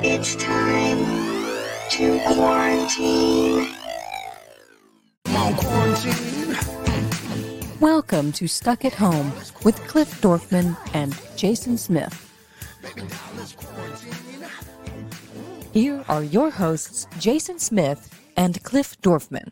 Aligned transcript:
It's 0.00 0.36
time 0.36 0.98
to 1.90 2.20
quarantine. 2.24 3.74
Welcome 7.80 8.30
to 8.32 8.46
Stuck 8.46 8.84
at 8.84 8.94
Home 8.94 9.32
with 9.64 9.76
Cliff 9.88 10.20
Dorfman 10.20 10.76
and 10.94 11.20
Jason 11.36 11.76
Smith. 11.76 12.14
Here 15.72 16.04
are 16.08 16.22
your 16.22 16.50
hosts, 16.50 17.08
Jason 17.18 17.58
Smith 17.58 18.16
and 18.36 18.62
Cliff 18.62 19.00
Dorfman. 19.00 19.50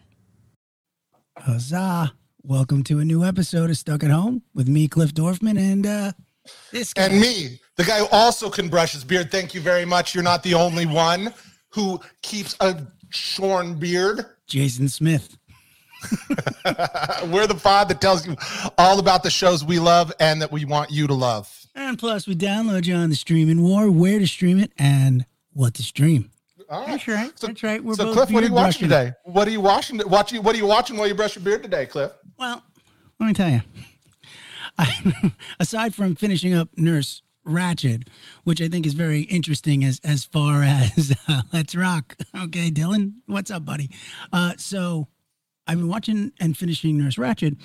Huzzah! 1.38 2.14
Welcome 2.44 2.84
to 2.84 3.00
a 3.00 3.04
new 3.04 3.24
episode 3.24 3.70
of 3.70 3.78
Stuck 3.78 4.04
at 4.04 4.12
Home 4.12 4.42
with 4.54 4.68
me, 4.68 4.86
Cliff 4.86 5.12
Dorfman, 5.12 5.58
and 5.58 5.84
uh, 5.84 6.12
this 6.72 6.92
guy. 6.92 7.04
And 7.04 7.20
me, 7.20 7.60
the 7.76 7.84
guy 7.84 7.98
who 7.98 8.06
also 8.12 8.50
can 8.50 8.68
brush 8.68 8.92
his 8.92 9.04
beard. 9.04 9.30
Thank 9.30 9.54
you 9.54 9.60
very 9.60 9.84
much. 9.84 10.14
You're 10.14 10.24
not 10.24 10.42
the 10.42 10.54
only 10.54 10.86
one 10.86 11.32
who 11.70 12.00
keeps 12.22 12.56
a 12.60 12.86
shorn 13.10 13.78
beard. 13.78 14.26
Jason 14.46 14.88
Smith. 14.88 15.36
We're 16.64 17.46
the 17.46 17.58
pod 17.60 17.88
that 17.88 18.00
tells 18.00 18.26
you 18.26 18.36
all 18.78 18.98
about 18.98 19.22
the 19.22 19.30
shows 19.30 19.64
we 19.64 19.78
love 19.78 20.12
and 20.20 20.40
that 20.42 20.52
we 20.52 20.64
want 20.64 20.90
you 20.90 21.06
to 21.06 21.14
love. 21.14 21.66
And 21.74 21.98
plus, 21.98 22.26
we 22.26 22.34
download 22.34 22.86
you 22.86 22.94
on 22.94 23.10
the 23.10 23.16
streaming 23.16 23.62
war, 23.62 23.90
where 23.90 24.18
to 24.18 24.26
stream 24.26 24.58
it, 24.58 24.72
and 24.78 25.26
what 25.52 25.74
to 25.74 25.82
stream. 25.82 26.30
All 26.68 26.80
right. 26.80 26.88
That's 26.90 27.08
right. 27.08 27.38
So, 27.38 27.46
That's 27.46 27.62
right. 27.62 27.82
We're 27.82 27.94
so 27.94 28.06
both 28.06 28.14
Cliff, 28.14 28.30
what 28.30 28.42
are 28.42 28.46
you 28.46 28.52
watching 28.52 28.88
brushing. 28.88 29.06
today? 29.10 29.16
What 29.24 29.46
are 29.46 29.50
you 29.50 29.60
watching? 29.60 30.00
Watching? 30.06 30.42
What 30.42 30.54
are 30.54 30.58
you 30.58 30.66
watching 30.66 30.96
while 30.96 31.06
you 31.06 31.14
brush 31.14 31.36
your 31.36 31.44
beard 31.44 31.62
today, 31.62 31.86
Cliff? 31.86 32.12
Well, 32.38 32.62
let 33.20 33.26
me 33.26 33.32
tell 33.34 33.50
you. 33.50 33.60
I, 34.78 35.32
aside 35.60 35.94
from 35.94 36.14
finishing 36.14 36.54
up 36.54 36.68
Nurse 36.76 37.22
Ratched, 37.46 38.08
which 38.44 38.60
I 38.60 38.68
think 38.68 38.86
is 38.86 38.94
very 38.94 39.22
interesting 39.22 39.84
as 39.84 40.00
as 40.04 40.24
far 40.24 40.62
as 40.64 41.16
uh, 41.28 41.42
Let's 41.52 41.74
Rock. 41.74 42.16
Okay, 42.34 42.70
Dylan, 42.70 43.14
what's 43.26 43.50
up, 43.50 43.64
buddy? 43.64 43.90
Uh, 44.32 44.54
so 44.58 45.08
I've 45.66 45.78
been 45.78 45.88
watching 45.88 46.32
and 46.40 46.56
finishing 46.56 46.98
Nurse 46.98 47.16
Ratched, 47.16 47.56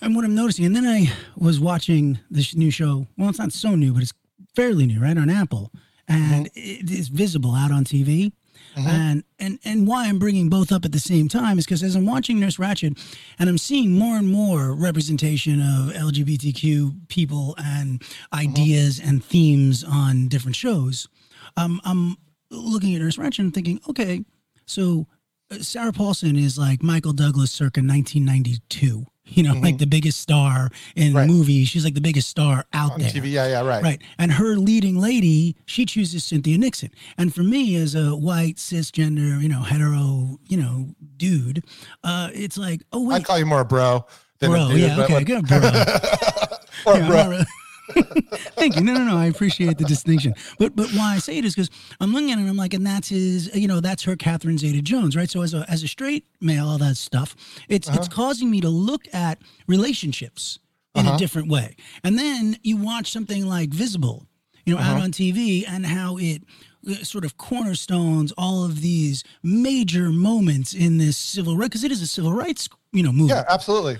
and 0.00 0.14
what 0.14 0.24
I'm 0.24 0.34
noticing, 0.34 0.64
and 0.64 0.76
then 0.76 0.86
I 0.86 1.12
was 1.36 1.58
watching 1.58 2.18
this 2.30 2.54
new 2.54 2.70
show. 2.70 3.06
Well, 3.16 3.30
it's 3.30 3.38
not 3.38 3.52
so 3.52 3.74
new, 3.74 3.92
but 3.92 4.02
it's 4.02 4.14
fairly 4.54 4.86
new, 4.86 5.00
right 5.00 5.16
on 5.16 5.30
Apple, 5.30 5.72
and 6.06 6.48
it 6.54 6.90
is 6.90 7.08
visible 7.08 7.54
out 7.54 7.70
on 7.72 7.84
TV. 7.84 8.32
And 8.76 9.24
and 9.38 9.58
and 9.64 9.86
why 9.86 10.06
I'm 10.06 10.18
bringing 10.18 10.50
both 10.50 10.70
up 10.70 10.84
at 10.84 10.92
the 10.92 10.98
same 10.98 11.28
time 11.28 11.58
is 11.58 11.64
because 11.64 11.82
as 11.82 11.96
I'm 11.96 12.04
watching 12.04 12.38
Nurse 12.38 12.58
Ratched, 12.58 12.98
and 13.38 13.48
I'm 13.48 13.58
seeing 13.58 13.92
more 13.92 14.16
and 14.16 14.28
more 14.28 14.74
representation 14.74 15.60
of 15.60 15.94
LGBTQ 15.94 17.08
people 17.08 17.54
and 17.58 18.02
ideas 18.34 19.00
and 19.00 19.24
themes 19.24 19.82
on 19.82 20.28
different 20.28 20.56
shows, 20.56 21.08
um, 21.56 21.80
I'm 21.84 22.16
looking 22.50 22.94
at 22.94 23.00
Nurse 23.00 23.16
Ratched 23.16 23.38
and 23.38 23.54
thinking, 23.54 23.80
okay, 23.88 24.24
so 24.66 25.06
uh, 25.50 25.58
Sarah 25.60 25.92
Paulson 25.92 26.36
is 26.36 26.58
like 26.58 26.82
Michael 26.82 27.12
Douglas 27.12 27.50
circa 27.50 27.80
1992. 27.80 29.06
You 29.28 29.42
know, 29.42 29.54
like 29.54 29.78
the 29.78 29.86
biggest 29.86 30.20
star 30.20 30.70
in 30.94 31.12
Right. 31.12 31.26
the 31.26 31.32
movie. 31.32 31.64
She's 31.64 31.84
like 31.84 31.94
the 31.94 32.00
biggest 32.00 32.28
star 32.28 32.64
out 32.72 32.92
On 32.92 33.00
there. 33.00 33.10
TV? 33.10 33.30
Yeah, 33.32 33.48
yeah, 33.48 33.62
right. 33.62 33.82
Right. 33.82 34.02
And 34.18 34.30
her 34.32 34.54
leading 34.56 34.98
lady, 34.98 35.56
she 35.66 35.84
chooses 35.84 36.22
Cynthia 36.24 36.56
Nixon. 36.58 36.90
And 37.18 37.34
for 37.34 37.42
me, 37.42 37.74
as 37.76 37.94
a 37.96 38.14
white, 38.14 38.56
cisgender, 38.56 39.42
you 39.42 39.48
know, 39.48 39.62
hetero, 39.62 40.38
you 40.48 40.56
know, 40.56 40.94
dude, 41.16 41.64
uh, 42.04 42.30
it's 42.34 42.56
like, 42.56 42.82
oh, 42.92 43.04
wait. 43.04 43.16
I'd 43.16 43.24
call 43.24 43.38
you 43.38 43.46
more 43.46 43.60
a 43.60 43.64
bro 43.64 44.06
than 44.38 44.50
bro, 44.52 44.66
a 44.66 44.68
dude. 44.70 44.80
yeah, 44.80 45.00
okay, 45.02 45.14
like- 45.14 45.26
good, 45.26 45.46
bro. 45.46 45.58
or 46.86 46.96
Yeah, 46.98 47.06
bro. 47.08 47.40
I'm 47.88 47.94
not 48.02 48.08
really- 48.14 48.26
Thank 48.56 48.76
you. 48.76 48.82
No, 48.82 48.94
no, 48.94 49.04
no. 49.04 49.16
I 49.16 49.26
appreciate 49.26 49.78
the 49.78 49.84
distinction. 49.84 50.34
But 50.58 50.74
but 50.74 50.88
why 50.90 51.14
I 51.14 51.18
say 51.18 51.38
it 51.38 51.44
is 51.44 51.54
because 51.54 51.70
I'm 52.00 52.12
looking 52.12 52.32
at 52.32 52.38
it 52.38 52.40
and 52.42 52.50
I'm 52.50 52.56
like, 52.56 52.74
and 52.74 52.86
that's 52.86 53.08
his, 53.08 53.54
you 53.54 53.68
know, 53.68 53.80
that's 53.80 54.02
her 54.04 54.16
Catherine 54.16 54.58
Zeta 54.58 54.82
Jones, 54.82 55.14
right? 55.16 55.28
So 55.30 55.42
as 55.42 55.54
a 55.54 55.64
as 55.70 55.82
a 55.82 55.88
straight 55.88 56.24
male, 56.40 56.68
all 56.68 56.78
that 56.78 56.96
stuff, 56.96 57.36
it's 57.68 57.88
Uh-huh. 57.88 57.98
it's 57.98 58.08
causing 58.08 58.50
me 58.50 58.60
to 58.62 58.68
look 58.68 59.06
at 59.14 59.38
relationships 59.66 60.58
in 60.94 61.06
a 61.06 61.18
different 61.18 61.48
way. 61.48 61.76
And 62.02 62.18
then 62.18 62.56
you 62.62 62.78
watch 62.78 63.12
something 63.12 63.44
like 63.46 63.68
Visible, 63.68 64.26
you 64.64 64.72
know, 64.74 64.80
Uh-huh. 64.80 64.92
out 64.94 65.02
on 65.02 65.12
TV 65.12 65.64
and 65.68 65.84
how 65.84 66.16
it 66.16 66.42
uh, 66.88 66.94
sort 67.04 67.24
of 67.26 67.36
cornerstones 67.36 68.32
all 68.38 68.64
of 68.64 68.80
these 68.80 69.22
major 69.42 70.10
moments 70.10 70.72
in 70.72 70.96
this 70.98 71.16
civil 71.18 71.54
right 71.56 71.68
because 71.70 71.84
it 71.84 71.92
is 71.92 72.00
a 72.00 72.06
civil 72.06 72.32
rights, 72.32 72.68
you 72.92 73.02
know, 73.02 73.12
movement 73.12 73.30
Yeah, 73.46 73.54
absolutely. 73.54 73.98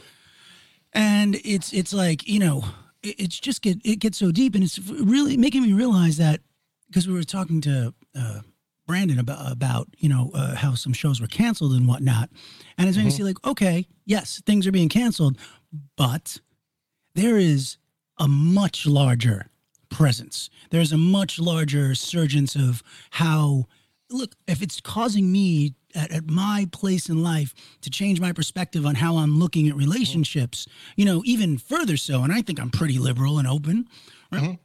and 0.95 1.37
it's 1.45 1.73
it's 1.75 1.93
like 1.93 2.27
you 2.29 2.39
know 2.39 2.65
it's 3.19 3.39
just 3.39 3.63
get 3.63 3.79
it 3.85 3.97
gets 3.97 4.19
so 4.19 4.31
deep 4.31 4.55
and 4.55 4.65
it's 4.65 4.79
really 4.79 5.37
making 5.37 5.63
me 5.63 5.73
realize 5.73 6.17
that 6.17 6.41
because 6.89 7.07
we 7.09 7.15
were 7.15 7.23
talking 7.23 7.61
to 7.63 7.95
uh, 8.19 8.41
Brandon 8.87 9.19
about 9.19 9.51
about 9.51 9.89
you 9.99 10.09
know 10.09 10.31
uh, 10.35 10.55
how 10.55 10.75
some 10.75 10.93
shows 10.93 11.21
were 11.21 11.27
canceled 11.27 11.73
and 11.73 11.89
whatnot, 11.89 12.31
and 12.79 12.89
it's 12.89 12.97
making 12.97 13.09
me 13.09 13.17
see 13.17 13.25
like 13.25 13.45
okay 13.45 13.87
yes 14.05 14.43
things 14.47 14.67
are 14.67 14.73
being 14.73 14.89
canceled, 14.89 15.39
but 15.97 16.41
there 17.15 17.37
is 17.37 17.79
a 18.19 18.29
much 18.29 18.87
larger 18.87 19.51
presence. 19.91 20.51
There's 20.71 20.93
a 20.93 20.99
much 20.99 21.39
larger 21.39 21.95
surgence 21.95 22.55
of 22.55 22.83
how 23.11 23.67
look 24.11 24.35
if 24.47 24.63
it's 24.63 24.81
causing 24.81 25.33
me 25.33 25.75
at, 25.97 26.13
at 26.13 26.31
my 26.31 26.69
place 26.71 27.09
in 27.09 27.23
life 27.23 27.55
to 27.81 27.91
change 27.91 28.21
my 28.21 28.33
perspective 28.33 28.87
on 28.87 28.95
how 28.95 29.17
I'm 29.17 29.39
looking 29.39 29.69
at 29.69 29.75
relationships, 29.75 30.67
you 30.97 31.05
know, 31.05 31.23
even 31.25 31.59
further 31.59 31.97
so, 31.97 32.23
and 32.23 32.33
I 32.33 32.43
think 32.43 32.61
I'm 32.61 32.71
pretty 32.71 32.99
liberal 32.99 33.39
and 33.39 33.49
open, 33.49 33.89
right? 34.31 34.59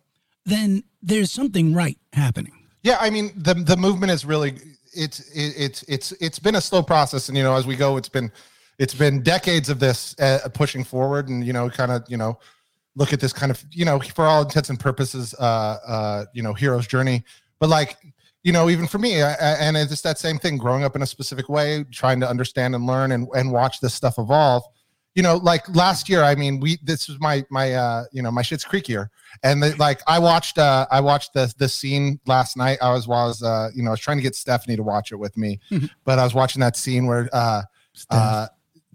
then 0.46 0.84
there's 1.02 1.32
something 1.32 1.74
right 1.74 1.98
happening. 2.14 2.54
Yeah, 2.84 2.98
I 3.00 3.10
mean 3.10 3.32
the 3.36 3.54
the 3.54 3.78
movement 3.78 4.12
is 4.12 4.26
really 4.26 4.56
it's 4.94 5.20
it, 5.32 5.54
it's 5.58 5.84
it's 5.84 6.12
it's 6.14 6.40
been 6.40 6.56
a 6.56 6.62
slow 6.62 6.82
process, 6.84 7.30
and 7.30 7.38
you 7.38 7.44
know 7.44 7.56
as 7.56 7.68
we 7.68 7.76
go, 7.76 7.98
it's 7.98 8.10
been 8.10 8.32
it's 8.80 8.94
been 8.94 9.22
decades 9.22 9.70
of 9.70 9.80
this 9.80 10.16
uh, 10.20 10.48
pushing 10.54 10.84
forward, 10.84 11.30
and 11.30 11.46
you 11.46 11.54
know 11.54 11.70
kind 11.70 11.92
of 11.92 12.04
you 12.08 12.18
know 12.18 12.40
look 12.96 13.14
at 13.14 13.20
this 13.20 13.34
kind 13.34 13.52
of 13.52 13.64
you 13.72 13.86
know 13.86 14.00
for 14.00 14.26
all 14.26 14.42
intents 14.42 14.70
and 14.70 14.80
purposes, 14.80 15.36
uh, 15.40 15.78
uh, 15.88 16.26
you 16.34 16.42
know 16.42 16.54
hero's 16.54 16.88
journey, 16.88 17.24
but 17.60 17.70
like 17.70 17.98
you 18.44 18.52
know 18.52 18.70
even 18.70 18.88
for 18.88 18.98
me, 18.98 19.22
I, 19.22 19.34
and 19.34 19.78
it's 19.78 19.92
just 19.92 20.04
that 20.04 20.18
same 20.18 20.38
thing, 20.38 20.58
growing 20.58 20.84
up 20.84 20.96
in 20.96 21.02
a 21.02 21.08
specific 21.08 21.50
way, 21.50 21.86
trying 21.92 22.20
to 22.22 22.30
understand 22.30 22.76
and 22.76 22.86
learn 22.86 23.12
and 23.12 23.28
and 23.36 23.52
watch 23.52 23.80
this 23.80 23.94
stuff 23.94 24.16
evolve. 24.18 24.64
You 25.14 25.24
know, 25.24 25.36
like 25.36 25.68
last 25.76 26.08
year, 26.08 26.24
I 26.24 26.36
mean, 26.36 26.60
we 26.60 26.80
this 26.84 27.08
was 27.08 27.20
my 27.20 27.46
my 27.50 27.74
uh 27.74 28.04
you 28.12 28.22
know 28.22 28.32
my 28.32 28.42
Schitt's 28.42 28.64
Creek 28.64 28.90
year, 28.90 29.12
and 29.44 29.62
the, 29.62 29.76
like 29.78 30.02
I 30.08 30.20
watched 30.20 30.58
uh 30.58 30.88
I 30.90 31.02
watched 31.02 31.34
the 31.34 31.54
the 31.58 31.70
scene 31.70 32.20
last 32.26 32.58
night. 32.58 32.80
I 32.82 32.92
was 32.94 33.08
was 33.08 33.44
uh 33.44 33.70
you 33.76 33.84
know 33.84 33.90
I 33.90 33.94
was 33.94 34.00
trying 34.00 34.18
to 34.18 34.24
get 34.24 34.36
Stephanie 34.36 34.76
to 34.76 34.84
watch 34.84 35.12
it 35.12 35.18
with 35.18 35.38
me, 35.38 35.60
but 36.06 36.18
I 36.18 36.24
was 36.24 36.34
watching 36.34 36.62
that 36.62 36.78
scene 36.78 37.06
where 37.06 37.30
uh 37.34 37.62
uh 38.10 38.48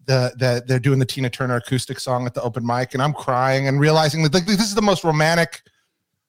the 0.07 0.33
the 0.39 0.65
they're 0.67 0.81
doing 0.81 0.99
the 0.99 1.05
Tina 1.05 1.31
Turner 1.31 1.57
acoustic 1.57 2.01
song 2.01 2.27
at 2.27 2.35
the 2.35 2.43
open 2.43 2.67
mic, 2.67 2.95
and 2.95 3.03
I'm 3.03 3.13
crying 3.13 3.69
and 3.69 3.79
realizing 3.79 4.23
that 4.23 4.35
like, 4.35 4.47
this 4.47 4.61
is 4.61 4.75
the 4.75 4.83
most 4.83 5.05
romantic 5.05 5.63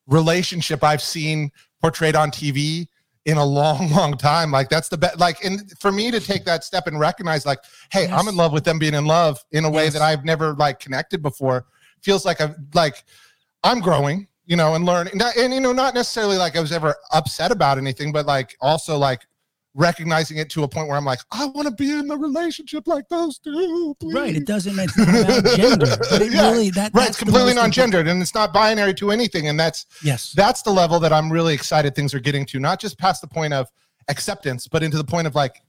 relationship 0.06 0.84
I've 0.84 1.02
seen 1.02 1.52
portrayed 1.82 2.16
on 2.16 2.32
TV 2.32 2.88
in 3.28 3.38
a 3.38 3.46
long, 3.46 3.92
long 3.92 4.18
time. 4.18 4.50
Like 4.50 4.70
that's 4.70 4.90
the 4.90 4.98
best. 4.98 5.20
Like, 5.20 5.44
and 5.46 5.70
for 5.80 5.92
me 5.92 6.10
to 6.10 6.20
take 6.20 6.46
that 6.46 6.64
step 6.64 6.88
and 6.88 7.00
recognize, 7.00 7.46
like, 7.46 7.60
hey, 7.92 8.08
I'm 8.08 8.28
in 8.28 8.36
love 8.36 8.54
with 8.54 8.64
them 8.64 8.80
being 8.80 8.96
in 8.96 9.06
love 9.06 9.44
in 9.52 9.66
a 9.66 9.70
way 9.70 9.84
Yes. 9.84 9.94
that 9.94 10.02
I've 10.02 10.26
never 10.26 10.54
like 10.54 10.80
connected 10.80 11.22
before, 11.22 11.68
feels 12.02 12.26
like 12.26 12.42
I've 12.42 12.56
like 12.74 13.04
I'm 13.64 13.82
growing, 13.82 14.28
you 14.46 14.56
know, 14.56 14.74
and 14.76 14.86
learning. 14.86 15.22
And 15.38 15.54
you 15.54 15.60
know, 15.60 15.74
not 15.74 15.94
necessarily 15.94 16.38
like 16.38 16.56
I 16.56 16.62
was 16.62 16.72
ever 16.72 16.96
upset 17.12 17.52
about 17.52 17.78
anything, 17.78 18.12
but 18.12 18.26
like 18.26 18.56
also 18.62 18.98
like 18.98 19.28
recognizing 19.78 20.38
it 20.38 20.50
to 20.50 20.64
a 20.64 20.68
point 20.68 20.88
where 20.90 20.98
I'm 20.98 21.06
like, 21.06 21.20
I 21.32 21.46
want 21.46 21.68
to 21.68 21.74
be 21.74 21.92
in 21.92 22.10
a 22.12 22.18
relationship 22.18 22.88
like 22.88 23.08
those 23.10 23.38
two. 23.38 23.96
Please. 24.00 24.14
Right. 24.14 24.36
It 24.36 24.46
doesn't. 24.46 24.78
It's 24.78 24.98
not 24.98 25.08
about 25.10 25.46
gender, 25.56 25.86
but 26.10 26.22
it 26.22 26.34
Yeah, 26.34 26.52
really 26.52 26.72
that 26.72 26.92
Right, 26.94 27.08
it's 27.08 27.18
completely 27.18 27.54
non-gendered 27.54 28.08
and 28.08 28.22
it's 28.22 28.34
not 28.34 28.52
binary 28.52 28.94
to 28.96 29.12
anything, 29.12 29.48
and 29.48 29.58
that's 29.60 29.86
Yes. 30.04 30.34
that's 30.36 30.64
the 30.64 30.72
level 30.72 31.00
that 31.00 31.14
I'm 31.14 31.32
really 31.32 31.54
excited 31.54 31.96
things 31.96 32.14
are 32.14 32.20
getting 32.20 32.46
to, 32.48 32.60
not 32.60 32.80
just 32.80 32.98
past 32.98 33.22
the 33.22 33.28
point 33.28 33.54
of 33.54 33.70
acceptance, 34.10 34.68
but 34.68 34.84
into 34.84 34.98
the 34.98 35.04
point 35.04 35.28
of 35.28 35.36
like 35.36 35.62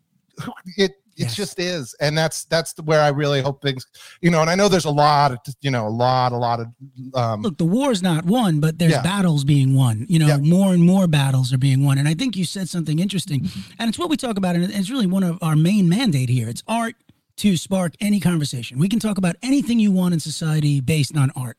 it 0.76 0.92
it 1.18 1.24
Yes. 1.24 1.34
just 1.36 1.58
is. 1.58 1.94
And 2.00 2.16
that's 2.16 2.44
that's 2.46 2.74
where 2.84 3.00
I 3.02 3.08
really 3.08 3.40
hope 3.42 3.60
things, 3.60 3.84
you 4.22 4.30
know, 4.30 4.40
and 4.40 4.48
I 4.48 4.54
know 4.54 4.68
there's 4.68 4.84
a 4.84 4.90
lot 4.90 5.32
of 5.32 5.38
you 5.60 5.70
know, 5.70 5.86
a 5.86 5.90
lot, 5.90 6.32
a 6.32 6.36
lot 6.36 6.60
of 6.60 6.68
um 7.14 7.42
Look, 7.42 7.58
the 7.58 7.64
war's 7.64 8.02
not 8.02 8.24
won, 8.24 8.60
but 8.60 8.78
there's 8.78 8.92
Yeah. 8.92 9.02
battles 9.02 9.44
being 9.44 9.74
won. 9.74 10.06
You 10.08 10.18
know, 10.20 10.26
Yeah. 10.28 10.36
more 10.38 10.72
and 10.72 10.82
more 10.84 11.06
battles 11.06 11.52
are 11.52 11.58
being 11.58 11.84
won. 11.84 11.98
And 11.98 12.08
I 12.08 12.14
think 12.14 12.36
you 12.36 12.44
said 12.44 12.68
something 12.68 12.98
interesting. 12.98 13.50
And 13.78 13.88
it's 13.88 13.98
what 13.98 14.08
we 14.10 14.16
talk 14.16 14.38
about, 14.38 14.54
and 14.56 14.64
it's 14.64 14.90
really 14.90 15.06
one 15.06 15.22
of 15.24 15.38
our 15.42 15.56
main 15.56 15.88
mandate 15.88 16.28
here. 16.28 16.48
It's 16.48 16.62
art 16.68 16.94
to 17.38 17.56
spark 17.56 17.94
any 18.00 18.18
conversation. 18.20 18.78
We 18.78 18.88
can 18.88 18.98
talk 18.98 19.18
about 19.18 19.36
anything 19.42 19.78
you 19.78 19.92
want 19.92 20.12
in 20.14 20.20
society 20.20 20.80
based 20.80 21.16
on 21.16 21.30
art. 21.36 21.56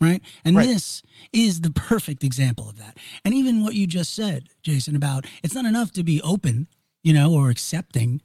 Right. 0.00 0.22
And 0.44 0.56
Right. 0.56 0.66
this 0.66 1.02
is 1.32 1.60
the 1.60 1.70
perfect 1.70 2.24
example 2.24 2.68
of 2.70 2.78
that. 2.78 2.96
And 3.24 3.34
even 3.34 3.62
what 3.62 3.74
you 3.74 3.86
just 3.86 4.14
said, 4.14 4.48
Jason, 4.62 4.96
about 4.96 5.26
it's 5.42 5.54
not 5.54 5.66
enough 5.66 5.90
to 5.92 6.02
be 6.02 6.22
open, 6.22 6.68
you 7.02 7.12
know, 7.12 7.32
or 7.34 7.50
accepting. 7.50 8.22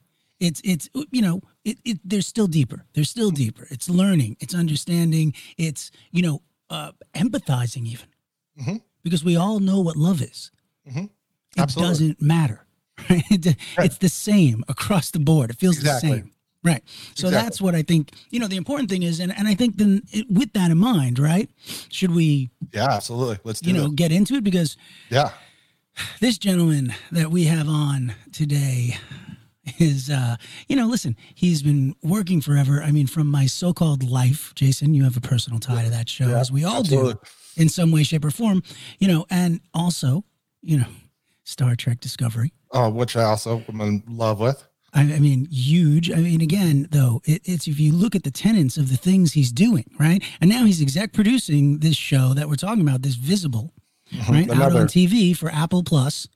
It's 0.47 0.61
it's 0.63 0.89
you 1.11 1.21
know, 1.21 1.41
it, 1.63 1.77
it 1.83 1.97
there's 2.09 2.27
still 2.27 2.47
deeper. 2.47 2.79
There's 2.93 3.09
still 3.09 3.31
deeper. 3.31 3.65
It's 3.71 3.87
learning, 3.89 4.37
it's 4.39 4.53
understanding, 4.55 5.33
it's, 5.57 5.91
you 6.11 6.21
know, 6.21 6.41
uh 6.69 6.91
empathizing 7.13 7.85
even. 7.93 8.07
Mhm. 8.61 8.81
Because 9.03 9.23
we 9.25 9.35
all 9.43 9.59
know 9.59 9.79
what 9.87 9.95
love 9.97 10.21
is. 10.21 10.51
Mhm. 10.87 11.09
it 11.57 11.75
doesn't 11.75 12.21
matter. 12.21 12.59
Right? 13.09 13.23
It- 13.31 13.57
Right. 13.77 13.85
It's 13.87 13.97
the 13.99 14.09
same 14.09 14.63
across 14.67 15.11
the 15.11 15.19
board. 15.19 15.49
It 15.49 15.57
feels 15.59 15.77
Exactly. 15.77 16.09
the 16.09 16.15
same. 16.17 16.31
Right. 16.63 16.83
So 17.13 17.27
Exactly. 17.27 17.31
that's 17.41 17.61
what 17.61 17.75
I 17.75 17.83
think, 17.83 18.03
you 18.31 18.39
know, 18.39 18.47
the 18.47 18.57
important 18.57 18.89
thing 18.89 19.03
is, 19.03 19.19
and, 19.19 19.31
and 19.37 19.47
I 19.47 19.55
think 19.55 19.77
then 19.77 20.01
it, 20.11 20.25
with 20.39 20.51
that 20.53 20.71
in 20.71 20.77
mind, 20.79 21.19
right, 21.19 21.47
should 21.89 22.11
we, 22.15 22.49
Yeah, 22.73 22.89
absolutely. 22.97 23.37
Let's 23.43 23.59
do 23.61 23.69
you 23.69 23.75
know, 23.77 23.85
it. 23.85 23.95
get 23.95 24.11
into 24.11 24.33
it? 24.35 24.43
Because 24.43 24.77
Yeah. 25.11 25.29
this 26.19 26.37
gentleman 26.39 26.93
that 27.11 27.29
we 27.31 27.43
have 27.55 27.67
on 27.69 28.13
today 28.31 28.97
is 29.79 30.09
uh 30.09 30.35
you 30.67 30.75
know 30.75 30.85
listen 30.87 31.15
he's 31.33 31.61
been 31.63 31.95
working 32.03 32.39
forever 32.41 32.83
i 32.83 32.91
mean 32.91 33.07
from 33.07 33.27
my 33.27 33.45
so-called 33.45 34.03
life 34.03 34.53
jason 34.55 34.93
you 34.93 35.03
have 35.03 35.17
a 35.17 35.21
personal 35.21 35.59
tie 35.59 35.83
to 35.83 35.89
that 35.89 36.07
show 36.09 36.27
Yeah, 36.27 36.39
as 36.39 36.51
we 36.51 36.63
all 36.63 36.79
absolutely. 36.81 37.13
do 37.13 37.19
in 37.61 37.69
some 37.69 37.91
way 37.91 38.03
shape 38.03 38.23
or 38.25 38.31
form 38.31 38.61
you 38.99 39.07
know 39.07 39.25
and 39.29 39.61
also 39.73 40.23
you 40.61 40.77
know 40.77 40.87
star 41.43 41.75
trek 41.75 41.99
discovery 41.99 42.51
Oh, 42.71 42.89
which 42.89 43.15
I 43.15 43.23
also 43.23 43.63
am 43.69 43.79
in 43.79 44.03
love 44.05 44.41
with. 44.41 44.67
I, 44.93 45.01
I 45.01 45.19
mean, 45.19 45.45
huge. 45.49 46.11
I 46.11 46.15
mean, 46.15 46.41
again, 46.41 46.87
though, 46.91 47.21
it, 47.23 47.41
it's 47.45 47.67
if 47.67 47.79
you 47.79 47.93
look 47.93 48.15
at 48.15 48.23
the 48.23 48.31
tenets 48.31 48.75
of 48.75 48.89
the 48.89 48.97
things 48.97 49.31
he's 49.31 49.53
doing, 49.53 49.85
right? 49.97 50.21
And 50.41 50.49
now 50.49 50.65
he's 50.65 50.81
exec 50.81 51.13
producing 51.13 51.79
this 51.79 51.95
show 51.95 52.33
that 52.33 52.49
we're 52.49 52.55
talking 52.55 52.81
about, 52.81 53.01
this 53.01 53.15
Visible, 53.15 53.71
right? 54.29 54.49
Out 54.49 54.75
on 54.75 54.87
TV 54.87 55.37
for 55.37 55.49
Apple 55.49 55.83
Plus. 55.83 56.27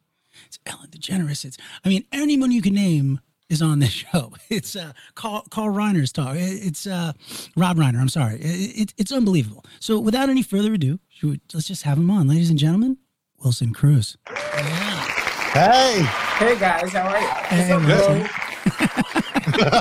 It's 0.49 0.57
Ellen 0.65 0.89
DeGeneres. 0.89 1.45
It's, 1.45 1.57
I 1.85 1.89
mean, 1.89 2.05
anyone 2.11 2.51
you 2.51 2.61
can 2.63 2.73
name 2.73 3.19
is 3.49 3.61
on 3.61 3.77
this 3.79 3.91
show. 4.11 4.33
It's 4.49 4.75
uh, 4.75 4.93
Carl, 5.13 5.45
Carl 5.51 5.71
Reiner's 5.73 6.11
talk. 6.11 6.35
It's 6.37 6.87
uh, 6.87 7.13
Rob 7.55 7.77
Reiner. 7.77 7.99
I'm 8.01 8.09
sorry. 8.09 8.35
It, 8.41 8.79
it, 8.81 8.93
it's 8.97 9.11
unbelievable. 9.11 9.63
So, 9.79 9.99
without 9.99 10.27
any 10.29 10.41
further 10.41 10.73
ado, 10.73 10.99
should 11.09 11.29
we, 11.29 11.39
let's 11.53 11.67
just 11.67 11.83
have 11.83 11.99
him 11.99 12.09
on, 12.09 12.27
ladies 12.27 12.49
and 12.49 12.57
gentlemen. 12.57 12.97
Wilson 13.43 13.73
Cruz. 13.73 14.17
Hey, 14.27 16.01
Hey 16.37 16.59
guys, 16.59 16.91
how 16.93 17.07
are 17.07 17.19
you? 17.19 17.27
Hey, 17.27 17.73
What's 17.75 17.85
Wilson. 17.85 18.21
up, 18.21 19.53
bro? 19.71 19.79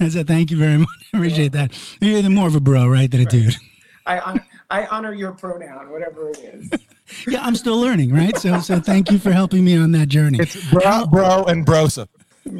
I 0.06 0.08
said, 0.08 0.26
thank 0.26 0.50
you 0.50 0.56
very 0.56 0.78
much. 0.78 0.88
I 1.12 1.16
appreciate 1.18 1.52
that. 1.52 1.72
You're 2.00 2.22
the 2.22 2.30
more 2.30 2.46
of 2.48 2.54
a 2.54 2.60
bro, 2.60 2.86
right, 2.86 3.10
than 3.10 3.20
a 3.20 3.24
dude. 3.24 3.56
I 4.06 4.16
hon- 4.18 4.40
I 4.74 4.86
honor 4.86 5.12
your 5.14 5.32
pronoun, 5.32 5.90
whatever 5.90 6.30
it 6.30 6.38
is. 6.38 6.70
Yeah, 7.28 7.42
I'm 7.42 7.54
still 7.54 7.78
learning, 7.78 8.14
right? 8.14 8.34
So, 8.38 8.60
so 8.60 8.80
thank 8.80 9.10
you 9.10 9.18
for 9.18 9.30
helping 9.30 9.62
me 9.62 9.76
on 9.76 9.92
that 9.92 10.08
journey. 10.08 10.38
it's 10.40 10.56
bro, 10.70 11.04
bro, 11.06 11.44
and 11.44 11.66
brosa. 11.66 12.08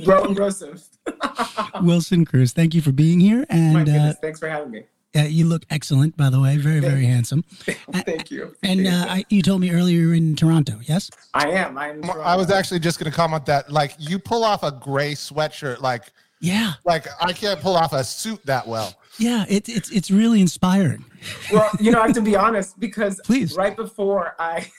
Bro 0.05 0.25
and 0.25 0.37
Joseph. 0.37 0.87
Wilson 1.83 2.27
Cruz, 2.27 2.53
thank 2.53 2.75
you 2.75 2.83
for 2.83 2.93
being 2.93 3.21
here, 3.21 3.47
My 3.51 3.57
and 3.57 3.89
uh, 3.89 4.13
thanks 4.21 4.39
for 4.39 4.49
having 4.51 4.71
me. 4.71 4.85
uh, 5.17 5.23
you 5.23 5.47
look 5.47 5.63
excellent, 5.71 6.15
by 6.19 6.29
the 6.29 6.39
way. 6.39 6.59
Very, 6.59 6.81
very 6.81 7.07
handsome. 7.07 7.43
Thank 8.05 8.31
you. 8.31 8.55
And 8.63 8.87
uh, 8.87 9.07
I, 9.09 9.25
you 9.31 9.41
told 9.41 9.63
me 9.63 9.71
earlier 9.71 9.99
you're 9.99 10.15
in 10.15 10.37
Toronto, 10.37 10.79
yes? 10.83 11.11
I 11.33 11.49
am. 11.51 11.79
I'm. 11.79 12.05
I 12.11 12.37
was 12.37 12.51
actually 12.51 12.81
just 12.81 12.99
going 12.99 13.11
to 13.11 13.17
comment 13.17 13.47
that, 13.47 13.73
like, 13.73 13.95
you 13.99 14.19
pull 14.19 14.45
off 14.45 14.63
a 14.63 14.73
gray 14.73 15.13
sweatshirt, 15.15 15.81
like, 15.81 16.03
Yeah, 16.41 16.75
like 16.85 17.07
I 17.21 17.33
can't 17.33 17.61
pull 17.61 17.77
off 17.77 17.95
a 17.95 18.05
suit 18.05 18.45
that 18.45 18.69
well. 18.69 18.95
yeah. 19.19 19.47
It's 19.49 19.69
it's 19.71 19.91
it's 19.91 20.11
really 20.11 20.41
inspiring. 20.43 21.05
Well, 21.53 21.71
you 21.81 21.91
know, 21.91 22.01
I 22.01 22.07
have 22.07 22.17
to 22.17 22.23
be 22.23 22.37
honest 22.37 22.79
because 22.79 23.21
Please. 23.25 23.55
right 23.57 23.77
before 23.77 24.35
I, 24.39 24.71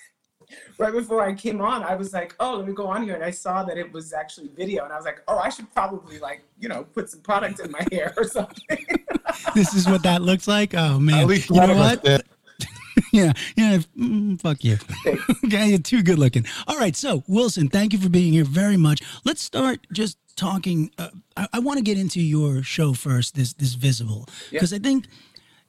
right 0.78 0.94
before 0.94 1.22
I 1.22 1.34
came 1.34 1.62
on, 1.62 1.84
I 1.84 1.96
was 1.96 2.14
like, 2.14 2.36
oh, 2.40 2.58
let 2.58 2.68
me 2.68 2.74
go 2.74 2.88
on 2.88 3.04
here, 3.04 3.16
and 3.16 3.24
I 3.24 3.32
saw 3.32 3.64
that 3.64 3.78
it 3.78 3.92
was 3.92 4.14
actually 4.14 4.50
video, 4.50 4.84
and 4.84 4.94
I 4.94 4.96
was 4.98 5.06
like, 5.06 5.22
oh, 5.28 5.38
I 5.38 5.50
should 5.50 5.74
probably 5.74 6.20
like, 6.20 6.44
you 6.60 6.70
know, 6.70 6.84
put 6.84 7.10
some 7.10 7.22
product 7.22 7.60
in 7.60 7.72
my 7.72 7.86
hair 7.92 8.14
or 8.18 8.26
something. 8.26 8.86
This 9.54 9.74
is 9.74 9.88
what 9.88 10.04
that 10.04 10.22
looks 10.22 10.48
like. 10.48 10.74
Oh 10.74 11.00
man, 11.00 11.20
At 11.20 11.28
least 11.28 11.50
you 11.50 11.56
know 11.56 11.76
what? 11.76 12.04
yeah, 13.12 13.34
yeah. 13.56 13.80
mm, 13.98 14.40
fuck 14.40 14.64
you. 14.64 14.78
okay, 15.46 15.68
you're 15.70 15.80
too 15.80 16.04
good 16.04 16.20
looking. 16.20 16.46
All 16.68 16.78
right, 16.78 16.96
so 16.96 17.24
Wilson, 17.28 17.70
thank 17.70 17.94
you 17.94 18.00
for 18.00 18.10
being 18.10 18.34
here 18.34 18.46
very 18.46 18.78
much. 18.78 19.02
Let's 19.24 19.42
start 19.42 19.86
just 19.92 20.18
talking. 20.36 20.92
Uh, 20.98 21.10
I, 21.36 21.48
I 21.54 21.60
want 21.60 21.78
to 21.78 21.84
get 21.84 21.98
into 21.98 22.22
your 22.22 22.64
show 22.64 22.94
first. 22.94 23.36
This 23.36 23.54
this 23.54 23.74
visible 23.74 24.28
because 24.52 24.74
I 24.74 24.80
think. 24.80 25.08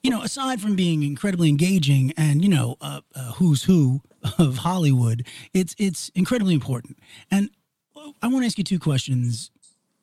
You 0.06 0.12
know, 0.12 0.22
aside 0.22 0.60
from 0.60 0.76
being 0.76 1.02
incredibly 1.02 1.48
engaging 1.48 2.12
and 2.16 2.40
you 2.40 2.48
know 2.48 2.76
uh, 2.80 3.00
uh, 3.16 3.32
who's 3.32 3.64
who 3.64 4.02
of 4.38 4.58
Hollywood, 4.58 5.26
it's 5.52 5.74
it's 5.80 6.10
incredibly 6.10 6.54
important. 6.54 6.96
And 7.28 7.50
I 8.22 8.28
want 8.28 8.42
to 8.42 8.46
ask 8.46 8.56
you 8.56 8.62
two 8.62 8.78
questions 8.78 9.50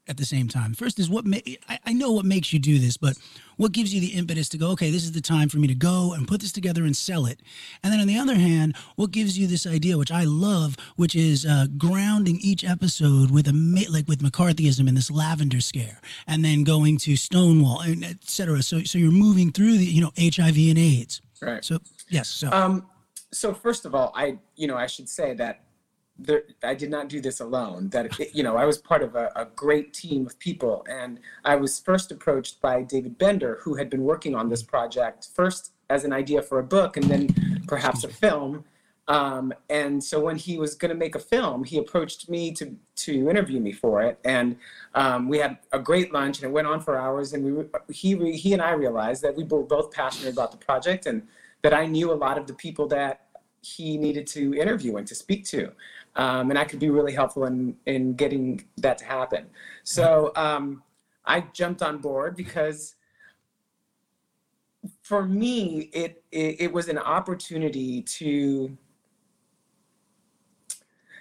at 0.08 0.18
the 0.18 0.26
same 0.26 0.48
time. 0.48 0.74
First 0.74 1.00
is 1.00 1.10
what 1.10 1.26
ma- 1.26 1.38
I, 1.70 1.80
I 1.86 1.94
know 1.94 2.12
what 2.12 2.26
makes 2.26 2.52
you 2.52 2.60
do 2.60 2.78
this, 2.80 2.98
but 2.98 3.18
what 3.58 3.72
gives 3.72 3.94
you 3.94 4.02
the 4.02 4.08
impetus 4.18 4.50
to 4.50 4.58
go, 4.58 4.70
okay, 4.72 4.90
this 4.92 5.04
is 5.04 5.12
the 5.14 5.22
time 5.22 5.48
for 5.48 5.58
me 5.58 5.68
to 5.68 5.76
go 5.76 6.14
and 6.14 6.28
put 6.28 6.42
this 6.42 6.52
together 6.52 6.84
and 6.84 6.96
sell 6.96 7.26
it. 7.26 7.40
And 7.84 7.94
then 7.94 8.00
on 8.00 8.08
the 8.08 8.18
other 8.18 8.36
hand, 8.36 8.76
what 8.96 9.12
gives 9.12 9.38
you 9.38 9.48
this 9.48 9.66
idea, 9.66 9.98
which 9.98 10.12
I 10.12 10.24
love, 10.26 10.76
which 10.98 11.16
is 11.16 11.46
uh, 11.46 11.68
grounding 11.78 12.38
each 12.42 12.64
episode 12.66 13.32
with 13.32 13.48
a 13.48 13.54
ma- 13.54 13.82
like 13.90 14.08
with 14.08 14.20
McCarthyism 14.22 14.88
and 14.88 14.98
this 14.98 15.10
lavender 15.12 15.62
scare, 15.62 16.02
and 16.28 16.44
then 16.44 16.64
going 16.64 16.98
to 17.00 17.16
Stonewall 17.16 17.80
and 17.82 18.04
et 18.04 18.18
cetera. 18.24 18.62
So 18.62 18.84
so 18.84 18.98
you're 18.98 19.12
moving 19.12 19.52
through 19.52 19.78
the 19.78 19.86
you 19.86 20.02
know 20.02 20.12
HIV 20.20 20.58
and 20.58 20.78
AIDS. 20.78 21.22
right. 21.42 21.64
So 21.64 21.80
yes, 22.10 22.28
so 22.28 22.52
Um, 22.52 22.88
so 23.32 23.54
first 23.54 23.86
of 23.86 23.96
all, 23.96 24.12
I 24.16 24.38
you 24.56 24.68
know 24.68 24.76
I 24.76 24.88
should 24.88 25.08
say 25.08 25.34
that 25.36 25.62
there, 26.18 26.44
I 26.64 26.76
did 26.76 26.90
not 26.90 27.10
do 27.10 27.20
this 27.20 27.40
alone. 27.40 27.90
That 27.90 28.36
you 28.36 28.44
know 28.44 28.56
I 28.58 28.66
was 28.66 28.78
part 28.78 29.02
of 29.02 29.16
a, 29.16 29.32
a 29.36 29.46
great 29.46 29.94
team 29.94 30.26
of 30.26 30.38
people, 30.40 30.86
and 30.90 31.20
I 31.44 31.56
was 31.56 31.80
first 31.80 32.12
approached 32.12 32.62
by 32.62 32.84
David 32.84 33.18
Bender, 33.18 33.60
who 33.62 33.76
had 33.76 33.90
been 33.90 34.04
working 34.04 34.36
on 34.36 34.50
this 34.50 34.64
project 34.64 35.28
first 35.34 35.72
as 35.90 36.04
an 36.04 36.14
idea 36.14 36.42
for 36.42 36.60
a 36.60 36.64
book, 36.64 36.98
and 36.98 37.06
then 37.06 37.64
perhaps 37.68 38.04
a 38.04 38.08
film. 38.08 38.66
Um, 39.10 39.54
and 39.70 40.02
so 40.02 40.22
when 40.22 40.38
he 40.38 40.58
was 40.58 40.76
going 40.76 40.90
to 40.90 40.96
make 40.96 41.16
a 41.16 41.20
film, 41.20 41.66
he 41.66 41.78
approached 41.78 42.30
me 42.30 42.52
to 42.54 42.76
to 42.98 43.30
interview 43.30 43.60
me 43.60 43.72
for 43.72 44.02
it, 44.02 44.20
and 44.24 44.56
um, 44.94 45.28
we 45.28 45.40
had 45.40 45.58
a 45.72 45.80
great 45.80 46.14
lunch, 46.14 46.38
and 46.38 46.46
it 46.46 46.54
went 46.54 46.68
on 46.68 46.80
for 46.80 46.98
hours. 46.98 47.34
And 47.34 47.44
we 47.44 47.66
he 47.94 48.34
he 48.34 48.54
and 48.54 48.62
I 48.62 48.72
realized 48.72 49.24
that 49.24 49.36
we 49.36 49.44
were 49.44 49.64
both 49.64 49.92
passionate 49.92 50.32
about 50.32 50.52
the 50.52 50.58
project, 50.58 51.06
and 51.08 51.28
that 51.64 51.74
I 51.74 51.86
knew 51.86 52.12
a 52.12 52.16
lot 52.16 52.38
of 52.38 52.46
the 52.46 52.54
people 52.54 52.88
that 52.90 53.24
he 53.64 53.98
needed 53.98 54.28
to 54.28 54.54
interview 54.54 54.98
and 54.98 55.08
to 55.08 55.16
speak 55.16 55.46
to, 55.46 55.72
um, 56.16 56.50
and 56.50 56.60
I 56.60 56.64
could 56.64 56.80
be 56.80 56.90
really 56.90 57.14
helpful 57.14 57.46
in 57.46 57.76
in 57.86 58.14
getting 58.14 58.66
that 58.78 58.98
to 59.00 59.06
happen. 59.06 59.48
So 59.84 60.32
um, 60.36 60.84
I 61.26 61.42
jumped 61.54 61.82
on 61.82 61.98
board 62.00 62.36
because 62.36 62.96
for 65.02 65.26
me 65.26 65.90
it, 65.94 66.24
it 66.32 66.62
it 66.62 66.74
was 66.74 66.90
an 66.90 66.98
opportunity 66.98 68.02
to 68.02 68.78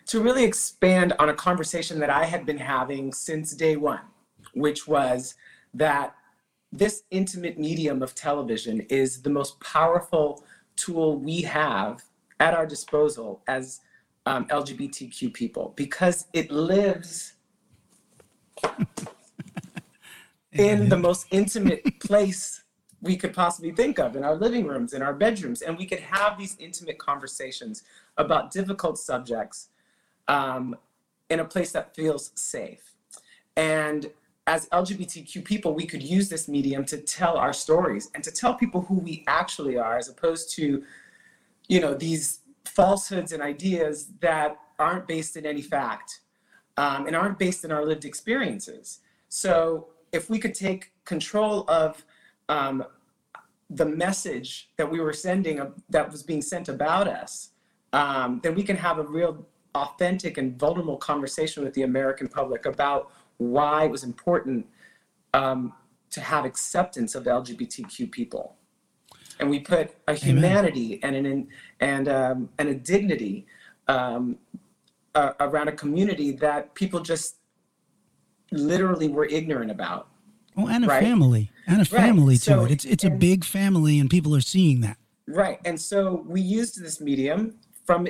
to 0.07 0.21
really 0.21 0.45
expand 0.45 1.13
on 1.19 1.29
a 1.29 1.35
conversation 1.35 1.99
that 2.01 2.11
I 2.11 2.25
had 2.25 2.45
been 2.45 2.59
having 2.59 3.13
since 3.13 3.55
day 3.55 3.77
one, 3.77 4.03
which 4.53 4.87
was 4.87 5.37
that 5.75 6.15
this 6.73 7.05
intimate 7.11 7.59
medium 7.59 8.03
of 8.03 8.15
television 8.15 8.81
is 8.83 9.23
the 9.23 9.31
most 9.31 9.61
powerful 9.61 10.45
tool 10.75 11.19
we 11.19 11.43
have 11.43 12.03
at 12.41 12.55
our 12.55 12.67
disposal 12.67 13.43
as 13.47 13.81
um, 14.27 14.47
LGBTQ 14.47 15.33
people 15.33 15.73
because 15.77 16.27
it 16.33 16.51
lives 16.51 17.35
in 20.53 20.89
the 20.89 20.97
most 20.97 21.27
intimate 21.31 22.01
place 22.01 22.63
we 23.01 23.17
could 23.17 23.35
possibly 23.35 23.73
think 23.73 23.99
of 23.99 24.15
in 24.15 24.23
our 24.23 24.37
living 24.37 24.67
rooms, 24.67 24.93
in 24.93 25.03
our 25.03 25.13
bedrooms, 25.13 25.63
and 25.63 25.77
we 25.77 25.85
could 25.85 25.99
have 25.99 26.39
these 26.39 26.57
intimate 26.61 26.99
conversations 26.99 27.83
about 28.17 28.53
difficult 28.53 28.97
subjects 28.97 29.69
um, 30.29 30.77
in 31.29 31.41
a 31.41 31.45
place 31.45 31.73
that 31.73 31.95
feels 31.97 32.31
safe. 32.37 32.93
And 33.57 34.09
as 34.47 34.69
LGBTQ 34.69 35.45
people, 35.45 35.75
we 35.75 35.87
could 35.87 36.03
use 36.03 36.29
this 36.29 36.49
medium 36.49 36.85
to 36.87 36.99
tell 36.99 37.37
our 37.37 37.53
stories 37.53 38.11
and 38.15 38.23
to 38.23 38.31
tell 38.31 38.55
people 38.55 38.83
who 38.83 38.95
we 38.95 39.25
actually 39.27 39.77
are, 39.77 39.99
as 39.99 40.09
opposed 40.09 40.55
to, 40.57 40.85
you 41.69 41.81
know, 41.81 41.95
these 41.95 42.41
falsehoods 42.65 43.33
and 43.33 43.43
ideas 43.43 44.09
that 44.21 44.59
aren't 44.79 45.07
based 45.07 45.37
in 45.37 45.47
any 45.47 45.63
fact 45.63 46.21
um, 46.77 47.07
and 47.07 47.15
aren't 47.15 47.39
based 47.39 47.65
in 47.65 47.73
our 47.73 47.85
lived 47.85 48.05
experiences. 48.05 49.01
So 49.29 49.89
if 50.13 50.29
we 50.31 50.39
could 50.39 50.55
take 50.55 50.93
control 51.05 51.65
of 51.69 52.05
um, 52.49 52.85
the 53.71 53.87
message 53.87 54.71
that 54.77 54.91
we 54.91 55.01
were 55.01 55.13
sending, 55.13 55.61
uh, 55.61 55.71
that 55.91 56.11
was 56.11 56.23
being 56.23 56.43
sent 56.43 56.69
about 56.69 57.09
us, 57.09 57.51
um, 57.93 58.41
then 58.43 58.55
we 58.55 58.63
can 58.63 58.77
have 58.77 58.99
a 58.99 59.03
real 59.03 59.47
authentic 59.75 60.39
and 60.39 60.59
vulnerable 60.59 60.97
conversation 60.97 61.65
with 61.65 61.75
the 61.75 61.83
American 61.83 62.29
public 62.29 62.67
about 62.67 63.11
why 63.39 63.85
it 63.85 63.91
was 63.91 64.05
important 64.05 64.67
um, 65.35 65.73
to 66.11 66.21
have 66.21 66.45
acceptance 66.45 67.15
of 67.15 67.25
LGBTQ 67.25 68.11
people. 68.11 68.57
And 69.41 69.51
we 69.51 69.61
put 69.61 69.95
a 70.07 70.15
humanity 70.15 71.01
and 71.03 71.17
an 71.17 71.49
and 71.81 72.09
um, 72.09 72.49
and 72.59 72.69
a 72.69 72.75
dignity 72.75 73.47
um, 73.89 74.39
uh, 75.15 75.33
around 75.41 75.69
a 75.69 75.73
community 75.73 76.33
that 76.33 76.75
people 76.75 77.01
just 77.01 77.37
literally 78.51 79.09
were 79.09 79.25
ignorant 79.27 79.71
about. 79.71 80.09
oh, 80.57 80.69
and 80.69 80.85
a 80.85 80.89
right. 80.89 81.03
family 81.03 81.51
and 81.67 81.81
a 81.81 81.85
family 81.85 82.37
to 82.37 82.43
So- 82.43 82.65
it. 82.65 82.71
It's 82.73 82.85
it's 82.85 83.05
a 83.05 83.11
big 83.11 83.45
family, 83.45 83.99
and 83.99 84.09
people 84.11 84.35
are 84.37 84.41
seeing 84.41 84.81
that. 84.83 84.99
Right. 85.27 85.59
And 85.65 85.81
so 85.81 86.25
we 86.27 86.41
used 86.41 86.83
this 86.83 87.01
medium 87.01 87.55
from 87.87 88.09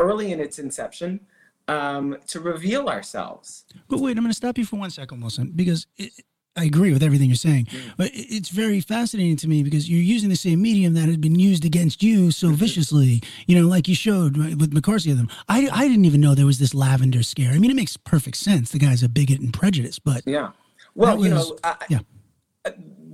early 0.00 0.32
in 0.32 0.40
its 0.40 0.58
inception 0.58 1.20
um, 1.68 2.16
to 2.28 2.40
reveal 2.40 2.88
ourselves. 2.88 3.64
But 3.88 3.98
wait, 4.00 4.16
I'm 4.16 4.22
going 4.24 4.30
to 4.30 4.36
stop 4.36 4.56
you 4.56 4.64
for 4.64 4.76
one 4.76 4.90
second, 4.90 5.20
Wilson, 5.20 5.52
because 5.54 5.86
it, 5.96 6.12
I 6.56 6.64
agree 6.64 6.92
with 6.92 7.02
everything 7.02 7.28
you're 7.28 7.36
saying. 7.36 7.66
But 7.96 8.10
it's 8.14 8.48
very 8.48 8.80
fascinating 8.80 9.36
to 9.38 9.48
me 9.48 9.64
because 9.64 9.90
you're 9.90 10.00
using 10.00 10.28
the 10.28 10.36
same 10.36 10.62
medium 10.62 10.94
that 10.94 11.08
had 11.08 11.20
been 11.20 11.38
used 11.38 11.64
against 11.64 12.02
you 12.02 12.30
so 12.30 12.50
viciously. 12.50 13.22
You 13.46 13.60
know, 13.60 13.68
like 13.68 13.88
you 13.88 13.94
showed 13.94 14.36
with 14.36 14.72
McCarthy 14.72 15.10
and 15.10 15.18
them. 15.18 15.28
I, 15.48 15.68
I 15.72 15.88
didn't 15.88 16.04
even 16.04 16.20
know 16.20 16.34
there 16.34 16.46
was 16.46 16.60
this 16.60 16.72
lavender 16.72 17.24
scare. 17.24 17.50
I 17.52 17.58
mean, 17.58 17.70
it 17.72 17.76
makes 17.76 17.96
perfect 17.96 18.36
sense. 18.36 18.70
The 18.70 18.78
guy's 18.78 19.02
a 19.02 19.08
bigot 19.08 19.40
and 19.40 19.52
prejudice, 19.52 19.98
but 19.98 20.22
Yeah. 20.26 20.50
Well, 20.94 21.16
That 21.16 21.22
you 21.24 21.34
know, 21.34 21.58
I, 21.64 21.74
yeah. 21.88 21.98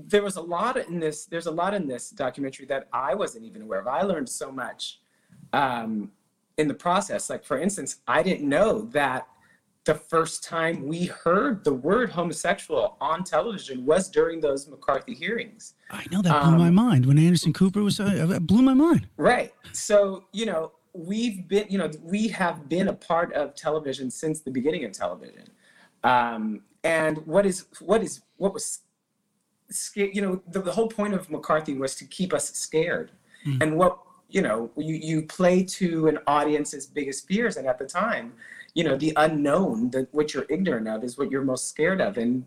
there 0.07 0.23
was 0.23 0.37
a 0.37 0.43
lot 0.43 0.77
in 0.77 1.01
this. 1.01 1.25
There's 1.25 1.47
a 1.47 1.51
lot 1.51 1.73
in 1.73 1.89
this 1.89 2.11
documentary 2.11 2.67
that 2.67 2.89
I 2.93 3.15
wasn't 3.15 3.47
even 3.47 3.63
aware 3.63 3.81
of. 3.81 3.87
I 3.87 4.03
learned 4.03 4.29
so 4.29 4.53
much 4.53 5.01
um, 5.55 6.13
in 6.59 6.69
the 6.69 6.75
process. 6.75 7.31
Like, 7.31 7.43
for 7.43 7.59
instance, 7.59 8.01
I 8.07 8.23
didn't 8.23 8.47
know 8.47 8.83
that 8.93 9.29
the 9.85 9.95
first 9.95 10.45
time 10.45 10.87
we 10.87 11.07
heard 11.07 11.65
the 11.65 11.73
word 11.73 12.11
homosexual 12.11 12.97
on 13.01 13.25
television 13.25 13.87
was 13.87 14.11
during 14.11 14.41
those 14.41 14.69
McCarthy 14.69 15.15
hearings. 15.15 15.75
I 15.91 16.05
know 16.11 16.21
that 16.23 16.43
blew 16.43 16.59
my 16.59 16.69
Um, 16.69 16.75
mind 16.75 17.07
when 17.07 17.19
Anderson 17.19 17.53
Cooper 17.53 17.83
was. 17.83 17.99
Uh, 17.99 18.29
it 18.37 18.47
blew 18.47 18.63
my 18.63 18.75
mind. 18.75 19.09
Right. 19.17 19.55
So, 19.73 20.25
you 20.33 20.45
know, 20.45 20.73
we've 20.93 21.49
been, 21.49 21.67
you 21.71 21.79
know, 21.79 21.91
we 22.03 22.29
have 22.29 22.69
been 22.69 22.89
a 22.89 22.93
part 22.93 23.33
of 23.33 23.55
television 23.55 24.11
since 24.11 24.41
the 24.41 24.51
beginning 24.51 24.85
of 24.85 24.93
television. 24.93 25.49
Um, 26.05 26.63
and 26.85 27.27
what 27.27 27.47
is, 27.47 27.67
what 27.81 28.03
is, 28.03 28.21
what 28.37 28.53
was, 28.53 28.81
you 29.95 30.21
know, 30.21 30.43
the, 30.49 30.61
the 30.61 30.73
whole 30.73 30.89
point 30.89 31.15
of 31.15 31.31
McCarthy 31.31 31.75
was 31.75 31.95
to 31.97 32.05
keep 32.05 32.33
us 32.35 32.53
scared. 32.53 33.13
And 33.63 33.79
what, 33.79 33.99
you 34.29 34.43
know, 34.43 34.71
you, 34.77 34.97
you 34.97 35.23
play 35.23 35.65
to 35.65 36.09
an 36.09 36.19
audience's 36.27 36.87
biggest 36.87 37.27
fears. 37.27 37.57
And 37.57 37.67
at 37.67 37.79
the 37.79 37.87
time, 37.87 38.35
you 38.75 38.85
know, 38.85 38.97
the 38.97 39.13
unknown, 39.17 39.91
that 39.91 40.13
what 40.13 40.33
you're 40.35 40.47
ignorant 40.49 40.89
of 40.89 41.03
is 41.05 41.19
what 41.19 41.31
you're 41.31 41.43
most 41.45 41.69
scared 41.69 42.01
of. 42.01 42.19
And 42.19 42.45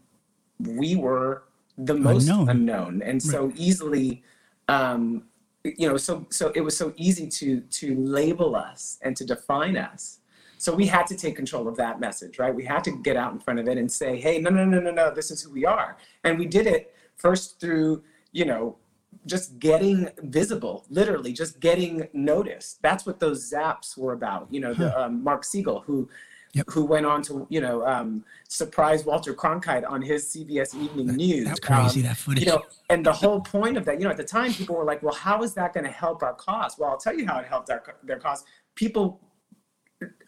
we 0.59 0.95
were 0.95 1.43
the 1.77 1.95
most 1.95 2.29
Unknown. 2.29 2.49
unknown, 2.49 3.01
and 3.01 3.21
so 3.21 3.51
easily 3.55 4.21
um, 4.67 5.23
you 5.63 5.87
know 5.87 5.97
so 5.97 6.25
so 6.29 6.51
it 6.55 6.61
was 6.61 6.77
so 6.77 6.93
easy 6.97 7.27
to 7.27 7.61
to 7.61 7.95
label 7.95 8.55
us 8.55 8.99
and 9.01 9.15
to 9.17 9.25
define 9.25 9.75
us. 9.77 10.19
So 10.57 10.73
we 10.73 10.85
had 10.85 11.07
to 11.07 11.15
take 11.15 11.35
control 11.35 11.67
of 11.67 11.75
that 11.77 11.99
message 11.99 12.37
right? 12.39 12.53
We 12.53 12.63
had 12.63 12.83
to 12.85 12.91
get 13.01 13.17
out 13.17 13.33
in 13.33 13.39
front 13.39 13.59
of 13.59 13.67
it 13.67 13.77
and 13.77 13.91
say 13.91 14.19
hey 14.19 14.39
no 14.39 14.49
no 14.49 14.65
no 14.65 14.79
no 14.79 14.91
no 14.91 15.13
this 15.13 15.31
is 15.31 15.41
who 15.41 15.51
we 15.51 15.65
are. 15.65 15.97
And 16.23 16.37
we 16.37 16.45
did 16.45 16.67
it 16.67 16.93
first 17.15 17.59
through 17.59 18.03
you 18.31 18.45
know 18.45 18.77
just 19.25 19.60
getting 19.60 20.10
visible 20.24 20.86
literally 20.89 21.34
just 21.34 21.60
getting 21.60 22.08
noticed. 22.13 22.82
That's 22.82 23.05
what 23.05 23.20
those 23.20 23.51
zaps 23.51 23.98
were 23.98 24.13
about 24.13 24.48
you 24.51 24.60
know 24.60 24.74
the 24.74 24.89
um, 25.00 25.24
mark 25.24 25.43
segal 25.43 25.84
who 25.86 26.10
Yep. 26.55 26.65
who 26.70 26.86
went 26.86 27.08
on 27.08 27.24
to 27.24 27.48
you 27.50 27.62
know 27.62 27.84
um, 27.88 28.24
surprise 28.48 29.05
walter 29.05 29.34
cronkite 29.34 29.89
on 29.89 30.03
his 30.03 30.25
cbs 30.32 30.75
evening 30.75 31.08
news. 31.08 31.46
That's 31.48 31.60
crazy, 31.60 32.01
Um, 32.01 32.05
that 32.10 32.17
footage. 32.17 32.46
you 32.46 32.51
know 32.51 32.62
and 32.91 33.03
the 33.03 33.12
whole 33.12 33.41
point 33.41 33.75
of 33.75 33.86
that 33.86 33.98
you 34.00 34.03
know 34.05 34.12
at 34.12 34.17
the 34.17 34.24
time 34.24 34.53
people 34.53 34.75
were 34.75 34.84
like 34.86 35.01
well 35.01 35.15
how 35.15 35.41
is 35.41 35.55
that 35.55 35.74
going 35.74 35.86
to 35.86 35.89
help 35.91 36.22
our 36.22 36.36
cause? 36.36 36.77
Well 36.77 36.91
i'll 36.91 36.98
tell 37.00 37.17
you 37.17 37.25
how 37.25 37.39
it 37.39 37.48
helped 37.48 37.72
our, 37.72 37.82
their 38.03 38.20
cause. 38.20 38.43
People 38.75 39.20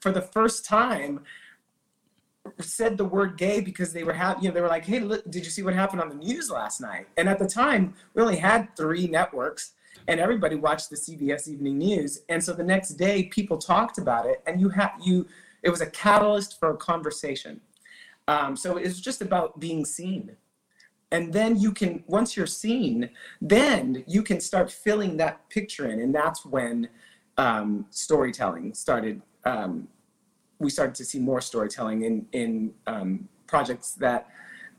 for 0.01 0.11
the 0.11 0.21
first 0.23 0.65
time 0.65 1.19
said 2.59 2.97
the 2.97 3.05
word 3.05 3.37
gay 3.37 3.59
because 3.59 3.91
they 3.91 4.03
were 4.03 4.13
happy 4.13 4.43
you 4.43 4.49
know 4.49 4.53
they 4.53 4.61
were 4.61 4.67
like 4.67 4.85
hey 4.85 4.99
look, 4.99 5.29
did 5.29 5.43
you 5.43 5.51
see 5.51 5.63
what 5.63 5.73
happened 5.73 6.01
on 6.01 6.09
the 6.09 6.15
news 6.15 6.49
last 6.49 6.81
night? 6.81 7.07
And 7.17 7.27
at 7.27 7.39
the 7.39 7.47
time 7.47 7.93
we 8.13 8.21
only 8.21 8.37
had 8.37 8.75
three 8.75 9.07
networks 9.07 9.73
and 10.07 10.19
everybody 10.19 10.55
watched 10.55 10.89
the 10.89 10.95
cbs 10.95 11.47
evening 11.47 11.77
news. 11.77 12.21
And 12.29 12.43
so 12.43 12.53
the 12.53 12.63
next 12.63 12.89
day 12.91 13.23
people 13.23 13.57
talked 13.57 13.97
about 13.97 14.25
it 14.25 14.43
and 14.45 14.59
you 14.59 14.69
had 14.69 14.91
you 15.03 15.27
it 15.63 15.69
was 15.69 15.81
a 15.81 15.89
catalyst 15.89 16.59
for 16.59 16.71
a 16.71 16.77
conversation. 16.77 17.59
Um, 18.27 18.55
so 18.55 18.77
it 18.77 18.83
was 18.83 19.01
just 19.01 19.21
about 19.21 19.59
being 19.59 19.83
seen. 19.83 20.35
And 21.11 21.33
then 21.33 21.59
you 21.59 21.71
can 21.71 22.03
once 22.07 22.37
you're 22.37 22.47
seen 22.47 23.09
then 23.41 24.03
you 24.07 24.21
can 24.21 24.39
start 24.39 24.71
filling 24.71 25.17
that 25.17 25.49
picture 25.49 25.89
in 25.89 25.99
and 25.99 26.13
that's 26.13 26.45
when 26.45 26.89
um, 27.37 27.85
storytelling 27.89 28.73
started 28.73 29.21
um, 29.45 29.87
we 30.59 30.69
started 30.69 30.95
to 30.95 31.05
see 31.05 31.19
more 31.19 31.41
storytelling 31.41 32.03
in 32.03 32.25
in 32.31 32.73
um, 32.87 33.27
projects 33.47 33.93
that 33.93 34.27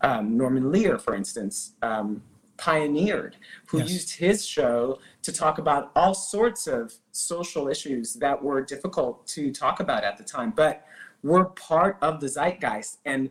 um, 0.03 0.37
norman 0.37 0.71
lear 0.73 0.99
for 0.99 1.15
instance 1.15 1.73
um, 1.83 2.23
pioneered 2.57 3.37
who 3.69 3.79
Yes. 3.79 3.91
used 3.91 4.11
his 4.17 4.47
show 4.47 4.99
to 5.23 5.33
talk 5.33 5.59
about 5.59 5.91
all 5.95 6.15
sorts 6.15 6.67
of 6.67 6.93
social 7.13 7.69
issues 7.69 8.15
that 8.15 8.43
were 8.43 8.63
difficult 8.63 9.27
to 9.29 9.53
talk 9.53 9.81
about 9.81 10.05
at 10.05 10.17
the 10.17 10.25
time 10.25 10.51
but 10.57 10.87
were 11.23 11.47
part 11.47 11.97
of 12.03 12.21
the 12.21 12.27
zeitgeist 12.29 12.99
and 13.05 13.31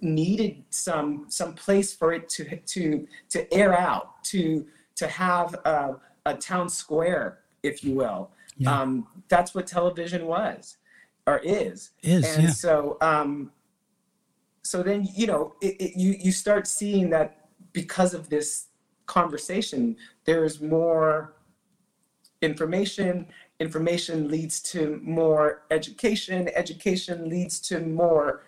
needed 0.00 0.62
some 0.70 1.26
some 1.28 1.54
place 1.54 1.94
for 1.94 2.12
it 2.12 2.28
to 2.28 2.56
to 2.66 3.06
to 3.28 3.52
air 3.52 3.72
out 3.78 4.22
to 4.24 4.66
to 4.94 5.06
have 5.06 5.54
a, 5.64 5.94
a 6.26 6.34
town 6.34 6.68
square 6.68 7.38
if 7.62 7.82
you 7.84 7.94
will 7.94 8.30
Yeah. 8.58 8.80
um, 8.80 9.06
that's 9.28 9.54
what 9.54 9.66
television 9.66 10.26
was 10.26 10.76
or 11.26 11.38
is 11.38 11.90
Is, 12.02 12.24
and 12.24 12.44
yeah. 12.44 12.50
so 12.50 12.96
um 13.00 13.50
so 14.62 14.82
then 14.82 15.06
you 15.14 15.26
know 15.26 15.54
it, 15.60 15.76
it, 15.80 15.98
you 15.98 16.16
you 16.18 16.32
start 16.32 16.66
seeing 16.66 17.10
that 17.10 17.48
because 17.72 18.14
of 18.14 18.28
this 18.28 18.66
conversation 19.06 19.96
there's 20.24 20.60
more 20.60 21.34
information 22.42 23.26
information 23.60 24.28
leads 24.28 24.60
to 24.60 25.00
more 25.02 25.62
education 25.70 26.48
education 26.54 27.28
leads 27.28 27.60
to 27.60 27.80
more 27.80 28.44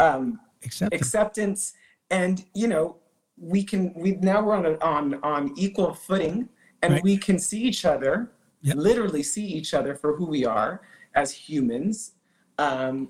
um, 0.00 0.40
Except 0.62 0.94
acceptance 0.94 1.74
and 2.10 2.44
you 2.54 2.68
know 2.68 2.96
we 3.36 3.62
can 3.62 3.92
we 3.94 4.12
now 4.16 4.42
we're 4.42 4.54
on 4.54 4.66
a, 4.66 4.78
on 4.78 5.14
on 5.22 5.52
equal 5.56 5.92
footing 5.94 6.48
and 6.82 6.94
Right. 6.94 7.02
we 7.02 7.16
can 7.16 7.38
see 7.38 7.62
each 7.62 7.84
other 7.84 8.30
Yep. 8.62 8.76
literally 8.76 9.22
see 9.22 9.44
each 9.44 9.74
other 9.74 9.94
for 9.94 10.16
who 10.16 10.24
we 10.24 10.46
are 10.46 10.80
as 11.14 11.32
humans 11.32 12.12
um, 12.58 13.08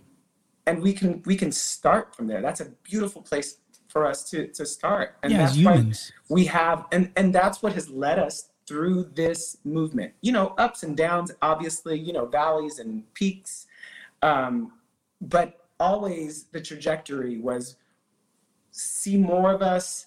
and 0.67 0.83
we 0.83 0.93
can 0.93 1.23
we 1.27 1.37
can 1.37 1.53
start 1.53 2.15
from 2.15 2.27
there. 2.27 2.41
That's 2.41 2.61
a 2.61 2.67
beautiful 2.83 3.23
place 3.23 3.59
for 3.89 4.07
us 4.07 4.29
to 4.31 4.49
to 4.49 4.67
start. 4.67 5.17
And 5.23 5.33
yeah, 5.33 5.43
as 5.43 5.55
that's 5.55 5.65
why 5.65 5.77
humans. 5.77 6.13
we 6.29 6.45
have 6.47 6.87
and 6.93 7.11
and 7.17 7.35
that's 7.35 7.63
what 7.63 7.73
has 7.75 7.89
led 7.91 8.19
us 8.19 8.51
through 8.67 9.11
this 9.15 9.59
movement. 9.65 10.13
You 10.23 10.33
know 10.33 10.55
ups 10.59 10.83
and 10.83 10.97
downs 10.97 11.33
obviously 11.43 11.99
you 11.99 12.13
know 12.13 12.27
valleys 12.27 12.79
and 12.79 13.03
peaks 13.15 13.67
um, 14.23 14.73
but 15.21 15.67
always 15.79 16.45
the 16.45 16.61
trajectory 16.61 17.39
was 17.39 17.77
see 18.71 19.17
more 19.17 19.53
of 19.53 19.61
us 19.61 20.07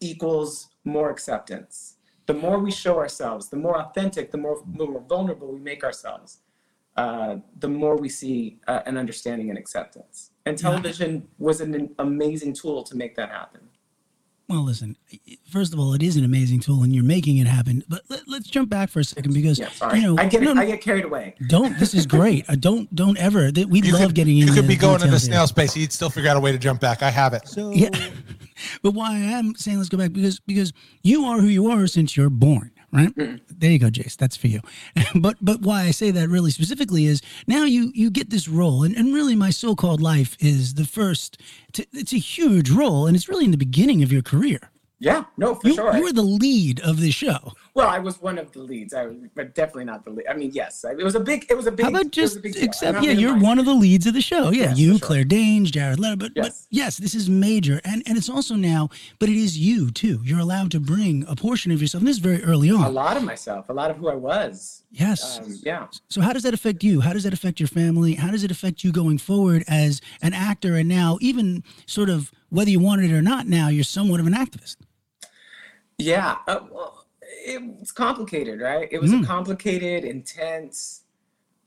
equals 0.00 0.68
more 0.84 1.10
acceptance. 1.10 1.96
The 2.26 2.34
more 2.34 2.58
we 2.58 2.70
show 2.70 2.98
ourselves 2.98 3.48
the 3.48 3.56
more 3.56 3.78
authentic 3.80 4.30
the 4.30 4.38
more, 4.38 4.62
more 4.66 5.00
vulnerable 5.08 5.52
we 5.52 5.60
make 5.60 5.84
ourselves 5.84 6.40
uh, 6.96 7.36
the 7.58 7.68
more 7.68 7.96
we 7.96 8.08
see 8.08 8.58
uh, 8.68 8.80
an 8.86 8.96
understanding 8.98 9.48
and 9.50 9.58
acceptance 9.58 10.30
and 10.46 10.58
television 10.58 11.26
was 11.38 11.60
an 11.60 11.88
amazing 11.98 12.52
tool 12.52 12.82
to 12.82 12.96
make 12.96 13.14
that 13.16 13.28
happen 13.30 13.60
Well, 14.48 14.64
listen. 14.64 14.96
First 15.50 15.72
of 15.72 15.78
all, 15.80 15.94
it 15.94 16.02
is 16.02 16.16
an 16.16 16.24
amazing 16.24 16.60
tool, 16.60 16.82
and 16.82 16.92
you're 16.94 17.04
making 17.16 17.38
it 17.38 17.46
happen. 17.46 17.82
But 17.88 18.02
let, 18.10 18.22
let's 18.28 18.48
jump 18.48 18.68
back 18.68 18.90
for 18.90 19.00
a 19.00 19.04
second 19.04 19.32
because 19.32 19.58
yeah 19.58 19.70
sorry 19.70 20.00
you 20.00 20.04
know 20.06 20.14
i 20.22 20.26
get 20.26 20.42
no, 20.42 20.52
no, 20.52 20.60
i 20.60 20.66
get 20.66 20.80
carried 20.82 21.04
away 21.04 21.34
don't. 21.48 21.78
This 21.78 21.94
is 21.94 22.04
great. 22.06 22.44
I 22.48 22.56
don't 22.56 22.92
don't 22.94 23.16
ever. 23.18 23.50
That 23.50 23.68
we 23.70 23.80
You 23.80 23.92
love 23.92 24.08
could, 24.08 24.14
getting 24.14 24.36
you 24.36 24.48
into 24.48 24.54
could 24.60 24.68
be 24.68 24.76
going 24.76 24.94
into 24.96 25.06
details 25.06 25.22
here. 25.22 25.32
snail 25.32 25.46
space. 25.46 25.76
You'd 25.76 25.92
still 25.92 26.10
figure 26.10 26.28
out 26.30 26.36
a 26.36 26.40
way 26.40 26.52
to 26.52 26.58
jump 26.58 26.80
back. 26.80 27.02
I 27.02 27.10
have 27.10 27.32
it. 27.32 27.48
So 27.48 27.70
yeah, 27.72 27.88
but 28.82 28.92
why 28.92 29.12
I 29.14 29.20
am 29.38 29.54
saying 29.54 29.78
let's 29.78 29.88
go 29.88 29.96
back 29.96 30.12
because 30.12 30.40
because 30.40 30.72
you 31.02 31.24
are 31.24 31.38
who 31.40 31.46
you 31.58 31.70
are 31.70 31.86
since 31.86 32.16
you're 32.16 32.28
born, 32.30 32.72
right? 32.92 33.12
There 33.16 33.70
you 33.70 33.78
go, 33.78 33.88
Jace. 33.88 34.16
That's 34.16 34.36
for 34.36 34.48
you. 34.48 34.60
but 35.14 35.36
but 35.40 35.62
why 35.62 35.84
I 35.84 35.90
say 35.90 36.10
that 36.10 36.28
really 36.28 36.50
specifically 36.50 37.06
is 37.06 37.22
now 37.46 37.64
you 37.64 37.92
you 37.94 38.10
get 38.10 38.30
this 38.30 38.48
role, 38.48 38.82
and, 38.82 38.94
and 38.96 39.14
really 39.14 39.36
my 39.36 39.50
so-called 39.50 40.00
life 40.00 40.36
is 40.40 40.74
the 40.74 40.84
first. 40.84 41.40
To, 41.74 41.86
it's 41.92 42.12
a 42.12 42.18
huge 42.18 42.70
role, 42.70 43.06
and 43.06 43.16
it's 43.16 43.28
really 43.28 43.44
in 43.46 43.50
the 43.50 43.56
beginning 43.56 44.02
of 44.02 44.12
your 44.12 44.22
career. 44.22 44.71
Yeah 45.08 45.24
no 45.36 45.54
for 45.56 45.68
You, 45.68 45.74
sure 45.74 45.96
you 45.96 46.02
were 46.04 46.12
the 46.12 46.22
lead 46.44 46.80
of 46.80 47.00
the 47.00 47.10
show. 47.10 47.40
well 47.74 47.88
i 47.88 47.98
was 47.98 48.14
one 48.28 48.38
of 48.38 48.52
the 48.52 48.60
leads 48.60 48.92
i 48.94 49.02
was 49.06 49.16
but 49.34 49.46
definitely 49.54 49.84
not 49.92 50.04
the 50.04 50.10
lead 50.10 50.26
i 50.30 50.34
mean 50.34 50.50
yes 50.54 50.84
it 50.88 51.02
was 51.02 51.16
a 51.16 51.20
big 51.30 51.40
it 51.50 51.56
was 51.56 51.66
a 51.66 51.72
big 51.72 51.84
How 51.86 51.90
about 51.90 52.10
just 52.12 52.36
a 52.36 52.40
big 52.40 52.54
deal. 52.54 52.64
accept? 52.64 52.98
I'm 52.98 53.02
Yeah, 53.04 53.12
you're 53.22 53.38
one 53.38 53.58
of 53.58 53.66
the 53.66 53.74
leads 53.74 54.06
of 54.06 54.14
the 54.14 54.20
show. 54.32 54.44
Yeah, 54.50 54.62
Yes, 54.68 54.78
you, 54.78 54.90
sure. 54.98 55.06
Claire 55.06 55.24
Danes, 55.24 55.70
Jared 55.70 55.98
Leto. 55.98 56.16
But, 56.16 56.34
but 56.34 56.44
Yes. 56.46 56.66
yes, 56.70 56.92
this 56.98 57.14
is 57.20 57.28
major, 57.28 57.80
and 57.84 57.98
and 58.06 58.16
it's 58.18 58.30
also 58.36 58.54
now. 58.54 58.82
But 59.18 59.28
it 59.28 59.36
is 59.36 59.58
you 59.58 59.90
too. 59.90 60.20
You're 60.28 60.38
allowed 60.46 60.70
to 60.76 60.80
bring 60.80 61.24
a 61.28 61.34
portion 61.34 61.72
of 61.72 61.80
yourself. 61.82 62.00
And 62.02 62.08
this 62.08 62.16
is 62.18 62.22
very 62.30 62.42
early 62.50 62.70
on. 62.70 62.84
a 62.84 62.88
lot 63.04 63.16
of 63.16 63.24
myself 63.32 63.62
a 63.68 63.72
lot 63.80 63.90
of 63.90 63.96
who 63.96 64.08
i 64.08 64.14
was 64.30 64.82
Yes. 65.04 65.20
um, 65.40 65.46
yeah 65.70 65.86
So 66.14 66.20
how 66.20 66.32
does 66.36 66.44
that 66.46 66.54
affect 66.54 66.84
you? 66.88 67.00
How 67.06 67.12
does 67.16 67.24
that 67.26 67.32
affect 67.38 67.56
your 67.62 67.68
family? 67.80 68.12
How 68.24 68.30
does 68.30 68.44
it 68.44 68.50
affect 68.56 68.84
you 68.84 68.90
going 68.92 69.18
forward 69.18 69.64
as 69.66 70.00
an 70.26 70.32
actor? 70.50 70.72
And 70.76 70.88
now, 70.88 71.18
even 71.30 71.46
sort 71.86 72.10
of 72.10 72.30
whether 72.50 72.70
you 72.70 72.80
wanted 72.88 73.10
it 73.10 73.14
or 73.14 73.22
not, 73.32 73.46
now 73.48 73.66
you're 73.68 73.84
somewhat 73.98 74.20
of 74.20 74.26
an 74.26 74.34
activist. 74.44 74.76
Yeah, 76.02 76.36
uh, 76.46 76.60
well, 76.70 77.06
it, 77.20 77.62
it's 77.80 77.92
complicated, 77.92 78.60
right? 78.60 78.88
It 78.90 79.00
was 79.00 79.10
Mm. 79.12 79.22
a 79.22 79.26
complicated, 79.26 80.04
intense 80.04 81.00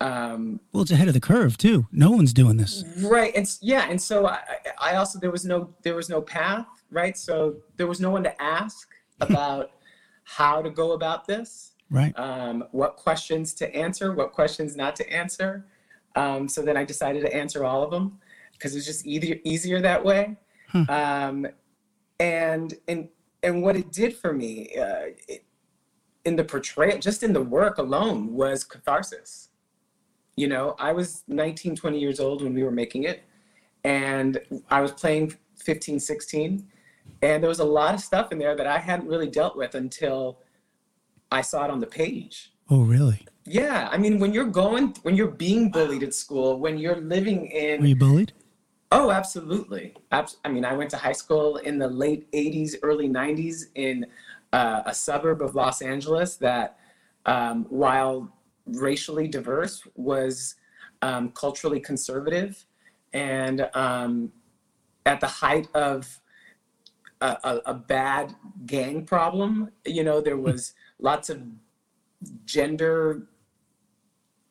um, 0.02 0.60
Well, 0.74 0.82
it's 0.84 0.92
ahead 0.92 1.08
of 1.08 1.14
the 1.14 1.22
curve 1.22 1.58
too. 1.58 1.88
No 1.92 2.12
one's 2.12 2.34
doing 2.34 2.58
this. 2.58 2.84
right 3.02 3.32
and 3.34 3.48
yeah 3.62 3.88
and 3.90 4.00
so 4.02 4.28
I, 4.28 4.40
I 4.80 4.96
also 4.98 5.20
there 5.20 5.32
was 5.32 5.46
no 5.46 5.74
there 5.84 5.96
was 5.96 6.10
no 6.10 6.22
path 6.22 6.68
right 6.92 7.18
so 7.18 7.56
there 7.78 7.88
was 7.88 8.02
no 8.02 8.10
one 8.10 8.22
to 8.24 8.42
ask 8.42 8.90
about 9.22 9.72
how 10.26 10.62
to 10.62 10.70
go 10.70 10.92
about 10.92 11.26
this 11.26 11.72
Right. 11.90 12.14
um, 12.20 12.66
what 12.72 12.98
questions 12.98 13.54
to 13.56 13.74
answer 13.74 14.14
what 14.14 14.34
questions 14.34 14.76
not 14.76 14.98
to 14.98 15.10
answer 15.10 15.66
um, 16.18 16.50
so 16.50 16.62
then 16.62 16.76
i 16.76 16.84
decided 16.84 17.22
to 17.22 17.34
answer 17.34 17.64
all 17.64 17.82
of 17.82 17.90
them 17.92 18.20
because 18.52 18.76
it's 18.76 18.86
just 18.86 19.06
easier 19.08 19.38
easier 19.46 19.80
that 19.82 20.04
way 20.04 20.36
um, 20.90 21.48
and 22.20 22.74
and 22.90 23.08
and 23.44 23.62
what 23.62 23.76
it 23.76 23.92
did 23.92 24.16
for 24.16 24.34
me 24.34 24.76
uh, 24.78 25.06
it, 25.28 25.44
in 26.26 26.36
the 26.36 26.44
portrayal 26.44 26.98
just 27.00 27.24
in 27.24 27.34
the 27.34 27.42
work 27.42 27.78
alone 27.78 28.34
was 28.34 28.64
catharsis 28.64 29.50
you 30.36 30.48
know 30.48 30.76
i 30.80 30.92
was 30.92 31.24
19 31.28 31.76
20 31.76 32.00
years 32.00 32.20
old 32.20 32.42
when 32.42 32.54
we 32.54 32.64
were 32.64 32.72
making 32.72 33.04
it 33.04 33.24
and 33.84 34.40
i 34.70 34.82
was 34.82 34.92
playing 34.92 35.34
15 35.58 36.00
16 36.00 36.68
and 37.22 37.42
there 37.44 37.50
was 37.50 37.60
a 37.60 37.64
lot 37.66 37.94
of 37.94 38.00
stuff 38.02 38.32
in 38.32 38.38
there 38.40 38.56
that 38.56 38.68
i 38.68 38.78
hadn't 38.80 39.08
really 39.08 39.30
dealt 39.30 39.56
with 39.56 39.76
until 39.76 40.40
i 41.32 41.42
saw 41.42 41.64
it 41.66 41.72
on 41.72 41.80
the 41.80 41.88
page 41.88 42.52
Oh, 42.70 42.82
really? 42.82 43.26
yeah 43.46 43.88
i 43.92 43.98
mean 43.98 44.18
when 44.20 44.34
you're 44.34 44.46
going 44.46 44.96
when 45.04 45.16
you're 45.16 45.28
being 45.28 45.70
bullied 45.70 46.02
at 46.02 46.14
school 46.16 46.60
when 46.60 46.78
you're 46.80 46.96
living 47.00 47.46
in 47.48 47.82
Were 47.82 47.88
you 47.88 47.96
bullied? 47.96 48.34
Oh, 48.98 49.12
absolutely. 49.12 49.94
Abs- 50.14 50.38
I 50.46 50.48
mean, 50.48 50.64
I 50.64 50.72
went 50.72 50.90
to 50.92 50.96
high 50.96 51.12
school 51.12 51.58
in 51.58 51.78
the 51.78 51.88
late 51.90 52.32
80s, 52.32 52.76
early 52.82 53.10
90s 53.10 53.66
in 53.76 54.06
uh, 54.54 54.84
a 54.86 54.96
suburb 54.96 55.42
of 55.42 55.54
Los 55.54 55.82
Angeles 55.82 56.38
that, 56.38 56.80
um, 57.26 57.66
while 57.66 58.34
racially 58.66 59.28
diverse, 59.28 59.86
was 59.96 60.56
um, 61.02 61.32
culturally 61.32 61.82
conservative. 61.82 62.66
And 63.12 63.68
um, 63.74 64.32
at 65.06 65.20
the 65.20 65.28
height 65.28 65.68
of 65.74 66.22
a, 67.20 67.38
a, 67.44 67.62
a 67.66 67.74
bad 67.74 68.34
gang 68.66 69.04
problem, 69.06 69.72
you 69.86 70.06
know, 70.06 70.22
there 70.22 70.38
was 70.38 70.74
lots 71.00 71.30
of 71.30 71.44
gender. 72.46 73.28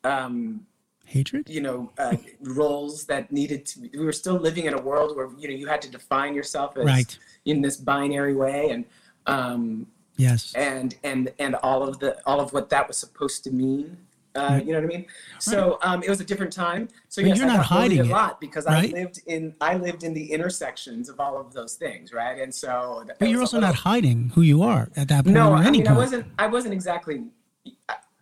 Um, 0.05 0.67
Hatred? 1.05 1.49
you 1.49 1.61
know 1.61 1.93
uh, 1.99 2.17
roles 2.41 3.05
that 3.07 3.31
needed 3.33 3.67
to 3.67 3.81
we 3.93 4.05
were 4.05 4.13
still 4.13 4.37
living 4.37 4.65
in 4.67 4.75
a 4.75 4.81
world 4.81 5.17
where 5.17 5.29
you 5.39 5.49
know 5.49 5.55
you 5.55 5.67
had 5.67 5.81
to 5.83 5.91
define 5.91 6.35
yourself 6.35 6.77
as 6.77 6.85
Right. 6.85 7.19
in 7.45 7.61
this 7.61 7.77
binary 7.77 8.35
way 8.35 8.71
and 8.71 8.85
um 9.27 9.87
Yes. 10.17 10.53
and 10.55 10.95
and 11.03 11.33
and 11.39 11.55
all 11.57 11.83
of 11.83 11.99
the 11.99 12.17
all 12.27 12.41
of 12.41 12.53
what 12.53 12.71
that 12.71 12.87
was 12.89 12.97
supposed 12.97 13.43
to 13.45 13.51
mean 13.51 13.97
uh, 14.37 14.61
you 14.65 14.73
know 14.73 14.81
what 14.81 14.91
I 14.93 14.97
mean? 14.97 15.07
So 15.39 15.79
um, 15.83 16.03
it 16.03 16.11
was 16.11 16.21
a 16.21 16.25
different 16.25 16.53
time. 16.53 16.89
So 17.09 17.23
But 17.23 17.29
yes, 17.29 17.39
you're 17.39 17.49
I 17.49 17.57
not 17.57 17.67
hiding 17.67 18.01
a 18.01 18.05
lot 18.05 18.41
because 18.41 18.67
right? 18.67 18.93
I 18.93 18.99
lived 19.01 19.21
in 19.27 19.55
I 19.61 19.77
lived 19.77 20.03
in 20.03 20.13
the 20.13 20.33
intersections 20.33 21.09
of 21.09 21.21
all 21.21 21.41
of 21.41 21.53
those 21.53 21.75
things, 21.75 22.13
right? 22.13 22.41
And 22.41 22.53
so 22.53 23.05
But 23.21 23.29
you're 23.29 23.41
also 23.41 23.61
not 23.61 23.77
hiding 23.77 24.33
who 24.35 24.43
you 24.43 24.61
are 24.63 24.89
at 24.97 25.07
that 25.07 25.23
point 25.25 25.35
no, 25.35 25.53
I 25.53 25.71
mean, 25.71 25.87
I 25.87 25.93
wasn't. 25.93 26.27
I 26.37 26.49
wasn't 26.49 26.75
exactly. 26.75 27.23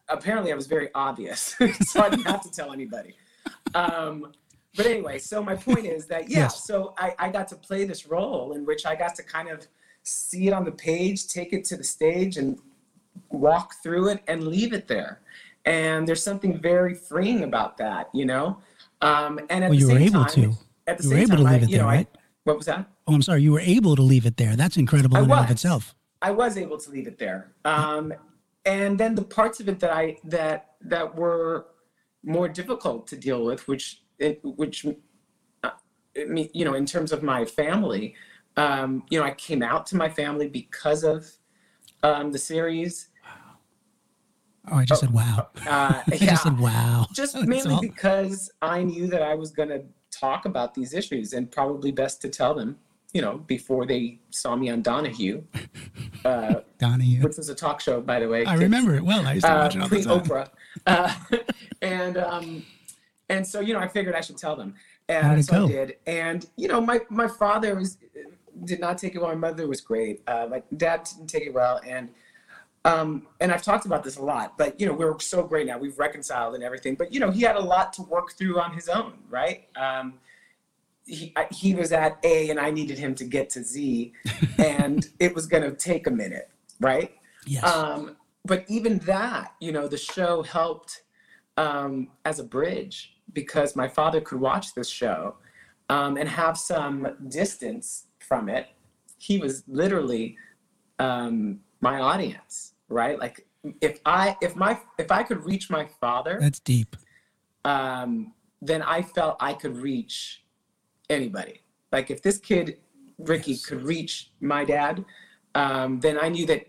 Apparently, 0.09 0.53
I 0.53 0.55
was 0.55 0.67
very 0.67 0.89
obvious, 0.95 1.55
so 1.83 2.03
I 2.03 2.09
didn't 2.11 2.27
have 2.27 2.43
to 2.43 2.51
tell 2.51 2.73
anybody. 2.73 3.15
Um, 3.75 4.33
but 4.77 4.87
anyway, 4.87 5.19
so 5.19 5.43
my 5.43 5.55
point 5.55 5.87
is 5.87 6.07
that 6.07 6.29
yeah, 6.31 6.41
Yes. 6.41 6.65
so 6.65 6.95
I, 6.99 7.15
I 7.19 7.29
got 7.31 7.49
to 7.49 7.57
play 7.57 7.85
this 7.85 8.07
role 8.07 8.53
in 8.55 8.65
which 8.65 8.87
I 8.87 8.95
got 8.95 9.15
to 9.17 9.23
kind 9.23 9.49
of 9.49 9.67
see 10.03 10.49
it 10.49 10.53
on 10.53 10.65
the 10.65 10.73
page, 10.73 11.29
take 11.29 11.53
it 11.53 11.65
to 11.67 11.77
the 11.77 11.85
stage, 11.85 12.37
and 12.37 12.59
walk 13.31 13.75
through 13.83 14.09
it 14.09 14.23
and 14.29 14.45
leave 14.49 14.73
it 14.73 14.89
there. 14.89 15.21
And 15.65 16.09
there's 16.09 16.23
something 16.23 16.59
very 16.61 16.95
freeing 16.95 17.45
about 17.45 17.77
that, 17.79 18.09
you 18.13 18.25
know. 18.25 18.59
Um, 19.01 19.39
and 19.51 19.63
at 19.65 19.71
Well, 19.71 19.79
the 19.79 19.87
you 19.87 19.89
were 19.93 19.99
able 19.99 20.25
time, 20.25 20.31
to. 20.31 20.53
At 20.87 20.99
the 20.99 21.05
You 21.05 21.11
were 21.11 21.17
able 21.19 21.29
time, 21.29 21.39
to 21.39 21.45
I, 21.45 21.53
leave 21.53 21.63
it 21.63 21.71
there, 21.71 21.81
know, 21.83 21.87
right? 21.87 22.09
I, 22.13 22.19
what 22.45 22.57
was 22.57 22.67
that? 22.67 22.87
Oh, 23.07 23.15
I'm 23.15 23.23
sorry. 23.23 23.43
You 23.43 23.53
were 23.53 23.61
able 23.61 23.95
to 23.97 24.03
leave 24.03 24.27
it 24.27 24.37
there. 24.37 24.57
That's 24.57 24.77
incredible 24.77 25.17
I 25.19 25.23
in 25.23 25.31
and 25.31 25.41
of 25.45 25.51
itself. 25.51 25.95
I 26.21 26.31
was 26.31 26.57
able 26.57 26.79
to 26.79 26.91
leave 26.91 27.07
it 27.07 27.19
there. 27.19 27.53
Um, 27.65 28.13
and 28.65 28.99
then 28.99 29.15
the 29.15 29.23
parts 29.23 29.61
of 29.61 29.69
it 29.69 29.81
that 29.81 29.91
I 29.91 30.19
that 30.25 30.75
that 30.83 31.15
were 31.15 31.67
more 32.25 32.49
difficult 32.49 33.07
to 33.09 33.17
deal 33.17 33.45
with, 33.45 33.67
which 33.67 34.03
it, 34.19 34.41
which 34.43 34.87
uh, 35.63 35.71
I 36.17 36.25
mean, 36.25 36.49
you 36.53 36.65
know, 36.65 36.75
in 36.75 36.87
terms 36.87 37.13
of 37.13 37.23
my 37.23 37.45
family, 37.45 38.15
um, 38.57 39.05
you 39.11 39.19
know, 39.19 39.25
I 39.25 39.33
came 39.33 39.63
out 39.63 39.87
to 39.87 39.97
my 39.97 40.09
family 40.09 40.49
because 40.49 41.05
of 41.05 41.27
um, 42.03 42.33
the 42.33 42.39
series. 42.39 43.09
Oh, 44.71 44.77
I 44.77 44.85
just 44.85 45.01
said 45.01 45.13
wow. 45.13 45.49
Uh, 45.67 45.67
I 45.67 46.03
yeah, 46.13 46.31
just 46.31 46.45
said 46.45 46.59
wow. 46.59 47.07
just 47.13 47.37
mainly 47.43 47.75
all. 47.75 47.81
because 47.81 48.51
I 48.61 48.85
knew 48.85 49.09
that 49.09 49.23
I 49.23 49.35
was 49.35 49.51
going 49.51 49.71
to 49.71 49.83
talk 50.13 50.45
about 50.45 50.75
these 50.75 50.95
issues, 50.95 51.33
and 51.33 51.51
probably 51.51 51.91
best 51.91 52.21
to 52.23 52.29
tell 52.29 52.55
them, 52.55 52.79
you 53.13 53.21
know, 53.21 53.39
before 53.39 53.85
they 53.87 54.19
saw 54.31 54.57
me 54.57 54.71
on 54.71 54.83
Donahue, 54.83 55.43
uh, 56.25 56.61
Donahue. 56.79 57.23
which 57.23 57.37
was 57.37 57.49
a 57.49 57.55
talk 57.55 57.81
show, 57.81 58.01
by 58.01 58.21
the 58.21 58.29
way. 58.29 58.43
I 58.43 58.53
kids. 58.53 58.63
remember 58.63 58.95
it 58.95 59.05
well. 59.05 59.27
I 59.27 59.35
used 59.35 59.47
to 59.47 59.53
uh, 59.53 59.59
watch 59.59 59.77
it 59.77 59.83
all 59.83 59.89
the 59.89 59.97
pre 59.97 60.05
time. 60.05 60.21
Oprah, 60.21 60.49
uh, 60.87 61.15
and 61.83 62.17
um, 62.17 62.65
and 63.29 63.47
so 63.47 63.61
you 63.61 63.75
know 63.75 63.81
I 63.81 63.89
figured 63.89 64.15
I 64.15 64.21
should 64.21 64.39
tell 64.39 64.57
them, 64.57 64.75
and 65.09 65.27
How 65.27 65.35
did 65.35 65.41
it 65.41 65.45
so 65.45 65.53
go? 65.53 65.65
I 65.67 65.69
did. 65.69 65.97
And 66.07 66.47
you 66.57 66.69
know 66.69 66.81
my 66.81 67.01
my 67.11 67.29
father 67.29 67.75
was 67.75 67.99
did 68.65 68.81
not 68.81 68.99
take 68.99 69.15
it 69.15 69.21
well. 69.21 69.31
My 69.31 69.51
mother 69.51 69.67
was 69.67 69.81
great. 69.81 70.23
Uh, 70.27 70.47
my 70.51 70.63
dad 70.77 71.05
didn't 71.05 71.29
take 71.29 71.45
it 71.45 71.53
well, 71.53 71.81
and 71.87 72.09
um, 72.85 73.27
and 73.41 73.53
I've 73.53 73.63
talked 73.63 73.87
about 73.87 74.03
this 74.03 74.17
a 74.17 74.23
lot. 74.23 74.57
But 74.57 74.81
you 74.81 74.87
know 74.87 74.95
we're 74.95 75.19
so 75.21 75.43
great 75.43 75.67
now. 75.67 75.77
We've 75.79 75.99
reconciled 75.99 76.55
and 76.55 76.65
everything. 76.65 76.95
But 76.95 77.13
you 77.13 77.21
know 77.21 77.31
he 77.31 77.43
had 77.43 77.57
a 77.57 77.63
lot 77.63 77.93
to 77.95 78.03
work 78.03 78.33
through 78.33 78.59
on 78.59 78.73
his 78.73 78.89
own, 78.89 79.19
right? 79.29 79.69
Um, 79.77 80.15
he 81.07 81.35
he 81.51 81.75
was 81.75 81.93
at 81.93 82.19
A, 82.25 82.51
and 82.51 82.59
I 82.59 82.71
needed 82.71 82.99
him 82.99 83.15
to 83.17 83.25
get 83.25 83.51
to 83.51 83.63
Z, 83.63 84.13
and 84.59 85.09
it 85.19 85.35
was 85.35 85.47
going 85.47 85.63
to 85.63 85.73
take 85.73 86.07
a 86.07 86.11
minute, 86.11 86.51
right? 86.81 87.13
Yes. 87.47 87.65
Um, 87.65 88.17
but 88.45 88.65
even 88.69 88.99
that, 89.01 89.55
you 89.61 89.73
know, 89.73 89.87
the 89.89 89.97
show 89.97 90.43
helped 90.43 91.03
um, 91.57 92.09
as 92.25 92.39
a 92.39 92.45
bridge 92.45 93.15
because 93.33 93.77
my 93.77 93.89
father 93.89 94.21
could 94.21 94.41
watch 94.41 94.75
this 94.75 94.89
show 94.89 95.37
um, 95.89 96.17
and 96.17 96.29
have 96.29 96.59
some 96.59 97.17
distance 97.29 98.07
from 98.19 98.49
it. 98.49 98.69
He 99.19 99.39
was 99.39 99.63
literally 99.69 100.37
um, 100.99 101.61
my 101.81 102.01
audience, 102.01 102.75
right? 102.89 103.19
Like 103.19 103.47
if 103.81 104.01
I 104.05 104.37
if 104.41 104.57
my 104.57 104.81
if 104.99 105.13
I 105.13 105.23
could 105.23 105.45
reach 105.45 105.71
my 105.71 105.87
father, 106.01 106.39
That's 106.41 106.61
deep. 106.61 106.97
um, 107.65 108.33
then 108.61 108.83
I 108.83 109.03
felt 109.03 109.37
I 109.41 109.55
could 109.55 109.77
reach 109.77 110.42
anybody. 111.13 111.61
Like 111.93 112.11
if 112.11 112.23
this 112.23 112.39
kid 112.39 112.79
Ricky 113.19 113.57
could 113.59 113.83
reach 113.83 114.31
my 114.41 114.65
dad, 114.65 115.05
um, 115.55 116.01
then 116.01 116.19
I 116.21 116.29
knew 116.29 116.47
that 116.47 116.67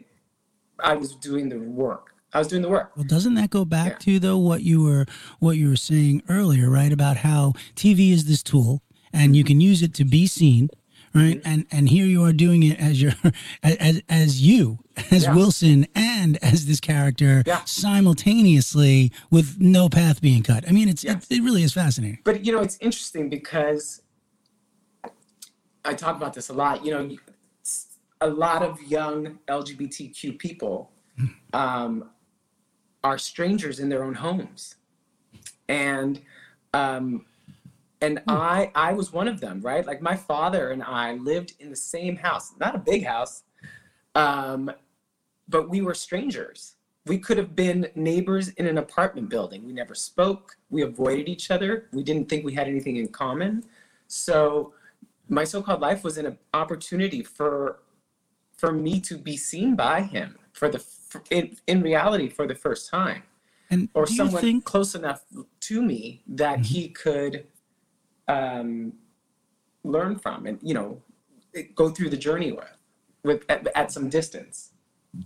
I 0.79 0.95
was 0.95 1.15
doing 1.15 1.49
the 1.49 1.59
work. 1.59 2.07
I 2.33 2.39
was 2.39 2.47
doing 2.47 2.61
the 2.63 2.69
work. 2.69 2.91
Well, 2.95 3.05
doesn't 3.05 3.35
that 3.35 3.49
go 3.51 3.63
back 3.63 3.91
Yeah. 3.93 3.97
to 3.99 4.19
though 4.19 4.37
what 4.37 4.63
you 4.63 4.81
were 4.83 5.05
what 5.39 5.55
you 5.57 5.69
were 5.69 5.75
saying 5.75 6.23
earlier, 6.29 6.69
right? 6.69 6.91
About 6.91 7.17
how 7.17 7.53
TV 7.75 8.11
is 8.11 8.25
this 8.25 8.43
tool 8.43 8.81
and 9.13 9.35
you 9.35 9.43
can 9.43 9.61
use 9.61 9.83
it 9.83 9.93
to 9.95 10.03
be 10.05 10.25
seen, 10.25 10.69
right? 11.13 11.37
Mm-hmm. 11.37 11.47
And 11.51 11.65
and 11.71 11.89
here 11.89 12.05
you 12.05 12.23
are 12.25 12.33
doing 12.33 12.63
it 12.63 12.79
as 12.79 13.01
your 13.01 13.13
as 13.63 14.01
as 14.09 14.41
you 14.41 14.79
as 15.11 15.23
Yeah. 15.23 15.35
Wilson 15.35 15.85
and 15.95 16.37
as 16.43 16.65
this 16.65 16.79
character 16.79 17.43
Yeah. 17.45 17.61
simultaneously 17.65 19.11
with 19.31 19.59
no 19.59 19.89
path 19.89 20.19
being 20.21 20.43
cut. 20.43 20.67
I 20.67 20.71
mean, 20.71 20.89
it's 20.89 21.03
Yes. 21.03 21.27
it, 21.29 21.37
it 21.37 21.43
really 21.43 21.63
is 21.63 21.73
fascinating. 21.73 22.19
But 22.23 22.45
you 22.45 22.51
know, 22.51 22.61
it's 22.61 22.77
interesting 22.81 23.29
because 23.29 24.01
I 25.85 25.93
talk 25.93 26.15
about 26.15 26.33
this 26.33 26.49
a 26.49 26.53
lot. 26.53 26.85
You 26.85 26.91
know, 26.91 27.17
a 28.21 28.27
lot 28.27 28.63
of 28.63 28.81
young 28.81 29.39
LGBTQ 29.47 30.39
people 30.39 30.91
um, 31.51 32.09
are 33.03 33.17
strangers 33.17 33.79
in 33.79 33.89
their 33.89 34.03
own 34.03 34.13
homes, 34.13 34.75
and 35.67 36.21
um, 36.73 37.25
and 38.01 38.21
I 38.27 38.71
I 38.75 38.93
was 38.93 39.11
one 39.11 39.27
of 39.27 39.39
them, 39.41 39.61
right? 39.61 39.85
Like 39.85 40.01
my 40.01 40.15
father 40.15 40.71
and 40.71 40.81
I 40.83 41.13
lived 41.13 41.53
in 41.59 41.69
the 41.69 41.75
same 41.75 42.15
house, 42.15 42.53
not 42.59 42.75
a 42.75 42.79
big 42.79 43.05
house, 43.05 43.43
um, 44.15 44.71
but 45.49 45.69
we 45.69 45.81
were 45.81 45.93
strangers. 45.93 46.75
We 47.05 47.17
could 47.17 47.37
have 47.37 47.53
been 47.53 47.89
neighbors 47.95 48.49
in 48.49 48.65
an 48.65 48.77
apartment 48.77 49.27
building. 49.27 49.65
We 49.65 49.73
never 49.73 49.93
spoke. 49.93 50.55
We 50.69 50.83
avoided 50.83 51.27
each 51.27 51.51
other. 51.51 51.89
We 51.91 52.01
didn't 52.01 52.29
think 52.29 52.45
we 52.45 52.53
had 52.53 52.69
anything 52.69 52.95
in 52.95 53.09
common. 53.09 53.65
So 54.07 54.73
my 55.29 55.43
so-called 55.43 55.81
life 55.81 56.03
was 56.03 56.17
an 56.17 56.37
opportunity 56.53 57.23
for 57.23 57.79
for 58.57 58.71
me 58.71 58.99
to 59.01 59.17
be 59.17 59.35
seen 59.35 59.75
by 59.75 60.01
him 60.01 60.37
for 60.53 60.69
the 60.69 60.79
for, 60.79 61.23
in, 61.29 61.57
in 61.67 61.81
reality 61.81 62.29
for 62.29 62.47
the 62.47 62.55
first 62.55 62.89
time. 62.89 63.23
And 63.69 63.89
or 63.93 64.05
someone 64.05 64.41
think 64.41 64.65
close 64.65 64.93
enough 64.95 65.23
to 65.61 65.81
me 65.81 66.23
that 66.27 66.59
he 66.59 66.89
could 66.89 67.47
um, 68.27 68.93
learn 69.83 70.17
from 70.17 70.45
and 70.45 70.59
you 70.61 70.73
know 70.73 71.01
go 71.75 71.89
through 71.89 72.09
the 72.09 72.17
journey 72.17 72.51
with 72.51 72.67
with 73.23 73.45
at, 73.49 73.67
at 73.75 73.91
some 73.91 74.09
distance 74.09 74.72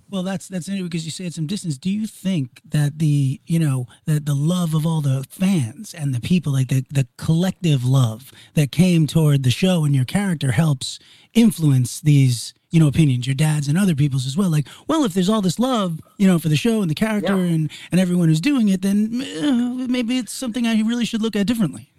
Well, 0.09 0.23
that's 0.23 0.47
that's 0.49 0.67
anyway 0.67 0.87
because 0.89 1.05
you 1.05 1.11
say 1.11 1.25
it's 1.25 1.37
some 1.37 1.47
distance. 1.47 1.77
Do 1.77 1.89
you 1.89 2.07
think 2.07 2.61
that 2.69 2.99
the 2.99 3.39
you 3.45 3.57
know 3.57 3.87
that 4.05 4.25
the 4.25 4.33
love 4.35 4.73
of 4.73 4.85
all 4.85 4.99
the 4.99 5.23
fans 5.29 5.93
and 5.93 6.13
the 6.13 6.19
people, 6.19 6.51
like 6.51 6.67
the 6.67 6.85
the 6.91 7.07
collective 7.17 7.85
love 7.85 8.31
that 8.55 8.71
came 8.71 9.07
toward 9.07 9.43
the 9.43 9.49
show 9.51 9.85
and 9.85 9.95
your 9.95 10.03
character, 10.05 10.51
helps 10.51 10.99
influence 11.33 12.01
these 12.01 12.53
you 12.69 12.81
know 12.81 12.87
opinions, 12.87 13.27
your 13.27 13.33
dad's 13.35 13.69
and 13.69 13.77
other 13.77 13.95
people's 13.95 14.25
as 14.27 14.35
well? 14.35 14.49
Like, 14.49 14.67
well, 14.89 15.05
if 15.05 15.13
there's 15.13 15.29
all 15.29 15.41
this 15.41 15.57
love, 15.57 16.01
you 16.17 16.27
know, 16.27 16.37
for 16.37 16.49
the 16.49 16.57
show 16.57 16.81
and 16.81 16.91
the 16.91 16.95
character 16.95 17.37
Yeah. 17.37 17.53
and 17.53 17.71
and 17.89 18.01
everyone 18.01 18.27
who's 18.27 18.41
doing 18.41 18.67
it, 18.67 18.81
then 18.81 19.21
uh, 19.41 19.87
maybe 19.87 20.17
it's 20.17 20.33
something 20.33 20.67
I 20.67 20.81
really 20.81 21.05
should 21.05 21.21
look 21.21 21.37
at 21.37 21.47
differently. 21.47 21.93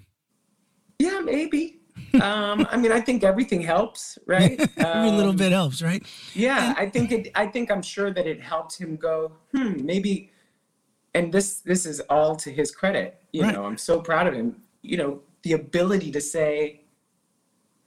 Yeah, 0.98 1.20
maybe. 1.20 1.77
Um, 2.14 2.66
I 2.70 2.76
mean, 2.76 2.92
I 2.92 3.00
think 3.00 3.22
everything 3.24 3.60
helps, 3.60 4.18
right? 4.26 4.58
Every 4.78 5.10
little 5.10 5.30
Um, 5.30 5.36
bit 5.36 5.52
helps, 5.52 5.82
right? 5.82 6.04
Yeah, 6.34 6.74
I 6.76 6.88
think 6.88 7.12
it. 7.12 7.30
I 7.34 7.46
think 7.46 7.70
I'm 7.70 7.82
sure 7.82 8.10
that 8.12 8.26
it 8.26 8.40
helped 8.40 8.78
him 8.78 8.96
go. 8.96 9.32
Hmm, 9.54 9.84
maybe. 9.84 10.30
And 11.14 11.32
this 11.32 11.60
this 11.60 11.86
is 11.86 12.00
all 12.08 12.36
to 12.36 12.50
his 12.50 12.70
credit. 12.70 13.22
You 13.32 13.42
Right. 13.42 13.54
know, 13.54 13.64
I'm 13.64 13.78
so 13.78 14.00
proud 14.00 14.26
of 14.26 14.34
him. 14.34 14.62
You 14.82 14.96
know, 14.98 15.22
the 15.42 15.52
ability 15.52 16.10
to 16.12 16.20
say, 16.20 16.82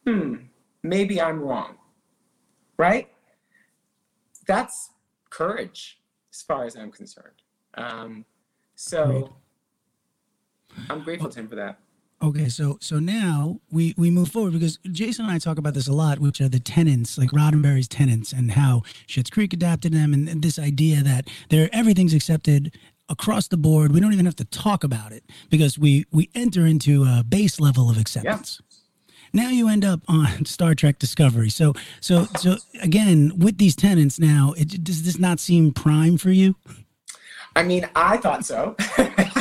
"Hmm, 0.06 0.36
maybe 0.84 1.22
I'm 1.22 1.40
wrong," 1.40 1.78
right? 2.78 3.08
That's 4.48 4.90
courage, 5.30 6.00
as 6.34 6.42
far 6.42 6.66
as 6.66 6.76
I'm 6.76 6.92
concerned. 6.92 7.42
Um, 7.76 8.26
so, 8.76 9.36
I'm 10.90 11.04
grateful 11.04 11.30
to 11.30 11.40
him 11.40 11.48
for 11.48 11.56
that. 11.56 11.80
Okay, 12.24 12.50
so 12.50 12.78
so 12.82 13.00
now 13.00 13.60
we 13.72 13.96
we 13.98 14.12
move 14.12 14.30
forward 14.30 14.54
because 14.54 14.78
Jason 14.92 15.26
and 15.26 15.34
I 15.34 15.40
talk 15.40 15.58
about 15.58 15.74
this 15.74 15.88
a 15.88 15.94
lot, 15.94 16.20
which 16.20 16.40
are 16.40 16.50
the 16.50 16.60
tenants, 16.60 17.18
like 17.18 17.32
Roddenberry's 17.32 17.88
tenants, 17.88 18.32
and 18.32 18.52
how 18.52 18.84
Schitt's 19.08 19.32
Creek 19.32 19.54
adapted 19.54 19.92
them, 19.92 20.14
and, 20.14 20.30
and 20.30 20.44
this 20.44 20.60
idea 20.60 21.02
that 21.02 21.28
there 21.50 21.68
everything's 21.74 22.14
accepted 22.14 22.78
across 23.10 23.48
the 23.48 23.58
board. 23.58 23.92
We 23.92 24.00
don't 24.00 24.14
even 24.14 24.26
have 24.26 24.36
to 24.36 24.46
talk 24.46 24.84
about 24.84 25.12
it 25.12 25.24
because 25.50 25.80
we 25.80 26.06
we 26.12 26.30
enter 26.36 26.68
into 26.68 27.04
a 27.04 27.24
base 27.28 27.60
level 27.60 27.90
of 27.90 27.98
acceptance. 27.98 28.62
Now 29.34 29.50
you 29.50 29.68
end 29.68 29.84
up 29.84 30.02
on 30.08 30.46
Star 30.46 30.76
Trek 30.76 31.00
Discovery. 31.00 31.50
So 31.50 31.74
so 32.02 32.26
so 32.38 32.58
again 32.84 33.34
with 33.36 33.58
these 33.58 33.76
tenants 33.76 34.20
now, 34.20 34.54
it, 34.58 34.84
does 34.84 35.02
this 35.04 35.18
not 35.18 35.40
seem 35.40 35.72
prime 35.74 36.18
for 36.18 36.30
you? 36.30 36.56
I 37.56 37.64
mean, 37.64 37.90
I 37.96 38.18
thought 38.18 38.46
so. 38.46 38.76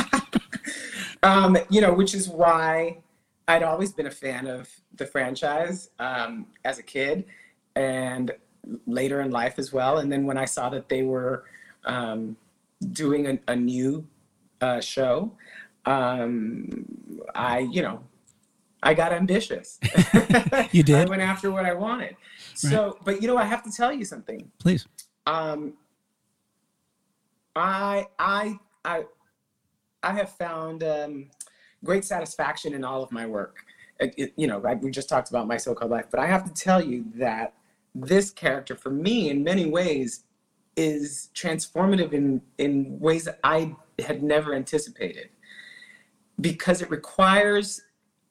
um, 1.23 1.57
you 1.69 1.81
know, 1.81 1.93
which 1.93 2.13
is 2.13 2.29
why 2.29 2.97
I'd 3.47 3.63
always 3.63 3.91
been 3.91 4.07
a 4.07 4.11
fan 4.11 4.47
of 4.47 4.69
the 4.95 5.05
franchise 5.05 5.89
um, 5.99 6.47
as 6.63 6.79
a 6.79 6.83
kid 6.83 7.25
and 7.75 8.31
later 8.85 9.21
in 9.21 9.31
life 9.31 9.57
as 9.57 9.73
well. 9.73 9.97
And 9.97 10.11
then 10.11 10.25
when 10.25 10.37
I 10.37 10.45
saw 10.45 10.69
that 10.69 10.89
they 10.89 11.03
were 11.03 11.45
um, 11.85 12.37
doing 12.91 13.27
a, 13.27 13.39
a 13.51 13.55
new 13.55 14.07
uh, 14.61 14.79
show, 14.81 15.31
um, 15.85 16.85
I, 17.33 17.59
you 17.59 17.81
know, 17.81 18.03
I 18.83 18.93
got 18.93 19.13
ambitious. 19.13 19.79
You 20.71 20.83
did? 20.83 21.07
I 21.07 21.09
went 21.09 21.21
after 21.21 21.51
what 21.51 21.65
I 21.65 21.73
wanted. 21.73 22.15
So, 22.53 22.97
but 23.03 23.21
you 23.21 23.27
know, 23.27 23.37
I 23.37 23.43
have 23.43 23.63
to 23.63 23.71
tell 23.71 23.91
you 23.91 24.05
something 24.05 24.49
Please. 24.59 24.85
um 25.25 25.73
i 27.55 28.07
i 28.19 28.57
i 28.85 29.03
i 30.03 30.11
have 30.13 30.29
found 30.29 30.83
um 30.83 31.27
great 31.83 32.05
satisfaction 32.05 32.73
in 32.75 32.83
all 32.83 33.01
of 33.01 33.11
my 33.11 33.25
work. 33.25 33.65
It- 33.99 34.13
it- 34.17 34.33
you 34.35 34.47
know 34.47 34.63
I, 34.65 34.75
we 34.75 34.91
just 34.91 35.09
talked 35.09 35.29
about 35.29 35.47
my 35.47 35.57
so-called 35.57 35.91
life 35.91 36.05
but 36.11 36.19
i 36.19 36.27
have 36.27 36.43
to 36.45 36.53
tell 36.53 36.81
you 36.83 37.05
that 37.15 37.53
this 37.93 38.31
character 38.31 38.75
for 38.75 38.89
me 38.89 39.29
in 39.29 39.43
many 39.43 39.65
ways 39.65 40.23
is 40.75 41.29
transformative 41.35 42.13
in 42.13 42.41
in 42.57 42.99
ways 42.99 43.25
that 43.25 43.39
i 43.43 43.75
had 43.99 44.23
never 44.23 44.53
anticipated 44.55 45.29
because 46.39 46.81
it 46.81 46.89
requires 46.89 47.81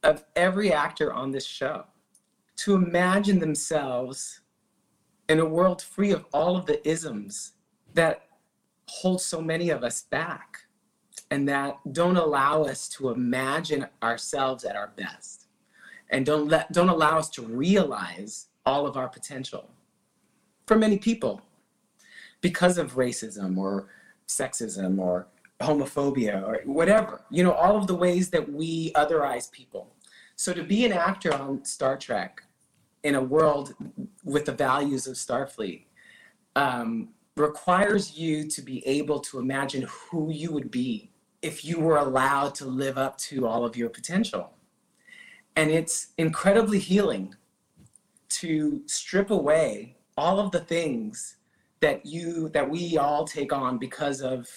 of 0.03 0.25
every 0.35 0.73
actor 0.73 1.13
on 1.13 1.31
this 1.31 1.45
show 1.45 1.85
to 2.57 2.75
imagine 2.75 3.39
themselves 3.39 4.41
in 5.29 5.39
a 5.39 5.45
world 5.45 5.81
free 5.83 6.11
of 6.11 6.25
all 6.33 6.57
of 6.57 6.67
the 6.67 6.87
isms 6.89 7.53
that 7.95 8.27
hold 8.89 9.21
so 9.21 9.41
many 9.41 9.71
of 9.71 9.85
us 9.85 10.03
back 10.03 10.60
and 11.31 11.49
that 11.49 11.79
don't 11.93 12.17
allow 12.17 12.63
us 12.63 12.89
to 12.89 13.11
imagine 13.11 13.87
ourselves 14.03 14.65
at 14.65 14.77
our 14.77 14.93
best. 14.97 15.47
And 16.11 16.27
don't 16.27 16.49
let 16.49 16.73
don't 16.73 16.89
allow 16.89 17.19
us 17.19 17.31
to 17.31 17.43
realize 17.43 18.49
all 18.67 18.87
of 18.87 18.97
our 18.97 19.09
potential 19.09 19.71
for 20.67 20.77
many 20.77 20.99
people 20.99 21.41
because 22.41 22.79
of 22.79 22.95
racism 22.95 23.57
or 23.57 23.89
sexism 24.27 24.99
or 24.99 25.29
homophobia 25.61 26.43
or 26.43 26.61
whatever 26.65 27.21
you 27.31 27.45
know 27.45 27.53
all 27.53 27.77
of 27.77 27.87
the 27.87 27.95
ways 27.95 28.31
that 28.31 28.53
we 28.53 28.93
otherize 28.93 29.51
people. 29.53 29.95
So 30.37 30.53
to 30.53 30.65
be 30.65 30.85
an 30.85 30.93
actor 30.93 31.35
on 31.35 31.65
star 31.65 31.97
trek 31.97 32.43
in 33.03 33.15
a 33.15 33.23
world 33.23 33.75
with 34.25 34.47
the 34.47 34.53
values 34.53 35.07
of 35.07 35.15
Starfleet 35.15 35.85
um, 36.57 37.11
requires 37.37 38.17
you 38.17 38.49
to 38.49 38.63
be 38.63 38.87
able 38.87 39.21
to 39.21 39.39
imagine 39.39 39.87
who 39.89 40.31
you 40.31 40.51
would 40.51 40.71
be 40.71 41.10
if 41.43 41.65
you 41.65 41.81
were 41.81 41.97
allowed 41.97 42.55
to 42.57 42.67
live 42.67 42.99
up 42.99 43.17
to 43.19 43.47
all 43.47 43.65
of 43.65 43.77
your 43.77 43.89
potential. 43.89 44.53
And 45.57 45.71
it's 45.71 46.09
incredibly 46.19 46.79
healing 46.79 47.35
to 48.31 48.83
strip 48.87 49.31
away 49.31 49.97
all 50.17 50.39
of 50.39 50.51
the 50.53 50.61
things 50.61 51.37
that 51.81 52.05
you 52.05 52.49
that 52.51 52.69
we 52.69 52.99
all 52.99 53.27
take 53.27 53.53
on 53.53 53.79
because 53.79 54.21
of 54.21 54.49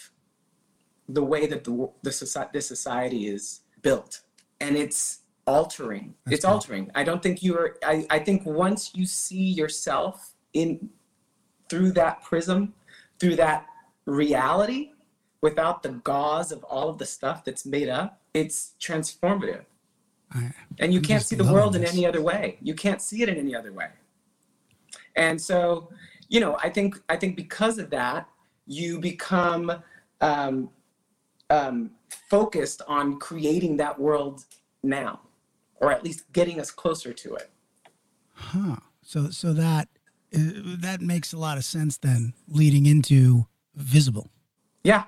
the 1.10 1.24
way 1.24 1.46
that 1.48 1.64
the 1.64 1.90
the 2.04 2.12
society 2.12 2.50
this 2.54 2.68
society 2.68 3.28
is 3.28 3.62
built. 3.82 4.22
And 4.60 4.76
it's 4.78 5.20
altering. 5.48 6.14
It's 6.30 6.46
altering. 6.46 6.92
I 6.96 7.04
don't 7.04 7.24
think 7.24 7.42
you're 7.42 7.78
I, 7.84 8.06
I 8.10 8.20
think 8.20 8.46
once 8.46 8.92
you 8.94 9.06
see 9.06 9.44
yourself 9.44 10.34
in 10.54 10.90
through 11.70 11.92
that 11.94 12.22
prism 12.22 12.74
through 13.20 13.36
that 13.38 13.66
reality 14.06 14.93
without 15.44 15.84
the 15.84 15.90
gauze 15.90 16.52
of 16.52 16.64
all 16.64 16.90
of 16.90 16.98
the 16.98 17.06
stuff 17.06 17.44
that's 17.46 17.66
made 17.66 17.90
up 17.90 18.22
it's 18.34 18.74
transformative. 18.82 19.66
I, 20.32 20.52
and 20.80 20.92
you 20.92 21.00
I'm 21.00 21.06
can't 21.06 21.24
see 21.24 21.36
the 21.36 21.44
world 21.44 21.76
in 21.76 21.86
any 21.86 22.04
other 22.08 22.22
way. 22.22 22.58
You 22.62 22.74
can't 22.74 23.00
see 23.00 23.22
it 23.22 23.30
in 23.30 23.38
any 23.38 23.56
other 23.56 23.72
way. 23.72 23.90
And 25.16 25.40
so 25.40 25.90
you 26.30 26.40
know 26.40 26.58
i 26.64 26.70
think 26.70 27.00
i 27.10 27.16
think 27.16 27.36
because 27.36 27.78
of 27.78 27.90
that 27.90 28.28
you 28.66 28.98
become 28.98 29.72
um, 30.22 30.70
um, 31.50 31.92
focused 32.30 32.82
on 32.88 33.20
creating 33.20 33.76
that 33.78 34.00
world 34.00 34.46
now 34.82 35.20
or 35.82 35.92
at 35.92 36.02
least 36.02 36.32
getting 36.32 36.62
us 36.62 36.72
closer 36.72 37.12
to 37.12 37.36
it. 37.36 37.52
Huh. 38.32 38.78
So 39.02 39.30
so 39.30 39.52
that 39.54 39.90
uh, 40.34 40.40
that 40.80 41.02
makes 41.02 41.34
a 41.34 41.38
lot 41.38 41.58
of 41.58 41.66
sense 41.66 41.98
then, 41.98 42.34
leading 42.48 42.86
into 42.86 43.48
visible, 43.76 44.32
yeah 44.84 45.04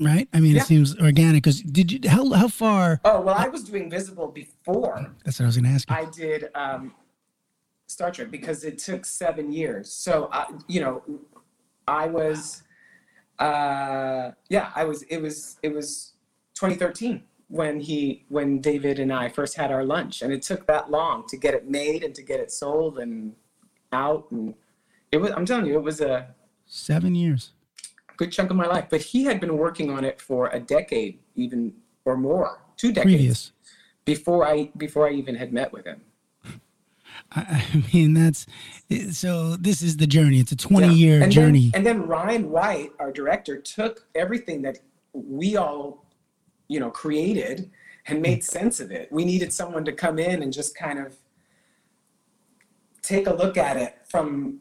right? 0.00 0.28
I 0.32 0.40
mean, 0.40 0.54
Yeah. 0.56 0.62
it 0.62 0.66
seems 0.66 0.98
organic. 0.98 1.42
Because 1.44 1.60
did 1.62 1.92
you 1.92 2.10
how 2.10 2.28
how 2.32 2.48
far? 2.48 3.00
oh 3.04 3.20
well 3.20 3.34
i 3.36 3.48
was 3.48 3.62
doing 3.64 3.90
visible 3.90 4.28
before 4.28 5.12
That's 5.24 5.38
what 5.38 5.44
I 5.44 5.48
was 5.48 5.56
going 5.56 5.66
to 5.66 5.74
ask 5.74 5.88
you. 5.90 5.96
I 5.96 6.04
did 6.06 6.48
um, 6.54 6.94
Star 7.86 8.10
Trek 8.10 8.30
because 8.30 8.64
it 8.64 8.78
took 8.78 9.04
seven 9.04 9.52
years. 9.52 9.92
So, 9.92 10.24
uh, 10.32 10.46
you 10.68 10.80
know, 10.80 11.02
I 11.88 12.06
was, 12.06 12.62
uh, 13.38 14.30
yeah, 14.48 14.70
I 14.74 14.84
was. 14.84 15.02
It 15.04 15.20
was. 15.20 15.58
It 15.62 15.72
was 15.74 16.12
2013 16.54 17.22
when 17.48 17.80
he, 17.80 18.24
when 18.28 18.60
David 18.60 18.98
and 19.00 19.12
I 19.12 19.28
first 19.28 19.56
had 19.56 19.72
our 19.72 19.82
lunch, 19.84 20.22
and 20.22 20.32
it 20.32 20.42
took 20.42 20.66
that 20.66 20.90
long 20.90 21.26
to 21.28 21.36
get 21.36 21.52
it 21.54 21.68
made 21.68 22.04
and 22.04 22.14
to 22.14 22.22
get 22.22 22.38
it 22.38 22.50
sold 22.52 22.98
and 22.98 23.32
out, 23.92 24.30
and 24.30 24.54
it 25.10 25.16
was. 25.16 25.32
I'm 25.32 25.44
telling 25.46 25.66
you, 25.66 25.74
it 25.74 25.82
was 25.82 26.00
a 26.00 26.28
Seven 26.66 27.16
years. 27.16 27.52
Good 28.20 28.30
chunk 28.30 28.50
of 28.50 28.56
my 28.56 28.66
life. 28.66 28.84
But 28.90 29.00
he 29.00 29.24
had 29.24 29.40
been 29.40 29.56
working 29.56 29.90
on 29.90 30.04
it 30.04 30.20
for 30.20 30.48
a 30.48 30.60
decade, 30.60 31.18
even 31.36 31.72
or 32.04 32.18
more, 32.18 32.60
two 32.76 32.92
decades 32.92 33.16
Previous. 33.16 33.52
before 34.04 34.46
I 34.46 34.70
before 34.76 35.08
I 35.08 35.12
even 35.12 35.34
had 35.34 35.52
met 35.52 35.72
with 35.72 35.86
him. 35.86 36.02
I, 37.32 37.64
mean, 37.92 38.12
that's 38.14 38.46
so. 39.10 39.56
This 39.56 39.80
is 39.82 39.96
the 39.96 40.06
journey. 40.06 40.38
It's 40.38 40.52
a 40.52 40.56
twenty-year 40.56 41.22
and 41.22 41.32
journey. 41.32 41.70
Then, 41.70 41.78
and 41.78 41.86
then 41.86 42.06
Ryan 42.06 42.50
White, 42.50 42.92
our 42.98 43.10
director, 43.10 43.56
took 43.56 44.06
everything 44.14 44.60
that 44.62 44.78
we 45.14 45.56
all, 45.56 46.04
you 46.68 46.78
know, 46.78 46.90
created 46.90 47.70
and 48.06 48.20
made 48.20 48.38
hmm. 48.38 48.52
sense 48.58 48.80
of 48.80 48.90
it. 48.90 49.10
We 49.10 49.24
needed 49.24 49.50
someone 49.52 49.84
to 49.86 49.92
come 49.92 50.18
in 50.18 50.42
and 50.42 50.52
just 50.52 50.76
kind 50.76 50.98
of 50.98 51.16
take 53.00 53.26
a 53.26 53.32
look 53.32 53.56
at 53.56 53.78
it 53.78 53.96
from 54.08 54.60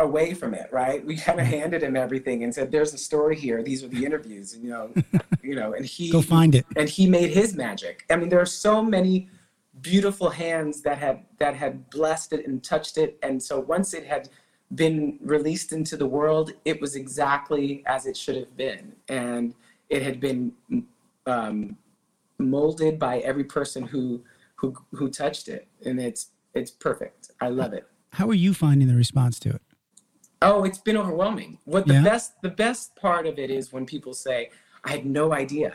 away 0.00 0.34
from 0.34 0.54
it, 0.54 0.68
right? 0.72 1.04
We 1.04 1.16
kind 1.16 1.40
of 1.40 1.46
handed 1.46 1.82
him 1.82 1.96
everything 1.96 2.44
and 2.44 2.54
said, 2.54 2.70
"There's 2.70 2.94
a 2.94 2.98
story 2.98 3.36
here. 3.36 3.62
These 3.62 3.84
are 3.84 3.88
the 3.88 4.04
interviews," 4.04 4.54
and 4.54 4.62
you 4.64 4.70
know, 4.70 4.90
you 5.42 5.54
know, 5.54 5.74
and 5.74 5.84
he 5.84 6.10
Go 6.10 6.22
find 6.22 6.54
it. 6.54 6.66
and 6.76 6.88
he 6.88 7.06
made 7.08 7.30
his 7.30 7.54
magic. 7.54 8.04
I 8.10 8.16
mean, 8.16 8.28
there 8.28 8.40
are 8.40 8.46
so 8.46 8.82
many 8.82 9.28
beautiful 9.82 10.30
hands 10.30 10.82
that 10.82 10.98
had 10.98 11.24
that 11.38 11.54
had 11.54 11.90
blessed 11.90 12.32
it 12.32 12.46
and 12.46 12.62
touched 12.62 12.98
it, 12.98 13.18
and 13.22 13.42
so 13.42 13.60
once 13.60 13.94
it 13.94 14.06
had 14.06 14.28
been 14.74 15.18
released 15.20 15.72
into 15.72 15.96
the 15.96 16.06
world, 16.06 16.52
it 16.64 16.80
was 16.80 16.96
exactly 16.96 17.84
as 17.86 18.06
it 18.06 18.16
should 18.16 18.36
have 18.36 18.56
been. 18.56 18.92
And 19.08 19.54
it 19.90 20.02
had 20.02 20.18
been 20.18 20.52
um, 21.26 21.76
molded 22.38 22.98
by 22.98 23.18
every 23.18 23.44
person 23.44 23.84
who 23.84 24.22
who 24.56 24.74
who 24.92 25.08
touched 25.10 25.48
it. 25.48 25.68
And 25.84 26.00
it's 26.00 26.30
it's 26.54 26.70
perfect. 26.70 27.30
I 27.40 27.48
love 27.48 27.72
it. 27.74 27.86
How 28.10 28.28
are 28.28 28.34
you 28.34 28.54
finding 28.54 28.88
the 28.88 28.94
response 28.94 29.38
to 29.40 29.50
it? 29.50 29.62
Oh, 30.48 30.64
it's 30.68 30.78
been 30.88 30.96
overwhelming. 30.96 31.58
What 31.64 31.86
the 31.86 31.94
Yeah? 31.94 32.04
best 32.10 32.28
the 32.42 32.54
best 32.64 32.94
part 32.96 33.24
of 33.26 33.38
it 33.44 33.50
is 33.50 33.72
when 33.74 33.84
people 33.94 34.14
say, 34.14 34.38
"I 34.84 34.90
had 34.96 35.04
no 35.20 35.32
idea." 35.44 35.70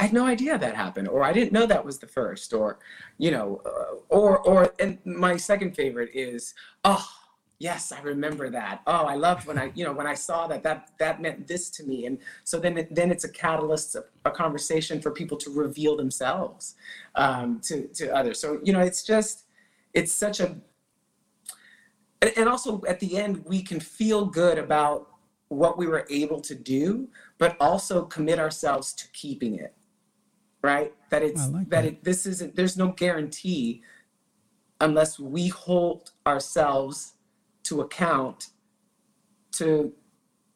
I 0.00 0.04
had 0.04 0.12
no 0.12 0.26
idea 0.26 0.56
that 0.58 0.74
happened, 0.76 1.08
or 1.08 1.20
I 1.24 1.32
didn't 1.32 1.52
know 1.56 1.66
that 1.66 1.84
was 1.84 1.98
the 1.98 2.06
first, 2.06 2.52
or, 2.52 2.78
you 3.24 3.30
know, 3.32 3.48
uh, 3.70 3.94
or 4.18 4.38
or 4.50 4.58
and 4.78 4.98
my 5.04 5.36
second 5.36 5.70
favorite 5.74 6.10
is, 6.14 6.54
oh, 6.84 7.04
yes, 7.58 7.90
I 7.90 8.00
remember 8.02 8.46
that. 8.50 8.76
Oh, 8.86 9.04
I 9.14 9.16
loved 9.16 9.42
when 9.48 9.58
I, 9.58 9.72
you 9.74 9.84
know, 9.84 9.92
when 9.92 10.06
I 10.06 10.14
saw 10.14 10.46
that 10.52 10.62
that 10.62 10.80
that 11.02 11.20
meant 11.24 11.48
this 11.48 11.64
to 11.76 11.82
me, 11.90 12.06
and 12.06 12.16
so 12.44 12.60
then 12.60 12.78
it, 12.78 12.94
then 12.94 13.10
it's 13.10 13.24
a 13.24 13.32
catalyst, 13.44 13.96
a, 13.96 14.04
a 14.24 14.30
conversation 14.30 15.00
for 15.04 15.10
people 15.20 15.36
to 15.38 15.50
reveal 15.50 15.96
themselves 15.96 16.76
um, 17.16 17.48
to 17.68 17.88
to 17.98 18.04
others. 18.18 18.38
So 18.38 18.60
you 18.66 18.72
know, 18.74 18.80
it's 18.90 19.02
just, 19.02 19.46
it's 19.94 20.12
such 20.12 20.38
a 20.46 20.48
and, 22.22 22.32
and 22.36 22.48
also 22.48 22.82
at 22.88 23.00
the 23.00 23.16
end 23.16 23.44
we 23.44 23.62
can 23.62 23.80
feel 23.80 24.24
good 24.24 24.58
about 24.58 25.08
what 25.48 25.78
we 25.78 25.86
were 25.86 26.06
able 26.10 26.40
to 26.40 26.54
do 26.54 27.08
but 27.38 27.56
also 27.60 28.04
commit 28.04 28.38
ourselves 28.38 28.92
to 28.92 29.08
keeping 29.12 29.56
it 29.56 29.74
right 30.62 30.92
that 31.10 31.22
it's 31.22 31.48
like 31.48 31.68
that 31.70 31.82
that. 31.82 31.84
it 31.84 32.04
this 32.04 32.26
isn't 32.26 32.54
there's 32.56 32.76
no 32.76 32.88
guarantee 32.88 33.82
unless 34.80 35.18
we 35.18 35.48
hold 35.48 36.12
ourselves 36.26 37.14
to 37.62 37.80
account 37.80 38.48
to 39.52 39.92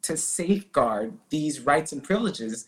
to 0.02 0.16
safeguard 0.16 1.16
these 1.30 1.60
rights 1.60 1.92
and 1.92 2.02
privileges 2.02 2.66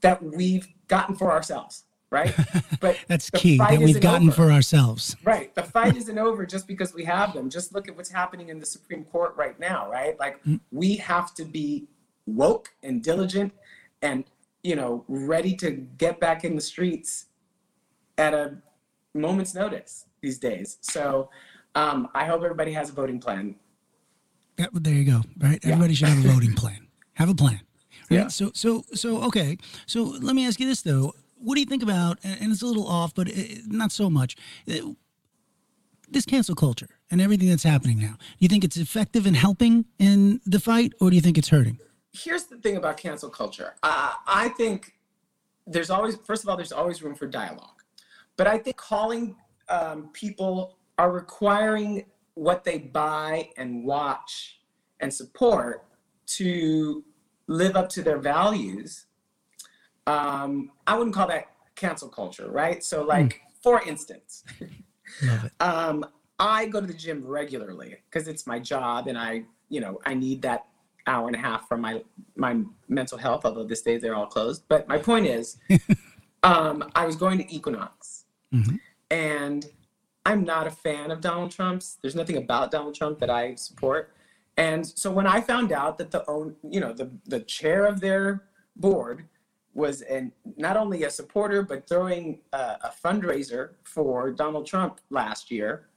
that 0.00 0.22
we've 0.22 0.68
gotten 0.88 1.14
for 1.14 1.30
ourselves 1.30 1.84
right 2.12 2.34
but 2.80 2.96
That's 3.08 3.30
key 3.30 3.56
that 3.56 3.78
we've 3.78 4.00
gotten 4.00 4.28
over. 4.28 4.48
for 4.48 4.52
ourselves. 4.52 5.16
Right. 5.24 5.52
The 5.54 5.62
fight 5.62 5.96
isn't 5.96 6.18
over 6.18 6.44
just 6.44 6.66
because 6.68 6.92
we 6.94 7.04
have 7.04 7.32
them. 7.32 7.48
Just 7.48 7.74
look 7.74 7.88
at 7.88 7.96
what's 7.96 8.10
happening 8.10 8.50
in 8.50 8.58
the 8.60 8.66
Supreme 8.66 9.04
Court 9.04 9.34
right 9.36 9.58
now, 9.58 9.90
right? 9.90 10.18
Like 10.20 10.38
we 10.70 10.96
have 10.96 11.34
to 11.36 11.44
be 11.44 11.88
woke 12.26 12.68
and 12.82 13.02
diligent 13.02 13.52
and, 14.02 14.24
you 14.62 14.76
know, 14.76 15.04
ready 15.08 15.54
to 15.56 15.70
get 15.70 16.20
back 16.20 16.44
in 16.44 16.54
the 16.54 16.60
streets 16.60 17.26
at 18.18 18.34
a 18.34 18.56
moment's 19.14 19.54
notice 19.54 20.06
these 20.20 20.38
days. 20.38 20.78
So 20.82 21.30
um, 21.74 22.08
I 22.14 22.26
hope 22.26 22.42
everybody 22.42 22.72
has 22.72 22.90
a 22.90 22.92
voting 22.92 23.20
plan. 23.20 23.56
Yeah, 24.58 24.66
well, 24.72 24.82
there 24.82 24.94
you 24.94 25.04
go. 25.04 25.22
Right. 25.38 25.58
Yeah. 25.62 25.70
Everybody 25.72 25.94
should 25.94 26.08
have 26.08 26.24
a 26.24 26.28
voting 26.28 26.54
plan. 26.62 26.88
Have 27.14 27.30
a 27.30 27.34
plan. 27.34 27.60
Right. 28.10 28.18
Yeah. 28.18 28.28
So 28.28 28.50
so 28.54 28.84
so 28.92 29.22
okay. 29.22 29.56
So 29.86 30.02
let 30.02 30.34
me 30.34 30.46
ask 30.46 30.60
you 30.60 30.66
this 30.66 30.82
though. 30.82 31.14
What 31.42 31.54
do 31.56 31.60
you 31.60 31.66
think 31.66 31.82
about? 31.82 32.18
And 32.22 32.52
it's 32.52 32.62
a 32.62 32.66
little 32.66 32.86
off, 32.86 33.14
but 33.14 33.28
it, 33.28 33.66
not 33.66 33.90
so 33.92 34.08
much. 34.08 34.36
uh, 34.70 34.92
This 36.08 36.24
cancel 36.24 36.54
culture 36.54 36.90
and 37.10 37.20
everything 37.20 37.48
that's 37.48 37.62
happening 37.64 37.98
now. 37.98 38.14
Do 38.18 38.38
you 38.38 38.48
think 38.48 38.64
it's 38.64 38.76
effective 38.76 39.26
in 39.26 39.34
helping 39.34 39.86
in 39.98 40.40
the 40.46 40.60
fight, 40.60 40.92
or 41.00 41.10
do 41.10 41.16
you 41.16 41.22
think 41.22 41.36
it's 41.38 41.48
hurting? 41.48 41.78
Here's 42.12 42.44
the 42.44 42.58
thing 42.58 42.76
about 42.76 42.96
cancel 42.98 43.30
culture. 43.30 43.74
Uh, 43.82 44.12
I 44.26 44.48
think 44.50 44.94
there's 45.66 45.90
always, 45.90 46.16
first 46.16 46.42
of 46.42 46.48
all, 46.48 46.56
there's 46.56 46.72
always 46.72 47.02
room 47.02 47.14
for 47.14 47.26
dialogue. 47.26 47.82
But 48.36 48.46
I 48.46 48.58
think 48.58 48.76
calling 48.76 49.36
um, 49.68 50.10
people 50.12 50.76
are 50.98 51.10
requiring 51.10 52.04
what 52.34 52.64
they 52.64 52.78
buy 52.78 53.50
and 53.56 53.84
watch 53.84 54.60
and 55.00 55.12
support 55.12 55.84
to 56.26 57.04
live 57.46 57.74
up 57.76 57.88
to 57.90 58.02
their 58.02 58.18
values. 58.18 59.06
Um, 60.06 60.70
I 60.86 60.96
wouldn't 60.96 61.14
call 61.14 61.28
that 61.28 61.46
cancel 61.76 62.08
culture, 62.08 62.50
right? 62.50 62.82
So, 62.82 63.04
like, 63.04 63.40
for 63.62 63.80
instance, 63.82 64.44
um, 65.60 66.04
I 66.38 66.66
go 66.66 66.80
to 66.80 66.86
the 66.86 66.94
gym 66.94 67.24
regularly 67.24 67.96
because 68.10 68.28
it's 68.28 68.46
my 68.46 68.58
job, 68.58 69.06
and 69.08 69.16
I, 69.16 69.44
you 69.68 69.80
know, 69.80 70.00
I 70.04 70.14
need 70.14 70.42
that 70.42 70.66
hour 71.06 71.26
and 71.26 71.36
a 71.36 71.38
half 71.38 71.68
for 71.68 71.76
my 71.76 72.02
my 72.36 72.60
mental 72.88 73.18
health. 73.18 73.44
Although 73.44 73.64
this 73.64 73.82
days 73.82 74.02
they're 74.02 74.14
all 74.14 74.26
closed, 74.26 74.64
but 74.68 74.88
my 74.88 74.98
point 74.98 75.26
is, 75.26 75.58
um, 76.42 76.90
I 76.94 77.06
was 77.06 77.16
going 77.16 77.38
to 77.38 77.54
Equinox, 77.54 78.24
Mhm. 78.52 78.80
and 79.10 79.66
I'm 80.26 80.44
not 80.44 80.66
a 80.66 80.70
fan 80.70 81.10
of 81.10 81.20
Donald 81.20 81.50
Trump's. 81.52 81.98
There's 82.02 82.14
nothing 82.16 82.36
about 82.36 82.70
Donald 82.70 82.94
Trump 82.94 83.18
that 83.20 83.30
I 83.30 83.54
support, 83.54 84.12
and 84.56 84.84
so 84.86 85.10
when 85.12 85.26
I 85.26 85.40
found 85.40 85.70
out 85.72 85.98
that 85.98 86.10
the 86.10 86.28
own, 86.28 86.56
you 86.68 86.80
know, 86.80 86.92
the 86.92 87.10
the 87.26 87.40
chair 87.40 87.86
of 87.86 88.00
their 88.00 88.44
board 88.74 89.28
was 89.74 90.02
an 90.02 90.32
not 90.56 90.76
only 90.76 91.04
a 91.04 91.10
supporter 91.10 91.62
but 91.62 91.88
throwing 91.88 92.40
a, 92.52 92.56
a 92.56 92.92
fundraiser 93.04 93.70
for 93.84 94.30
Donald 94.30 94.66
Trump 94.66 95.00
last 95.10 95.50
year. 95.50 95.88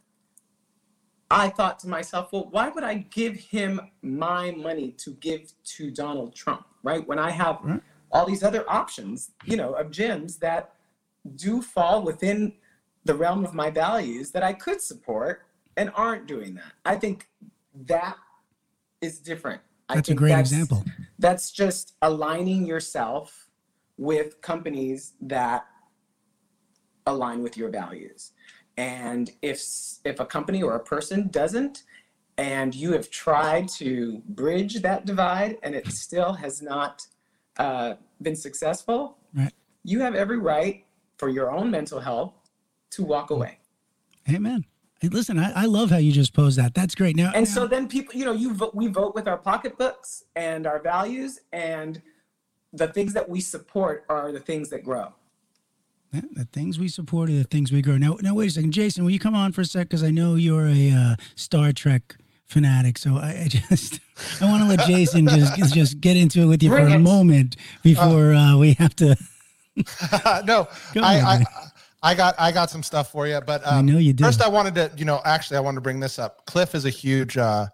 I 1.31 1.49
thought 1.49 1.79
to 1.79 1.87
myself, 1.87 2.31
well, 2.31 2.47
why 2.51 2.69
would 2.69 2.83
I 2.83 2.95
give 2.95 3.35
him 3.35 3.81
my 4.03 4.51
money 4.51 4.91
to 4.99 5.11
give 5.15 5.53
to 5.63 5.89
Donald 5.89 6.35
Trump, 6.35 6.65
right? 6.83 7.05
When 7.05 7.17
I 7.17 7.31
have 7.31 7.59
Right. 7.63 7.81
all 8.11 8.25
these 8.25 8.43
other 8.43 8.63
options, 8.69 9.31
you 9.43 9.57
know, 9.57 9.73
of 9.73 9.87
gyms 9.87 10.39
that 10.39 10.75
do 11.35 11.61
fall 11.61 12.03
within 12.03 12.53
the 13.05 13.15
realm 13.15 13.43
of 13.43 13.53
my 13.53 13.69
values 13.71 14.31
that 14.31 14.43
I 14.43 14.53
could 14.53 14.81
support 14.81 15.45
and 15.75 15.91
aren't 15.95 16.27
doing 16.27 16.55
that. 16.55 16.73
I 16.85 16.95
think 16.95 17.27
that 17.87 18.17
is 19.01 19.19
different. 19.19 19.61
I 19.89 19.95
That's 19.95 20.09
a 20.09 20.15
great 20.15 20.37
example. 20.37 20.85
That's 21.19 21.51
just 21.51 21.93
aligning 22.01 22.65
yourself 22.65 23.44
with 23.97 24.41
companies 24.41 25.13
that 25.21 25.65
align 27.05 27.41
with 27.43 27.55
your 27.57 27.69
values. 27.69 28.31
And 28.77 29.31
if 29.41 29.61
if 30.03 30.19
a 30.19 30.25
company 30.25 30.61
or 30.61 30.75
a 30.75 30.79
person 30.83 31.27
doesn't, 31.29 31.83
and 32.37 32.75
you 32.75 32.91
have 32.91 33.09
tried 33.09 33.69
to 33.69 34.21
bridge 34.29 34.81
that 34.81 35.05
divide 35.05 35.57
and 35.63 35.73
it 35.73 35.87
still 35.87 36.33
has 36.33 36.61
not 36.61 37.07
uh, 37.57 37.93
been 38.21 38.35
successful, 38.35 39.17
Right. 39.33 39.53
you 39.83 40.01
have 40.01 40.13
every 40.15 40.37
right 40.37 40.85
for 41.17 41.29
your 41.29 41.49
own 41.51 41.71
mental 41.71 42.01
health 42.01 42.33
to 42.91 43.03
walk 43.03 43.29
away. 43.29 43.59
Amen. 44.29 44.65
Hey, 44.99 45.07
listen, 45.09 45.37
I, 45.39 45.63
I 45.63 45.65
love 45.65 45.89
how 45.89 45.97
you 45.97 46.11
just 46.11 46.33
posed 46.33 46.57
that. 46.57 46.73
That's 46.73 46.95
great. 46.95 47.15
Now, 47.15 47.31
And 47.33 47.45
now- 47.47 47.51
so 47.53 47.67
then 47.67 47.87
people, 47.87 48.15
you 48.15 48.25
know, 48.25 48.33
you 48.33 48.53
vote, 48.53 48.75
we 48.75 48.87
vote 48.87 49.15
with 49.15 49.27
our 49.27 49.37
pocketbooks 49.37 50.23
and 50.35 50.67
our 50.67 50.81
values, 50.81 51.39
and 51.53 52.01
the 52.75 52.87
things 52.87 53.13
that 53.13 53.27
we 53.29 53.41
support 53.41 54.05
are 54.09 54.31
the 54.31 54.39
things 54.39 54.69
that 54.69 54.83
grow. 54.83 55.13
The 56.11 56.47
things 56.53 56.79
we 56.79 56.87
support 56.87 57.29
are 57.29 57.33
the 57.33 57.43
things 57.43 57.71
we 57.73 57.81
grow. 57.81 57.97
Now, 57.97 58.17
now 58.21 58.35
wait 58.35 58.47
a 58.47 58.51
second, 58.51 58.71
Jason. 58.71 59.03
Will 59.03 59.11
you 59.11 59.19
come 59.19 59.35
on 59.35 59.51
for 59.51 59.61
a 59.61 59.65
sec? 59.65 59.89
Because 59.89 60.03
I 60.03 60.11
know 60.11 60.35
you're 60.35 60.67
a 60.67 60.91
uh, 60.91 61.15
Star 61.35 61.73
Trek 61.73 62.15
fanatic. 62.45 62.97
So 62.97 63.15
I, 63.15 63.43
I 63.43 63.47
just 63.49 63.99
I 64.41 64.45
want 64.45 64.63
to 64.63 64.69
let 64.69 64.87
Jason 64.87 65.27
just 65.27 65.73
just 65.73 65.99
get 65.99 66.15
into 66.15 66.41
it 66.41 66.45
with 66.45 66.63
you 66.63 66.69
Bring 66.69 66.87
for 66.87 66.95
a 66.95 66.99
moment 66.99 67.57
before 67.83 68.33
uh, 68.33 68.57
we 68.57 68.73
have 68.73 68.95
to. 68.97 69.17
no, 70.45 70.67
Go 70.93 71.01
I, 71.01 71.13
ahead, 71.15 71.47
I. 71.51 71.69
I 72.03 72.13
got 72.13 72.35
I 72.37 72.51
got 72.51 72.69
some 72.69 72.83
stuff 72.83 73.11
for 73.11 73.25
you, 73.27 73.41
but 73.41 73.65
I 73.65 73.79
um, 73.79 73.87
know 73.87 73.97
you 73.97 74.13
did. 74.13 74.23
First, 74.23 74.43
I 74.43 74.47
wanted 74.47 74.75
to, 74.75 74.91
you 74.95 75.05
know, 75.05 75.21
actually, 75.25 75.57
I 75.57 75.59
wanted 75.61 75.77
to 75.77 75.81
bring 75.81 75.99
this 75.99 76.19
up. 76.19 76.45
Cliff 76.45 76.75
is 76.75 76.85
a 76.85 76.89
huge, 76.91 77.35
uh, 77.35 77.65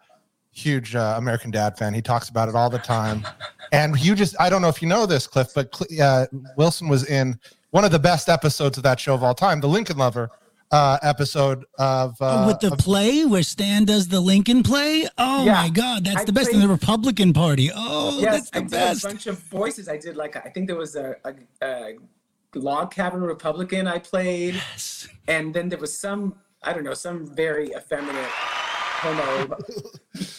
huge 0.51 0.95
uh, 0.95 1.15
American 1.17 1.51
Dad 1.51 1.77
fan. 1.77 1.93
He 1.93 2.01
talks 2.01 2.29
about 2.29 2.49
it 2.49 2.55
all 2.55 2.69
the 2.69 2.79
time, 2.79 3.25
and 3.71 3.99
you 3.99 4.15
just 4.15 4.35
I 4.39 4.49
don't 4.49 4.61
know 4.61 4.69
if 4.69 4.81
you 4.81 4.87
know 4.87 5.05
this, 5.05 5.27
Cliff, 5.27 5.49
but 5.55 5.79
uh, 6.01 6.25
Wilson 6.57 6.87
was 6.87 7.09
in 7.09 7.39
one 7.71 7.83
of 7.85 7.91
the 7.91 7.99
best 7.99 8.29
episodes 8.29 8.77
of 8.77 8.83
that 8.83 8.99
show 8.99 9.13
of 9.13 9.23
all 9.23 9.33
time, 9.33 9.61
the 9.61 9.67
Lincoln 9.67 9.97
Lover 9.97 10.29
uh, 10.71 10.97
episode 11.01 11.63
of 11.79 12.15
uh, 12.21 12.45
with 12.47 12.59
the 12.59 12.71
of- 12.73 12.79
play 12.79 13.25
where 13.25 13.43
Stan 13.43 13.85
does 13.85 14.07
the 14.09 14.19
Lincoln 14.19 14.61
play. 14.63 15.07
Oh 15.17 15.45
Yeah. 15.45 15.53
my 15.53 15.69
God, 15.69 16.05
that's 16.05 16.21
I 16.21 16.25
the 16.25 16.33
best 16.33 16.51
in 16.53 16.59
the 16.59 16.67
Republican 16.67 17.33
Party. 17.33 17.69
Oh, 17.73 18.19
yes, 18.19 18.49
that's 18.49 18.49
I 18.53 18.59
the 18.59 18.63
did 18.65 18.71
best. 18.71 19.03
a 19.03 19.07
bunch 19.07 19.27
of 19.27 19.37
voices. 19.39 19.87
I 19.89 19.97
did 19.97 20.15
like 20.17 20.35
I 20.35 20.49
think 20.49 20.67
there 20.67 20.77
was 20.77 20.95
a, 20.95 21.15
a, 21.25 21.33
a 21.63 21.95
log 22.55 22.91
cabin 22.93 23.21
Republican 23.21 23.87
I 23.87 23.99
played, 23.99 24.55
Yes. 24.55 25.07
and 25.27 25.53
then 25.53 25.69
there 25.69 25.79
was 25.79 25.97
some 25.97 26.35
I 26.63 26.73
don't 26.73 26.83
know 26.83 26.93
some 26.93 27.25
very 27.35 27.71
effeminate 27.73 28.29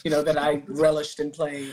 you 0.05 0.11
know, 0.11 0.23
that 0.23 0.39
I 0.39 0.63
relished 0.67 1.21
in 1.21 1.31
playing 1.31 1.71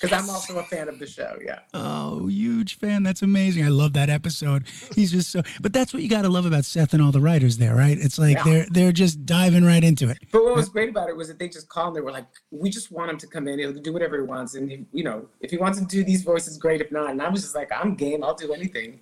because 0.00 0.20
I'm 0.20 0.28
also 0.34 0.58
a 0.58 0.64
fan 0.64 0.88
of 0.88 0.98
the 0.98 1.06
show. 1.06 1.38
Yeah. 1.44 1.60
Oh, 1.74 2.26
huge 2.26 2.78
fan. 2.78 3.04
That's 3.04 3.22
amazing. 3.22 3.64
I 3.64 3.68
love 3.68 3.92
that 3.92 4.10
episode. 4.10 4.64
He's 4.96 5.12
just 5.12 5.30
so. 5.30 5.42
But 5.60 5.72
that's 5.72 5.94
what 5.94 6.02
you 6.02 6.08
got 6.08 6.22
to 6.22 6.28
love 6.28 6.44
about 6.44 6.64
Seth 6.64 6.92
and 6.92 7.00
all 7.00 7.12
the 7.12 7.20
writers 7.20 7.58
there, 7.58 7.76
right? 7.76 7.96
It's 7.96 8.18
like 8.18 8.36
Yeah. 8.38 8.42
they're 8.44 8.66
they're 8.70 8.92
just 8.92 9.24
diving 9.24 9.64
right 9.64 9.84
into 9.84 10.08
it. 10.10 10.18
But 10.32 10.42
what 10.42 10.56
was 10.56 10.68
great 10.68 10.88
about 10.88 11.08
it 11.08 11.16
was 11.16 11.28
that 11.28 11.38
they 11.38 11.48
just 11.48 11.68
called 11.68 11.88
and 11.88 11.96
they 11.96 12.00
were 12.00 12.10
like, 12.10 12.26
we 12.50 12.68
just 12.68 12.90
want 12.90 13.10
him 13.12 13.18
to 13.18 13.26
come 13.28 13.46
in. 13.46 13.60
He'll 13.60 13.72
do 13.72 13.92
whatever 13.92 14.16
he 14.16 14.24
wants. 14.24 14.56
And, 14.56 14.68
he, 14.70 14.84
you 14.92 15.04
know, 15.04 15.28
if 15.40 15.52
he 15.52 15.56
wants 15.56 15.78
to 15.78 15.84
do 15.84 16.02
these 16.02 16.22
voices, 16.22 16.58
great. 16.58 16.80
If 16.80 16.90
not, 16.90 17.10
and 17.10 17.22
I 17.22 17.28
was 17.28 17.42
just 17.42 17.54
like, 17.54 17.70
I'm 17.72 17.94
game. 17.94 18.24
I'll 18.24 18.34
do 18.34 18.52
anything. 18.52 18.98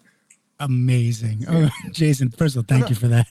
Amazing. 0.58 1.46
Oh, 1.48 1.70
Jason, 1.92 2.28
first 2.30 2.56
of 2.56 2.60
all, 2.70 2.76
thank 2.76 2.90
you 2.90 2.94
for 2.96 3.08
that. 3.08 3.26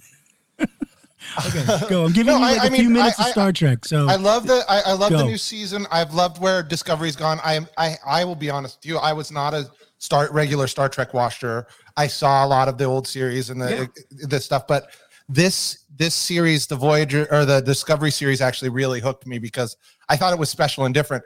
Okay, 1.48 1.66
go. 1.90 2.06
I'm 2.06 2.12
giving 2.14 2.34
No, 2.34 2.40
you 2.40 2.46
I- 2.46 2.52
like 2.54 2.62
I 2.62 2.66
a 2.68 2.70
few 2.72 2.84
mean, 2.86 2.94
minutes 2.94 3.20
I- 3.20 3.24
of 3.24 3.28
I- 3.28 3.32
Star 3.32 3.52
Trek. 3.52 3.86
So 3.86 4.08
I 4.08 4.16
love 4.16 4.48
the 4.48 4.64
I, 4.70 4.82
I 4.88 4.94
love 4.94 5.12
Go. 5.12 5.18
the 5.20 5.26
new 5.26 5.38
season. 5.38 5.86
I've 5.92 6.14
loved 6.14 6.40
where 6.42 6.64
Discovery's 6.64 7.16
gone. 7.16 7.40
I 7.44 7.54
am 7.56 7.68
I 7.78 7.96
I 8.06 8.24
will 8.26 8.36
be 8.36 8.50
honest 8.50 8.78
with 8.80 8.86
you. 8.86 8.98
I 8.98 9.14
was 9.14 9.32
not 9.32 9.54
a 9.54 9.70
Star 10.00 10.30
regular 10.32 10.68
Star 10.68 10.90
Trek 10.90 11.14
watcher. 11.14 11.68
I 11.98 12.08
saw 12.08 12.46
a 12.46 12.48
lot 12.48 12.68
of 12.68 12.78
the 12.78 12.86
old 12.86 13.08
series 13.08 13.50
and 13.50 13.62
the 13.62 13.90
this 14.10 14.46
stuff, 14.46 14.66
but 14.68 14.90
this 15.28 15.86
this 15.98 16.16
series, 16.16 16.66
the 16.68 16.76
Voyager 16.76 17.28
or 17.32 17.46
the 17.46 17.60
Discovery 17.62 18.10
series, 18.12 18.42
actually 18.42 18.70
really 18.70 19.00
hooked 19.02 19.28
me 19.28 19.38
because 19.40 19.76
I 20.08 20.16
thought 20.16 20.32
it 20.34 20.40
was 20.40 20.50
special 20.50 20.86
and 20.86 20.94
different. 20.94 21.24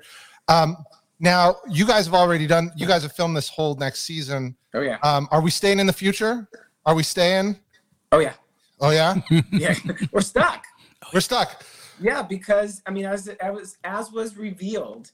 Um, 0.48 0.76
now 1.20 1.56
you 1.70 1.86
guys 1.86 2.06
have 2.06 2.16
already 2.16 2.48
done. 2.48 2.72
You 2.76 2.88
guys 2.88 3.04
have 3.04 3.13
filmed 3.13 3.38
this 3.38 3.48
whole 3.48 3.76
next 3.76 4.02
season. 4.02 4.56
Oh 4.74 4.82
yeah. 4.82 4.98
Um, 5.04 5.28
are 5.32 5.42
we 5.42 5.52
staying 5.52 5.80
in 5.80 5.86
the 5.88 5.94
future? 5.94 6.50
Are 6.86 6.96
we 6.96 7.04
staying? 7.04 7.58
Oh 8.12 8.20
yeah. 8.20 8.34
Oh 8.81 8.89
yeah, 8.91 9.15
Yeah. 9.51 9.75
We're 10.12 10.21
stuck. 10.21 10.65
we're 11.13 11.19
stuck. 11.21 11.63
Yeah, 11.99 12.21
because 12.23 12.81
I 12.86 12.91
mean, 12.91 13.05
as 13.05 13.29
I 13.41 13.49
was 13.51 13.77
as 13.83 14.12
was 14.12 14.36
revealed 14.38 15.12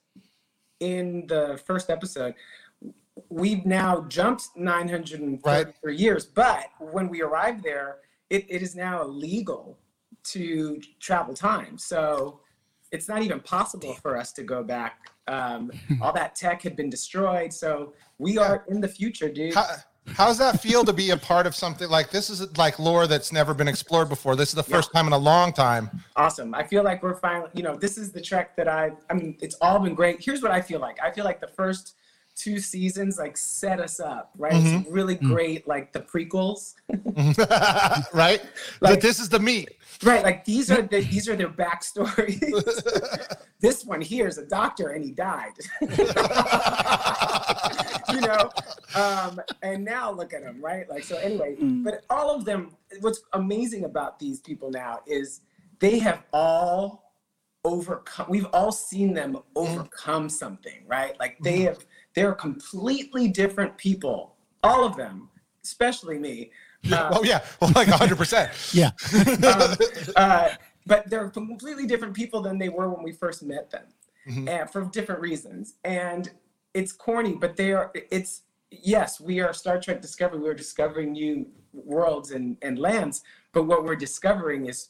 in 0.80 1.28
the 1.28 1.60
first 1.68 1.90
episode, 1.90 2.34
we've 3.30 3.66
now 3.66 4.02
jumped 4.08 4.48
933 4.56 5.40
Right. 5.44 6.00
years. 6.00 6.26
But 6.26 6.66
when 6.80 7.10
we 7.10 7.22
arrived 7.22 7.64
there, 7.64 7.98
it, 8.30 8.46
it 8.50 8.62
is 8.62 8.76
now 8.76 9.02
illegal 9.02 9.78
to 10.26 10.82
travel 11.00 11.34
time. 11.34 11.78
So 11.78 12.40
it's 12.92 13.08
not 13.08 13.22
even 13.22 13.40
possible 13.42 13.94
for 13.96 14.18
us 14.18 14.32
to 14.34 14.44
go 14.44 14.64
back. 14.64 15.12
Um, 15.28 15.72
all 16.02 16.14
that 16.14 16.36
tech 16.36 16.62
had 16.62 16.76
been 16.76 16.90
destroyed. 16.90 17.52
So 17.54 17.94
we 18.18 18.38
are 18.38 18.64
in 18.70 18.82
the 18.82 18.88
future, 18.88 19.30
dude. 19.30 19.54
How, 19.54 19.68
how's 20.16 20.38
that 20.38 20.62
feel 20.62 20.84
to 20.86 20.94
be 20.94 21.12
a 21.12 21.18
part 21.18 21.46
of 21.48 21.56
something 21.56 21.90
like 21.90 22.10
this? 22.10 22.30
Is 22.30 22.58
like 22.58 22.80
lore 22.80 23.08
that's 23.08 23.32
never 23.32 23.54
been 23.54 23.68
explored 23.68 24.10
before. 24.10 24.36
This 24.36 24.50
is 24.50 24.56
the 24.56 24.64
first 24.64 24.92
time 24.94 25.08
in 25.08 25.14
a 25.14 25.18
long 25.18 25.54
time. 25.54 25.90
awesome. 26.16 26.54
I 26.54 26.64
feel 26.64 26.84
like 26.84 27.04
we're 27.04 27.16
finally, 27.16 27.50
you 27.54 27.64
know, 27.64 27.76
this 27.76 27.98
is 27.98 28.12
the 28.12 28.22
trek 28.22 28.56
that 28.56 28.68
I, 28.68 28.92
I 29.10 29.14
mean, 29.14 29.38
it's 29.42 29.56
all 29.62 29.80
been 29.80 29.96
great. 29.96 30.24
Here's 30.24 30.42
what 30.42 30.52
I 30.52 30.62
feel 30.62 30.80
like. 30.80 30.98
I 31.02 31.12
feel 31.12 31.26
like 31.26 31.40
the 31.40 31.48
first 31.48 31.96
two 32.40 32.60
seasons 32.60 33.20
like 33.20 33.36
set 33.36 33.82
us 33.82 34.00
up, 34.00 34.32
right? 34.38 34.54
Mm-hmm. 34.54 34.78
It's 34.78 34.90
really 34.90 35.18
mm. 35.18 35.28
great, 35.28 35.68
like 35.68 35.92
the 35.92 36.00
prequels, 36.00 36.76
mm-hmm. 36.92 37.38
right? 38.18 38.42
Like- 38.82 38.94
but 38.94 39.02
this 39.02 39.20
is 39.20 39.28
the 39.28 39.40
meat. 39.40 39.72
right? 40.04 40.24
Like 40.24 40.46
these 40.46 40.72
are 40.72 40.82
the, 40.82 41.02
these 41.02 41.28
are 41.28 41.36
their 41.36 41.50
backstories. 41.66 42.40
this 43.60 43.84
one 43.84 44.00
here 44.00 44.28
is 44.28 44.38
a 44.38 44.46
doctor 44.46 44.90
and 44.90 45.04
he 45.04 45.12
died. 45.12 45.52
you 48.10 48.22
know, 48.22 48.50
um, 48.96 49.42
and 49.62 49.84
now 49.84 50.10
look 50.12 50.34
at 50.34 50.44
him, 50.44 50.62
right? 50.62 50.90
Like 50.90 51.04
so. 51.04 51.18
Anyway, 51.18 51.58
mm. 51.62 51.84
but 51.84 52.06
all 52.10 52.34
of 52.34 52.46
them. 52.46 52.76
What's 53.02 53.22
amazing 53.34 53.84
about 53.84 54.18
these 54.18 54.40
people 54.40 54.72
now 54.72 55.02
is 55.06 55.42
they 55.80 56.00
have 56.00 56.24
all 56.32 57.14
overcome. 57.66 58.28
We've 58.30 58.48
all 58.54 58.72
seen 58.72 59.14
them 59.14 59.34
mm. 59.34 59.42
overcome 59.56 60.30
something, 60.30 60.86
right? 60.88 61.20
Like 61.20 61.38
they 61.42 61.60
mm-hmm. 61.60 61.66
have. 61.68 61.86
They're 62.20 62.34
completely 62.34 63.30
different 63.30 63.78
people. 63.78 64.36
All 64.62 64.84
of 64.84 64.98
them, 64.98 65.30
especially 65.64 66.20
me. 66.20 66.52
Uh, 66.90 67.10
oh 67.12 67.24
yeah, 67.26 67.44
well, 67.60 67.70
like 67.76 67.90
hundred 67.90 68.18
percent. 68.18 68.50
yeah, 68.74 68.92
um, 69.46 69.76
uh, 70.16 70.48
but 70.88 71.10
they're 71.10 71.28
completely 71.30 71.86
different 71.86 72.14
people 72.14 72.42
than 72.42 72.58
they 72.58 72.70
were 72.70 72.90
when 72.90 73.04
we 73.04 73.12
first 73.12 73.44
met 73.44 73.70
them, 73.70 73.84
and 74.48 74.72
for 74.72 74.86
different 74.86 75.20
reasons. 75.20 75.74
And 75.84 76.32
it's 76.74 76.94
corny, 76.94 77.34
but 77.34 77.58
they 77.58 77.74
are. 77.74 77.92
It's 77.94 78.44
yes, 78.72 79.20
we 79.20 79.42
are 79.42 79.52
Star 79.52 79.78
Trek 79.78 80.02
Discovery. 80.02 80.40
We're 80.40 80.54
discovering 80.54 81.12
new 81.12 81.48
worlds 81.74 82.32
and 82.32 82.56
and 82.62 82.80
lands, 82.80 83.24
but 83.52 83.64
what 83.64 83.84
we're 83.84 83.98
discovering 83.98 84.68
is 84.68 84.88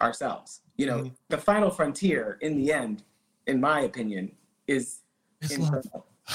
ourselves. 0.00 0.60
You 0.76 0.86
know, 0.86 1.10
the 1.30 1.38
final 1.38 1.70
frontier 1.70 2.38
in 2.42 2.56
the 2.56 2.72
end, 2.72 3.02
in 3.48 3.60
my 3.60 3.80
opinion, 3.80 4.30
is 4.68 5.00
Is 5.42 5.58
love. 5.58 5.86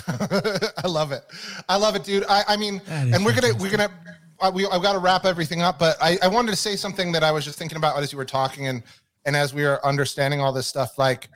I 0.84 0.88
love 0.88 1.12
it. 1.12 1.24
I 1.70 1.78
love 1.78 1.96
it, 1.96 2.04
dude. 2.04 2.26
I, 2.28 2.44
I 2.50 2.58
mean, 2.58 2.82
and 2.88 3.24
we're 3.24 3.39
gonna 3.39 3.54
we're 3.56 3.72
gonna 3.72 3.91
uh, 4.39 4.52
we 4.54 4.65
I've 4.68 4.82
got 4.82 4.94
to 4.94 5.00
wrap 5.00 5.26
everything 5.26 5.62
up, 5.62 5.80
but 5.80 5.98
I, 6.02 6.18
I 6.22 6.28
wanted 6.28 6.52
to 6.52 6.58
say 6.58 6.76
something 6.76 7.12
that 7.12 7.24
I 7.24 7.32
was 7.32 7.46
just 7.46 7.58
thinking 7.58 7.78
about 7.78 8.02
as 8.02 8.12
you 8.12 8.18
were 8.18 8.26
talking 8.26 8.68
and 8.68 8.84
and 9.26 9.36
as 9.36 9.54
we 9.54 9.63
are 9.63 9.84
understanding 9.84 10.41
all 10.41 10.52
this 10.52 10.68
stuff, 10.68 10.98
like 10.98 11.30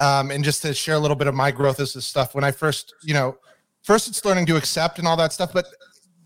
um, 0.00 0.30
and 0.30 0.42
just 0.42 0.62
to 0.62 0.72
share 0.72 0.94
a 0.94 0.98
little 0.98 1.16
bit 1.16 1.26
of 1.26 1.34
my 1.34 1.50
growth 1.50 1.78
as 1.80 1.92
this 1.92 2.06
stuff. 2.06 2.34
When 2.34 2.44
I 2.44 2.50
first, 2.50 2.94
you 3.02 3.14
know, 3.14 3.36
first 3.82 4.08
it's 4.08 4.24
learning 4.24 4.46
to 4.46 4.56
accept 4.56 4.98
and 4.98 5.06
all 5.06 5.16
that 5.16 5.32
stuff, 5.32 5.52
but 5.52 5.66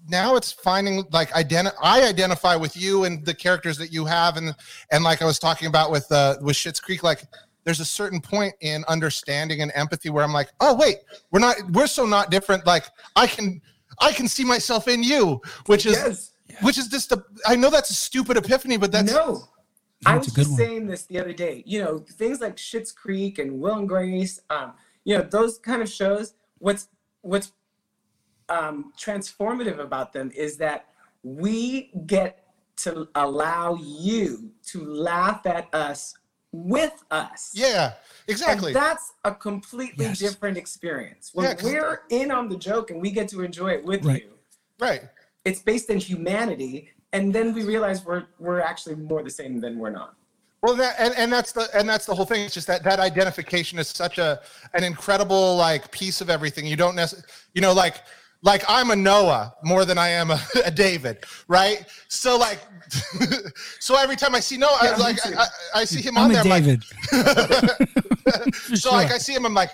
now 0.09 0.37
it's 0.37 0.53
finding 0.53 1.05
like 1.13 1.31
identi- 1.31 1.75
I 1.83 2.07
identify 2.07 2.57
with 2.57 2.77
you 2.77 3.05
and 3.05 3.25
the 3.25 3.35
characters 3.35 3.77
that 3.79 3.93
you 3.93 4.05
have, 4.05 4.37
and 4.37 4.55
and 4.93 5.03
like 5.03 5.23
I 5.23 5.25
was 5.25 5.39
talking 5.39 5.67
about 5.67 5.91
with 5.91 6.11
uh, 6.13 6.37
with 6.41 6.57
Schitt's 6.57 6.81
Creek, 6.81 7.03
like 7.03 7.25
there's 7.65 7.81
a 7.81 7.85
certain 7.85 8.21
point 8.21 8.55
in 8.61 8.85
understanding 8.89 9.63
and 9.63 9.73
empathy 9.75 10.11
where 10.11 10.25
I'm 10.25 10.33
like, 10.33 10.51
oh 10.61 10.75
wait, 10.75 10.99
we're 11.31 11.41
not, 11.41 11.57
we're 11.73 11.87
so 11.87 12.07
not 12.07 12.31
different. 12.31 12.67
Like 12.67 12.85
I 13.17 13.27
can, 13.27 13.61
I 14.01 14.13
can 14.13 14.29
see 14.29 14.45
myself 14.45 14.89
in 14.89 15.03
you, 15.03 15.41
which 15.67 15.87
is, 15.87 15.95
Yes. 15.97 16.33
which 16.63 16.79
is 16.79 16.89
just 16.89 17.11
a. 17.13 17.25
I 17.47 17.57
know 17.57 17.71
that's 17.71 17.91
a 17.91 17.95
stupid 17.95 18.37
epiphany, 18.37 18.77
but 18.77 18.93
that's 18.93 19.13
no. 19.13 19.45
I 20.07 20.19
was 20.19 20.27
just 20.27 20.51
one. 20.51 20.59
saying 20.59 20.87
this 20.87 21.07
the 21.07 21.19
other 21.19 21.33
day. 21.33 21.63
You 21.67 21.83
know, 21.83 21.99
things 21.99 22.41
like 22.41 22.57
Schitt's 22.57 22.93
Creek 22.93 23.39
and 23.39 23.59
Will 23.59 23.77
and 23.77 23.89
Grace. 23.89 24.41
Um, 24.51 24.75
you 25.05 25.17
know, 25.17 25.23
those 25.23 25.59
kind 25.59 25.81
of 25.81 25.89
shows. 25.89 26.35
What's 26.59 26.89
what's 27.23 27.53
um, 28.49 28.93
transformative 28.99 29.79
about 29.79 30.13
them 30.13 30.31
is 30.35 30.57
that 30.59 30.87
we 31.23 31.91
get 32.07 32.45
to 32.77 33.09
allow 33.15 33.77
you 33.77 34.51
to 34.67 34.85
laugh 34.85 35.47
at 35.47 35.73
us 35.75 36.15
with 36.55 37.03
us. 37.11 37.51
yeah, 37.53 37.95
exactly. 38.29 38.69
And 38.73 38.77
that's 38.77 39.13
a 39.25 39.35
completely 39.35 40.07
Yes. 40.07 40.19
different 40.21 40.57
experience. 40.57 41.31
When 41.35 41.45
Yeah, 41.47 41.55
'cause- 41.55 41.65
we're 41.65 42.03
in 42.11 42.31
on 42.31 42.49
the 42.49 42.57
joke 42.57 42.91
and 42.91 43.01
we 43.03 43.11
get 43.11 43.29
to 43.31 43.43
enjoy 43.43 43.71
it 43.73 43.85
with 43.85 44.05
Right. 44.05 44.23
you, 44.23 44.31
right. 44.79 45.03
it's 45.45 45.61
based 45.61 45.91
in 45.91 45.99
humanity. 45.99 46.91
And 47.13 47.33
then 47.35 47.55
we 47.55 47.63
realize 47.65 48.05
we're 48.05 48.25
we're 48.39 48.61
actually 48.61 48.97
more 48.97 49.23
the 49.23 49.31
same 49.31 49.61
than 49.61 49.79
we're 49.79 49.91
not. 49.91 50.15
Well, 50.63 50.75
that 50.77 50.97
and, 50.99 51.15
and 51.17 51.33
that's 51.33 51.53
the 51.53 51.69
and 51.77 51.89
that's 51.89 52.07
the 52.07 52.15
whole 52.15 52.25
thing. 52.25 52.45
It's 52.45 52.55
just 52.55 52.67
that 52.69 52.83
that 52.85 52.99
identification 52.99 53.79
is 53.79 53.89
such 53.89 54.19
a 54.19 54.41
an 54.75 54.83
incredible 54.85 55.57
like 55.57 55.91
piece 55.91 56.21
of 56.21 56.29
everything. 56.31 56.67
You 56.67 56.77
don't 56.77 56.97
necessarily, 56.97 57.29
you 57.55 57.61
know, 57.61 57.73
like 57.73 57.97
like 58.45 58.63
I'm 58.69 58.91
a 58.91 58.97
Noah 58.97 59.53
more 59.65 59.85
than 59.85 59.99
I 59.99 60.09
am 60.11 60.31
a, 60.31 60.39
a 60.65 60.71
David, 60.71 61.25
right? 61.49 61.85
So 62.09 62.37
like, 62.39 62.61
so 63.81 63.97
every 63.99 64.15
time 64.17 64.35
I 64.35 64.41
see 64.41 64.57
Noah, 64.57 64.79
I, 64.81 64.85
Yeah, 64.91 64.97
me 64.97 65.03
like 65.03 65.17
too. 65.23 65.35
I, 65.37 65.47
I 65.75 65.85
see 65.85 66.01
him 66.03 66.17
I'm 66.17 66.25
on 66.27 66.31
a 66.31 66.35
there, 66.35 66.43
I'm 66.43 66.49
like, 66.51 66.65
David. 66.65 66.85
For 68.55 68.77
so 68.77 68.93
like. 68.93 69.11
I 69.11 69.19
see 69.19 69.35
him, 69.35 69.45
I'm 69.47 69.55
like, 69.55 69.71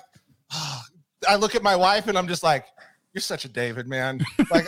ah, 0.53 0.85
I 1.29 1.37
look 1.37 1.55
at 1.55 1.63
my 1.63 1.77
wife 1.77 2.07
and 2.09 2.17
I'm 2.17 2.29
just 2.29 2.43
like, 2.43 2.65
you're 3.13 3.21
such 3.21 3.45
a 3.45 3.49
David, 3.49 3.89
man. 3.89 4.21
Like, 4.51 4.67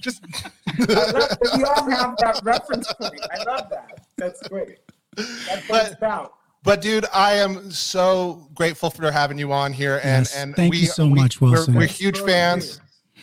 just 0.00 0.24
I 0.66 0.84
love 0.84 1.12
that 1.12 1.38
we 1.56 1.62
all 1.64 1.88
have 1.90 2.16
that 2.18 2.40
reference 2.42 2.92
point. 2.94 3.14
I 3.30 3.44
love 3.44 3.70
that. 3.70 4.00
That's 4.18 4.46
great. 4.48 4.78
That's 5.16 5.68
what 5.68 5.86
it's 5.86 5.90
But- 5.90 5.98
about. 5.98 6.34
But 6.62 6.82
dude, 6.82 7.06
I 7.14 7.36
am 7.36 7.70
so 7.70 8.46
grateful 8.54 8.90
for 8.90 9.10
having 9.10 9.38
you 9.38 9.50
on 9.50 9.72
here, 9.72 9.94
and 10.04 10.26
Yes, 10.26 10.36
and 10.36 10.54
thank 10.54 10.72
we, 10.74 10.80
you 10.80 10.86
so 10.88 11.06
we- 11.06 11.14
much, 11.14 11.40
we're- 11.40 11.52
Wilson. 11.52 11.74
We're, 11.74 11.86
huge 11.86 12.20
fans. 12.20 12.80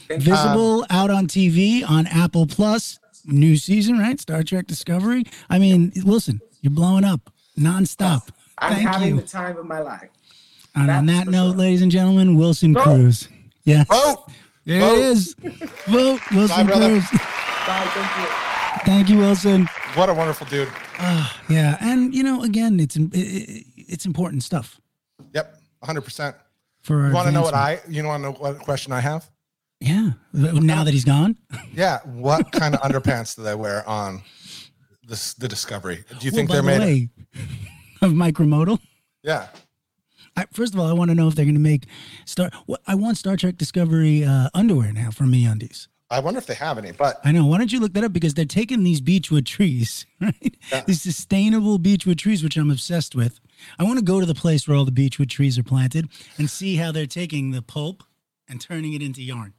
Thank 0.08 0.26
you. 0.26 0.32
Visible 0.32 0.86
out 0.90 1.10
on 1.10 1.28
TV 1.28 1.88
on 1.88 2.08
Apple 2.08 2.46
Plus, 2.48 3.00
new 3.26 3.56
season, 3.58 4.00
right? 4.00 4.20
Star 4.20 4.44
Trek 4.44 4.68
Discovery. 4.68 5.24
I 5.50 5.60
mean, 5.60 5.92
Wilson, 6.06 6.42
you're 6.62 6.72
blowing 6.72 7.04
up 7.04 7.32
nonstop. 7.58 8.30
I'm 8.60 8.74
Thank 8.76 8.88
having 8.88 9.16
you. 9.16 9.22
the 9.22 9.28
time 9.28 9.58
of 9.58 9.66
my 9.66 9.80
life. 9.80 10.10
And 10.76 10.90
on 10.92 11.06
that 11.08 11.28
note, 11.28 11.50
sure. 11.52 11.58
ladies 11.58 11.82
and 11.82 11.92
gentlemen, 11.92 12.36
Wilson 12.38 12.74
Vote. 12.74 12.84
Cruz. 12.84 13.30
Yes. 13.64 13.88
Vote. 13.88 14.26
There 14.66 14.80
Vote. 14.82 14.94
it 14.96 15.00
is. 15.00 15.36
Vote 15.88 16.20
Wilson 16.32 16.66
brother. 16.68 16.90
Cruz. 16.90 17.10
Bye. 17.12 17.90
Thank 17.94 18.18
you. 18.18 18.84
Thank 18.86 19.10
you, 19.10 19.18
Wilson. 19.18 19.68
What 19.96 20.10
a 20.10 20.14
wonderful 20.14 20.48
dude. 20.48 20.70
Ah, 21.00 21.36
yeah, 21.50 21.78
and 21.82 22.14
you 22.14 22.24
know, 22.24 22.44
again, 22.44 22.80
it's 22.80 22.96
it, 22.96 23.10
it, 23.14 23.66
it's 23.76 24.06
important 24.06 24.42
stuff 24.44 24.80
Yep, 25.34 25.54
100. 25.80 26.02
percent 26.02 26.36
for. 26.82 27.08
You 27.08 27.14
want 27.14 27.28
to 27.28 27.32
know 27.34 27.42
what. 27.42 27.54
I? 27.54 27.80
You 27.88 28.04
want 28.06 28.24
to 28.24 28.32
know 28.32 28.38
what 28.38 28.60
question 28.60 28.94
I 28.94 29.00
have? 29.02 29.30
Yeah. 29.80 30.12
Now 30.34 30.84
that 30.84 30.94
he's 30.94 31.06
gone. 31.06 31.38
Yeah. 31.74 32.00
What 32.06 32.52
kind 32.52 32.76
of 32.76 32.82
underpants 32.82 33.36
do 33.36 33.44
they 33.44 33.56
wear 33.56 33.88
on 33.88 34.22
this 35.08 35.34
the 35.36 35.48
Discovery? 35.48 36.04
Do 36.20 36.26
you 36.26 36.32
think 36.32 36.50
well, 36.50 36.64
they're 36.64 36.80
by 36.80 36.86
made? 36.86 37.10
way, 37.36 37.40
of 38.02 38.12
micromodal? 38.12 38.80
Yeah. 39.24 39.48
I, 40.36 40.46
first 40.54 40.74
of 40.74 40.80
all, 40.80 40.88
I 40.88 40.94
want 40.94 41.10
to 41.10 41.16
know 41.16 41.28
if 41.28 41.36
they're 41.36 41.46
going 41.46 41.56
to 41.56 41.62
make 41.62 41.86
Star. 42.26 42.52
What 42.66 42.82
I 42.88 42.96
want 42.96 43.18
Star 43.18 43.36
Trek 43.36 43.58
Discovery 43.58 44.24
uh, 44.24 44.50
underwear 44.54 44.94
now 44.94 45.10
for 45.10 45.18
from 45.18 45.32
MeUndies. 45.32 45.88
I 46.10 46.22
wonder 46.22 46.38
if 46.38 46.46
they 46.46 46.54
have 46.54 46.78
any, 46.78 46.94
but 46.94 47.20
I 47.26 47.32
know. 47.34 47.46
Why 47.46 47.58
don't 47.58 47.74
you 47.74 47.80
look 47.80 47.94
that 47.94 48.04
up? 48.04 48.14
Because 48.14 48.34
they're 48.34 48.46
taking 48.46 48.84
these 48.84 49.02
beechwood 49.02 49.46
trees, 49.46 50.06
right? 50.22 50.56
Yeah. 50.72 50.84
These 50.86 51.02
sustainable 51.02 51.80
beechwood 51.80 52.18
trees, 52.18 52.44
which 52.44 52.56
I'm 52.56 52.72
obsessed 52.72 53.14
with. 53.14 53.40
I 53.80 53.84
want 53.84 54.00
to 54.00 54.06
go 54.06 54.20
to 54.20 54.26
the 54.26 54.36
place 54.36 54.68
where 54.68 54.78
all 54.78 54.86
the 54.86 54.92
beechwood 54.92 55.30
trees 55.30 55.58
are 55.58 55.64
planted 55.64 56.08
and 56.38 56.50
see 56.50 56.76
how 56.76 56.92
they're 56.92 57.08
taking 57.08 57.52
the 57.52 57.62
pulp 57.62 58.04
and 58.48 58.62
turning 58.62 58.94
it 58.94 59.02
into 59.02 59.22
yarn. 59.22 59.54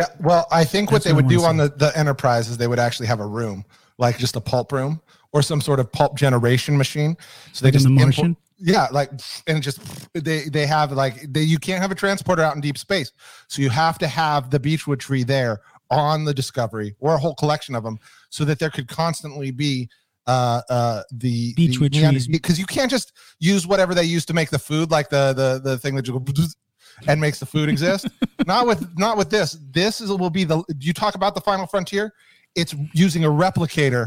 Yeah, 0.00 0.06
well, 0.20 0.46
I 0.50 0.64
think 0.64 0.90
what 0.90 0.96
That's 0.96 1.04
they 1.06 1.12
what 1.12 1.24
would 1.24 1.28
do 1.30 1.42
on 1.44 1.56
the, 1.56 1.68
the 1.68 1.96
enterprise 1.96 2.48
is 2.48 2.56
they 2.56 2.66
would 2.66 2.80
actually 2.80 3.06
have 3.06 3.20
a 3.20 3.26
room, 3.26 3.64
like 3.98 4.18
just 4.18 4.34
a 4.34 4.40
pulp 4.40 4.72
room 4.72 5.00
or 5.32 5.40
some 5.42 5.60
sort 5.60 5.78
of 5.78 5.90
pulp 5.92 6.16
generation 6.16 6.76
machine. 6.76 7.16
So 7.52 7.64
they 7.64 7.68
Like 7.68 7.74
in 7.74 7.78
just 7.80 7.84
The 7.84 7.90
import- 7.92 8.06
Martian? 8.16 8.36
yeah, 8.58 8.88
like 8.90 9.10
and 9.46 9.62
just 9.62 9.80
they 10.14 10.48
they 10.48 10.66
have 10.66 10.90
like 10.92 11.32
they 11.32 11.42
you 11.42 11.58
can't 11.58 11.80
have 11.80 11.92
a 11.92 11.94
transporter 11.94 12.42
out 12.42 12.54
in 12.56 12.60
deep 12.60 12.76
space, 12.78 13.12
so 13.48 13.62
you 13.62 13.70
have 13.70 13.98
to 13.98 14.08
have 14.08 14.50
the 14.50 14.58
beechwood 14.58 14.98
tree 15.00 15.22
there 15.22 15.60
on 15.90 16.24
the 16.24 16.34
Discovery 16.34 16.96
or 16.98 17.14
a 17.14 17.18
whole 17.18 17.34
collection 17.36 17.74
of 17.76 17.84
them, 17.84 17.98
so 18.30 18.44
that 18.44 18.58
there 18.58 18.70
could 18.70 18.88
constantly 18.88 19.52
be 19.52 19.88
uh 20.26 20.62
uh 20.70 21.02
the 21.12 21.52
Beechwood 21.54 21.92
trees. 21.92 22.26
because 22.26 22.58
you 22.58 22.66
can't 22.66 22.90
just 22.90 23.12
use 23.38 23.66
whatever 23.66 23.94
they 23.94 24.04
use 24.04 24.24
to 24.24 24.32
make 24.34 24.50
the 24.50 24.58
food 24.58 24.90
like 24.90 25.08
the 25.10 25.32
the 25.34 25.60
the 25.62 25.78
thing 25.78 25.94
that 25.94 26.06
you 26.08 26.14
go 26.18 26.18
and 27.08 27.20
makes 27.20 27.38
the 27.38 27.46
food 27.46 27.68
exist 27.68 28.06
not 28.46 28.66
with 28.66 28.86
not 28.98 29.16
with 29.16 29.30
this 29.30 29.58
this 29.70 30.00
is 30.00 30.10
will 30.10 30.30
be 30.30 30.44
the 30.44 30.62
you 30.80 30.92
talk 30.92 31.14
about 31.14 31.34
the 31.34 31.40
final 31.40 31.66
frontier 31.66 32.12
it's 32.54 32.74
using 32.92 33.24
a 33.24 33.28
replicator 33.28 34.06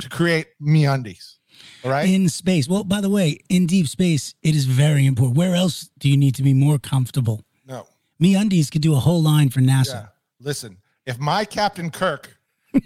to 0.00 0.08
create 0.08 0.46
meundies 0.60 1.36
all 1.84 1.90
right 1.90 2.08
In 2.08 2.28
space. 2.28 2.68
Well, 2.68 2.84
by 2.84 3.00
the 3.00 3.08
way, 3.10 3.38
in 3.48 3.66
deep 3.66 3.88
space, 3.88 4.34
it 4.44 4.54
is 4.54 4.64
very 4.64 5.06
important. 5.06 5.36
Where 5.36 5.54
else 5.56 5.90
do 5.98 6.08
you 6.08 6.16
need 6.16 6.34
to 6.36 6.42
be 6.44 6.54
more 6.54 6.78
comfortable? 6.78 7.42
no 7.66 7.86
Me 8.20 8.36
undies 8.36 8.70
could 8.70 8.82
do 8.82 8.94
a 8.94 8.98
whole 9.00 9.22
line 9.22 9.48
for 9.50 9.60
NASA. 9.60 9.92
yeah 9.94 10.06
listen 10.40 10.76
if 11.06 11.18
my 11.18 11.44
captain 11.44 11.90
kirk 11.90 12.36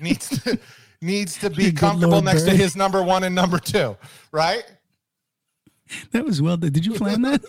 needs 0.00 0.28
to 0.42 0.58
needs 1.02 1.36
to 1.38 1.50
be 1.50 1.64
Good 1.64 1.76
comfortable 1.76 2.12
Lord, 2.14 2.24
next 2.24 2.44
to 2.44 2.50
his 2.52 2.74
number 2.76 3.02
one 3.02 3.24
and 3.24 3.34
number 3.34 3.58
two 3.58 3.96
right 4.30 4.64
That 6.12 6.24
was 6.24 6.40
well. 6.40 6.56
Did 6.56 6.86
you 6.86 6.94
plan 7.02 7.20
that? 7.22 7.42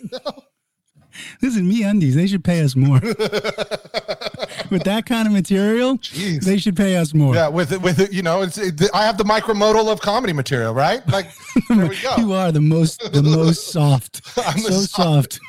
Listen, 1.42 1.68
me 1.68 1.84
undies, 1.84 2.16
they 2.16 2.28
should 2.28 2.44
pay 2.44 2.62
us 2.62 2.76
more. 2.76 3.00
With 4.70 4.84
that 4.86 5.06
kind 5.06 5.28
of 5.28 5.34
material, 5.34 5.98
Jeez. 6.00 6.44
they 6.44 6.58
should 6.58 6.76
pay 6.76 6.96
us 6.98 7.14
more. 7.14 7.36
yeah 7.36 7.48
with 7.48 7.80
with 7.82 8.12
you 8.14 8.22
know 8.24 8.42
it's 8.42 8.58
it, 8.58 8.82
i 8.94 9.04
have 9.06 9.18
the 9.18 9.24
micromodal 9.24 9.88
of 9.92 10.02
comedy 10.02 10.34
material 10.34 10.74
right 10.74 11.08
like 11.10 11.28
there 11.70 11.88
we 11.88 12.00
go 12.02 12.16
You 12.18 12.34
are 12.34 12.52
the 12.52 12.62
most 12.62 13.00
the 13.14 13.22
most 13.24 13.68
soft. 13.72 14.22
I'm 14.38 14.58
so 14.60 14.80
soft. 14.82 15.40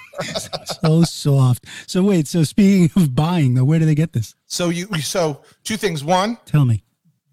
so 0.82 1.02
soft. 1.02 1.64
So 1.86 2.02
wait, 2.02 2.26
so 2.28 2.42
speaking 2.44 2.90
of 3.02 3.14
buying 3.14 3.54
though, 3.54 3.64
where 3.64 3.78
do 3.78 3.86
they 3.86 3.94
get 3.94 4.12
this? 4.12 4.34
so 4.46 4.68
you 4.68 4.86
so 5.00 5.40
two 5.64 5.76
things 5.76 6.02
one 6.04 6.36
Tell 6.46 6.64
me. 6.64 6.82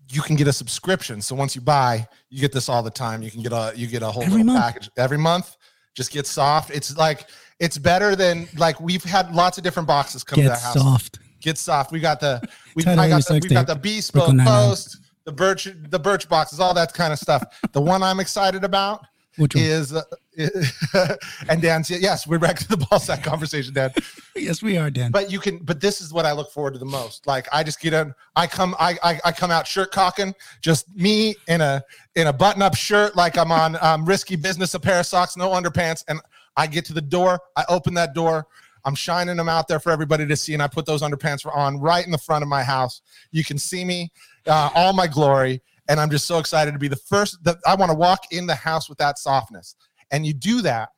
you 0.09 0.21
can 0.21 0.35
get 0.35 0.47
a 0.47 0.53
subscription. 0.53 1.21
So 1.21 1.35
once 1.35 1.55
you 1.55 1.61
buy, 1.61 2.07
you 2.29 2.39
get 2.39 2.51
this 2.53 2.69
all 2.69 2.83
the 2.83 2.91
time. 2.91 3.21
You 3.21 3.31
can 3.31 3.41
get 3.43 3.51
a 3.53 3.73
you 3.75 3.87
get 3.87 4.01
a 4.03 4.07
whole 4.11 4.23
Every 4.23 4.43
package 4.43 4.89
every 4.97 5.17
month. 5.17 5.57
Just 5.93 6.11
get 6.11 6.25
soft. 6.25 6.71
It's 6.71 6.95
like 6.97 7.27
it's 7.59 7.77
better 7.77 8.15
than 8.15 8.47
like 8.57 8.79
we've 8.79 9.03
had 9.03 9.33
lots 9.33 9.57
of 9.57 9.63
different 9.63 9.87
boxes 9.87 10.23
come 10.23 10.37
to 10.37 10.43
the 10.43 10.55
house. 10.55 10.73
soft. 10.73 11.19
Get 11.41 11.57
soft. 11.57 11.91
We 11.91 11.99
got 11.99 12.19
the 12.19 12.41
we 12.75 12.83
Title 12.83 12.99
I 12.99 13.05
of 13.05 13.09
your 13.09 13.19
got 13.19 13.27
the, 13.27 13.33
we've 13.33 13.51
got 13.51 13.67
the 13.67 13.75
bespoke 13.75 14.37
post, 14.39 14.97
the 15.25 15.31
birch 15.31 15.67
the 15.89 15.99
birch 15.99 16.29
boxes, 16.29 16.59
all 16.59 16.73
that 16.73 16.93
kind 16.93 17.11
of 17.11 17.19
stuff. 17.19 17.43
The 17.71 17.81
one 17.81 18.03
I'm 18.03 18.19
excited 18.19 18.63
about? 18.63 19.05
Is 19.37 19.93
uh, 19.93 20.03
and 21.49 21.61
Dan's 21.61 21.89
yes, 21.89 22.25
we're 22.25 22.39
back 22.39 22.57
to 22.59 22.67
the 22.67 22.77
ball 22.77 22.99
sack 22.99 23.23
conversation, 23.23 23.73
Dan. 23.73 23.91
Yes, 24.35 24.63
we 24.63 24.77
are, 24.77 24.89
Dan. 24.89 25.11
but 25.11 25.29
you 25.29 25.39
can 25.39 25.57
but 25.57 25.81
this 25.81 25.99
is 25.99 26.13
what 26.13 26.25
i 26.25 26.31
look 26.31 26.51
forward 26.51 26.71
to 26.73 26.79
the 26.79 26.85
most. 26.85 27.27
Like 27.27 27.47
i 27.51 27.63
just 27.63 27.81
get 27.81 27.93
in 27.93 28.13
i 28.35 28.47
come 28.47 28.75
i 28.79 28.97
i, 29.03 29.19
I 29.25 29.31
come 29.33 29.51
out 29.51 29.67
shirt 29.67 29.91
cocking 29.91 30.33
just 30.61 30.93
me 30.95 31.35
in 31.49 31.59
a 31.59 31.83
in 32.15 32.27
a 32.27 32.33
button 32.33 32.61
up 32.61 32.75
shirt 32.75 33.15
like 33.15 33.37
i'm 33.37 33.51
on 33.51 33.77
um, 33.81 34.05
risky 34.05 34.37
business 34.37 34.73
a 34.73 34.79
pair 34.79 34.99
of 35.01 35.05
socks 35.05 35.35
no 35.35 35.49
underpants 35.49 36.05
and 36.07 36.21
i 36.55 36.65
get 36.65 36.85
to 36.85 36.93
the 36.93 37.01
door 37.01 37.39
i 37.57 37.65
open 37.67 37.93
that 37.95 38.13
door 38.13 38.47
i'm 38.85 38.95
shining 38.95 39.35
them 39.35 39.49
out 39.49 39.67
there 39.67 39.79
for 39.79 39.91
everybody 39.91 40.25
to 40.25 40.35
see 40.35 40.53
and 40.53 40.63
i 40.63 40.67
put 40.67 40.85
those 40.85 41.01
underpants 41.01 41.45
on 41.53 41.77
right 41.77 42.05
in 42.05 42.11
the 42.11 42.17
front 42.17 42.41
of 42.41 42.47
my 42.47 42.63
house. 42.63 43.01
You 43.31 43.43
can 43.43 43.57
see 43.57 43.83
me 43.83 44.11
uh, 44.47 44.69
all 44.73 44.93
my 44.93 45.07
glory 45.07 45.61
and 45.91 45.99
i'm 45.99 46.09
just 46.09 46.25
so 46.25 46.39
excited 46.39 46.71
to 46.71 46.79
be 46.79 46.87
the 46.87 46.95
first 46.95 47.37
that 47.43 47.57
i 47.67 47.75
want 47.75 47.91
to 47.91 47.97
walk 47.97 48.23
in 48.31 48.47
the 48.47 48.55
house 48.55 48.89
with 48.89 48.97
that 48.97 49.19
softness 49.19 49.75
and 50.11 50.25
you 50.25 50.33
do 50.33 50.61
that 50.61 50.89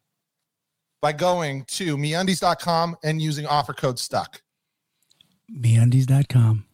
by 1.04 1.12
going 1.12 1.66
to 1.66 1.98
meundies.com 1.98 2.96
and 3.04 3.22
using 3.22 3.46
offer 3.46 3.74
code 3.74 4.00
stuck. 4.00 4.42
MeUndies.com. 5.54 6.66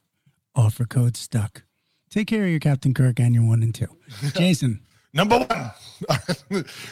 Offer 0.56 0.86
code 0.86 1.18
stuck. 1.18 1.64
Take 2.12 2.28
care 2.28 2.44
of 2.44 2.50
your 2.52 2.60
Captain 2.60 2.94
Kirk 2.94 3.20
and 3.20 3.34
your 3.34 3.44
one 3.44 3.64
and 3.64 3.74
two. 3.74 3.88
Jason, 4.36 4.82
Number 5.12 5.40
one, 5.40 5.72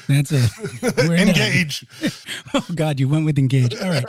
that's 0.07 0.31
it. 0.31 0.97
Engage. 1.09 1.85
Oh 2.53 2.65
God, 2.73 2.99
you 2.99 3.09
went 3.09 3.25
with 3.25 3.37
engage. 3.37 3.75
All 3.75 3.89
right. 3.89 4.05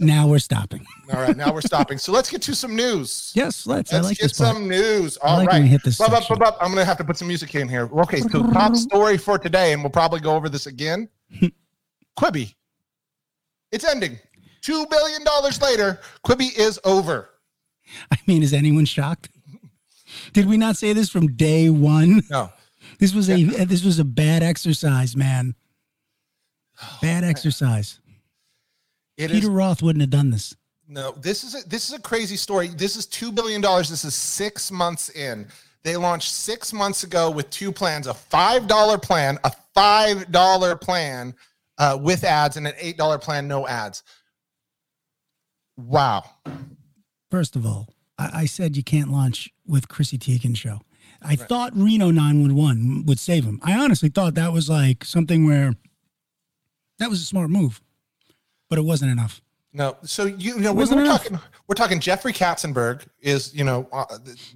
Now 0.00 0.26
we're 0.26 0.40
stopping. 0.40 0.84
All 1.12 1.20
right, 1.20 1.36
now 1.36 1.52
we're 1.52 1.60
stopping. 1.60 1.96
So 1.96 2.10
let's 2.12 2.28
get 2.28 2.42
to 2.42 2.54
some 2.56 2.74
news. 2.74 3.30
Yes, 3.34 3.66
let's. 3.66 3.92
Let's 3.92 4.04
like 4.04 4.18
get 4.18 4.34
some 4.34 4.68
news. 4.68 5.16
I 5.22 5.28
All 5.28 5.38
like 5.38 5.48
right, 5.48 5.62
hit 5.64 5.82
this 5.84 5.96
section. 5.98 6.12
bub, 6.28 6.38
bub. 6.38 6.56
I'm 6.60 6.70
gonna 6.70 6.84
have 6.84 6.98
to 6.98 7.04
put 7.04 7.16
some 7.16 7.28
music 7.28 7.54
in 7.54 7.68
here. 7.68 7.88
Okay, 8.00 8.20
so 8.20 8.42
top 8.52 8.74
story 8.74 9.16
for 9.16 9.38
today, 9.38 9.72
and 9.72 9.82
we'll 9.82 9.90
probably 9.90 10.18
go 10.20 10.34
over 10.34 10.48
this 10.48 10.66
again. 10.66 11.08
Quibi, 12.18 12.54
it's 13.70 13.84
ending. 13.84 14.18
Two 14.60 14.84
billion 14.90 15.24
dollars 15.24 15.62
later, 15.62 16.00
Quibi 16.26 16.56
is 16.58 16.78
over. 16.84 17.30
I 18.10 18.18
mean, 18.26 18.42
is 18.42 18.52
anyone 18.52 18.84
shocked? 18.84 19.30
Did 20.32 20.46
we 20.46 20.56
not 20.56 20.76
say 20.76 20.92
this 20.92 21.08
from 21.08 21.36
day 21.36 21.70
one? 21.70 22.22
No, 22.28 22.50
This 22.98 23.14
was 23.14 23.28
a 23.30 23.44
this 23.64 23.84
was 23.84 23.98
a 23.98 24.04
bad 24.04 24.42
exercise, 24.42 25.16
man. 25.16 25.54
Bad 27.00 27.24
exercise. 27.24 28.00
it 29.16 29.30
is 29.30 29.40
Peter 29.40 29.50
Roth 29.50 29.82
wouldn't 29.82 30.00
have 30.00 30.10
done 30.10 30.30
this. 30.30 30.56
No, 30.88 31.12
this 31.12 31.44
is 31.44 31.54
a, 31.54 31.68
this 31.68 31.88
is 31.88 31.94
a 31.94 32.00
crazy 32.00 32.36
story. 32.36 32.68
This 32.68 32.96
is 32.96 33.06
two 33.06 33.32
billion 33.32 33.60
dollars. 33.60 33.88
This 33.88 34.04
is 34.04 34.14
six 34.14 34.70
months 34.70 35.08
in. 35.10 35.46
They 35.84 35.96
launched 35.96 36.32
six 36.32 36.72
months 36.72 37.02
ago 37.02 37.30
with 37.30 37.48
two 37.50 37.72
plans: 37.72 38.06
a 38.06 38.14
five 38.14 38.66
dollar 38.66 38.98
plan, 38.98 39.38
a 39.44 39.52
five 39.74 40.30
dollar 40.30 40.76
plan 40.76 41.34
uh, 41.78 41.98
with 42.00 42.24
ads, 42.24 42.56
and 42.56 42.66
an 42.66 42.74
eight 42.78 42.96
dollar 42.96 43.18
plan 43.18 43.48
no 43.48 43.66
ads. 43.66 44.02
Wow. 45.76 46.24
First 47.30 47.56
of 47.56 47.64
all, 47.64 47.88
I, 48.18 48.30
I 48.42 48.44
said 48.46 48.76
you 48.76 48.84
can't 48.84 49.10
launch 49.10 49.50
with 49.66 49.88
Chrissy 49.88 50.18
Teigen 50.18 50.56
show. 50.56 50.80
I 51.24 51.36
thought 51.36 51.72
Reno 51.76 52.10
911 52.10 53.06
would 53.06 53.18
save 53.18 53.44
him. 53.44 53.60
I 53.62 53.74
honestly 53.74 54.08
thought 54.08 54.34
that 54.34 54.52
was 54.52 54.68
like 54.68 55.04
something 55.04 55.46
where 55.46 55.74
that 56.98 57.10
was 57.10 57.20
a 57.20 57.24
smart 57.24 57.50
move, 57.50 57.80
but 58.68 58.78
it 58.78 58.82
wasn't 58.82 59.12
enough. 59.12 59.40
No, 59.74 59.96
so 60.02 60.26
you, 60.26 60.54
you 60.54 60.60
know 60.60 60.72
we're 60.74 60.84
enough. 60.92 61.22
talking, 61.24 61.40
we're 61.66 61.74
talking 61.74 61.98
Jeffrey 61.98 62.32
Katzenberg 62.32 63.06
is 63.20 63.54
you 63.54 63.64
know 63.64 63.88
uh, 63.90 64.04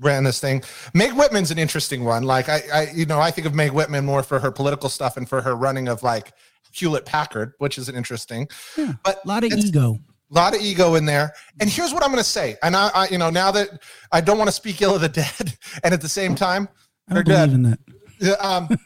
ran 0.01 0.25
this 0.25 0.41
thing. 0.41 0.63
Meg 0.93 1.13
Whitman's 1.13 1.51
an 1.51 1.59
interesting 1.59 2.05
one. 2.05 2.25
Like 2.25 2.51
I, 2.51 2.63
I, 2.73 2.91
you 2.95 3.07
know, 3.07 3.19
I 3.19 3.31
think 3.31 3.47
of 3.47 3.55
Meg 3.55 3.73
Whitman 3.73 4.05
more 4.05 4.23
for 4.23 4.39
her 4.39 4.51
political 4.51 4.91
stuff 4.91 5.17
and 5.17 5.27
for 5.27 5.41
her 5.41 5.57
running 5.57 5.89
of 5.89 6.03
like 6.03 6.33
Hewlett 6.73 7.07
Packard, 7.07 7.55
which 7.59 7.79
is 7.79 7.89
an 7.89 7.95
interesting. 7.97 8.47
But 8.77 9.25
A 9.25 9.29
lot 9.29 9.45
of 9.45 9.53
ego. 9.53 10.01
A 10.31 10.35
lot 10.35 10.55
of 10.55 10.61
ego 10.61 10.97
in 10.97 11.05
there. 11.05 11.33
And 11.61 11.71
here's 11.71 11.93
what 11.93 12.03
I'm 12.03 12.11
going 12.11 12.23
to 12.23 12.29
say. 12.29 12.57
And 12.63 12.75
I, 12.75 12.89
I, 12.89 13.09
you 13.09 13.19
know, 13.19 13.31
now 13.31 13.51
that 13.53 13.69
I 14.11 14.21
don't 14.21 14.39
want 14.39 14.49
to 14.49 14.53
speak 14.53 14.83
ill 14.83 14.95
of 14.95 15.01
the 15.01 15.09
dead, 15.09 15.57
and 15.85 15.95
at 15.95 16.01
the 16.01 16.09
same 16.09 16.35
time, 16.35 16.69
I 17.09 17.15
they're 17.15 17.23
dead. 17.23 17.51
in 17.51 17.63
that. 17.63 18.45
Um, 18.45 18.69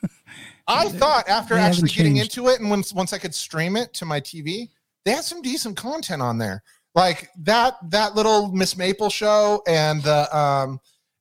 I 0.66 0.88
thought 0.88 1.28
after 1.28 1.55
they 1.55 1.61
actually 1.61 1.88
getting 1.88 2.18
into 2.18 2.49
it, 2.49 2.61
and 2.61 2.70
once 2.70 2.93
once 2.93 3.12
I 3.12 3.18
could 3.18 3.34
stream 3.34 3.76
it 3.76 3.93
to 3.95 4.05
my 4.05 4.20
TV, 4.20 4.68
they 5.05 5.12
had 5.12 5.24
some 5.24 5.43
decent 5.43 5.76
content 5.76 6.22
on 6.22 6.38
there. 6.38 6.62
Like 6.95 7.28
that 7.41 7.76
that 7.91 8.14
little 8.14 8.53
Miss 8.53 8.76
Maple 8.76 9.11
show 9.11 9.62
and 9.66 10.03
the 10.03 10.36
um 10.36 10.80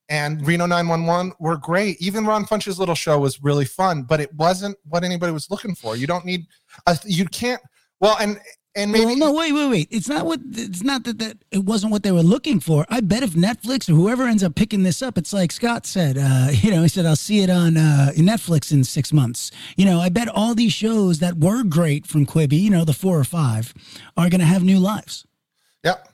and 0.10 0.46
Reno 0.46 0.66
911 0.66 1.34
were 1.40 1.58
great. 1.58 2.02
Even 2.02 2.26
Ron 2.26 2.44
Funches 2.44 2.80
little 2.80 2.96
show 2.96 3.20
was 3.20 3.44
really 3.44 3.66
fun, 3.66 4.04
but 4.04 4.20
it 4.20 4.34
wasn't 4.34 4.76
what 4.86 5.04
anybody 5.04 5.32
was 5.32 5.52
looking 5.52 5.76
for. 5.76 5.96
You 5.96 6.08
don't 6.08 6.26
need 6.26 6.48
a, 6.88 6.98
you 7.06 7.26
can't 7.26 7.62
well 8.02 8.18
and 8.20 8.40
and 8.76 8.92
maybe 8.92 9.06
well, 9.06 9.18
no, 9.18 9.34
wait, 9.34 9.52
wait, 9.52 9.70
wait. 9.70 9.88
It's 9.90 10.08
not 10.08 10.26
what. 10.26 10.40
It's 10.52 10.84
not 10.84 11.04
that 11.06 11.18
that 11.20 11.38
it 11.52 11.66
wasn't 11.66 11.92
what 11.92 12.04
they 12.04 12.12
were 12.12 12.22
looking 12.22 12.60
for. 12.60 12.86
I 12.90 13.02
bet 13.02 13.24
if 13.24 13.32
Netflix 13.32 13.90
or 13.90 13.94
whoever 13.94 14.26
ends 14.26 14.44
up 14.44 14.56
picking 14.56 14.84
this 14.84 15.02
up, 15.02 15.18
it's 15.18 15.34
like 15.34 15.52
Scott 15.52 15.86
said. 15.88 16.18
Uh, 16.18 16.50
you 16.52 16.72
know, 16.72 16.84
he 16.84 16.88
said 16.88 17.06
I'll 17.06 17.16
see 17.16 17.42
it 17.42 17.50
on 17.50 17.78
uh, 17.78 18.12
Netflix 18.16 18.72
in 18.72 18.84
six 18.84 19.12
months. 19.12 19.52
You 19.76 19.86
know, 19.86 20.00
I 20.00 20.10
bet 20.10 20.30
all 20.30 20.54
these 20.54 20.74
shows 20.74 21.20
that 21.20 21.38
were 21.38 21.64
great 21.64 22.06
from 22.06 22.26
Quibi, 22.26 22.60
you 22.60 22.70
know, 22.70 22.86
the 22.86 22.94
four 22.94 23.20
or 23.20 23.24
five, 23.24 23.74
are 24.16 24.30
going 24.30 24.42
to 24.42 24.46
have 24.46 24.64
new 24.64 24.80
lives. 24.80 25.26
Yep. 25.84 26.08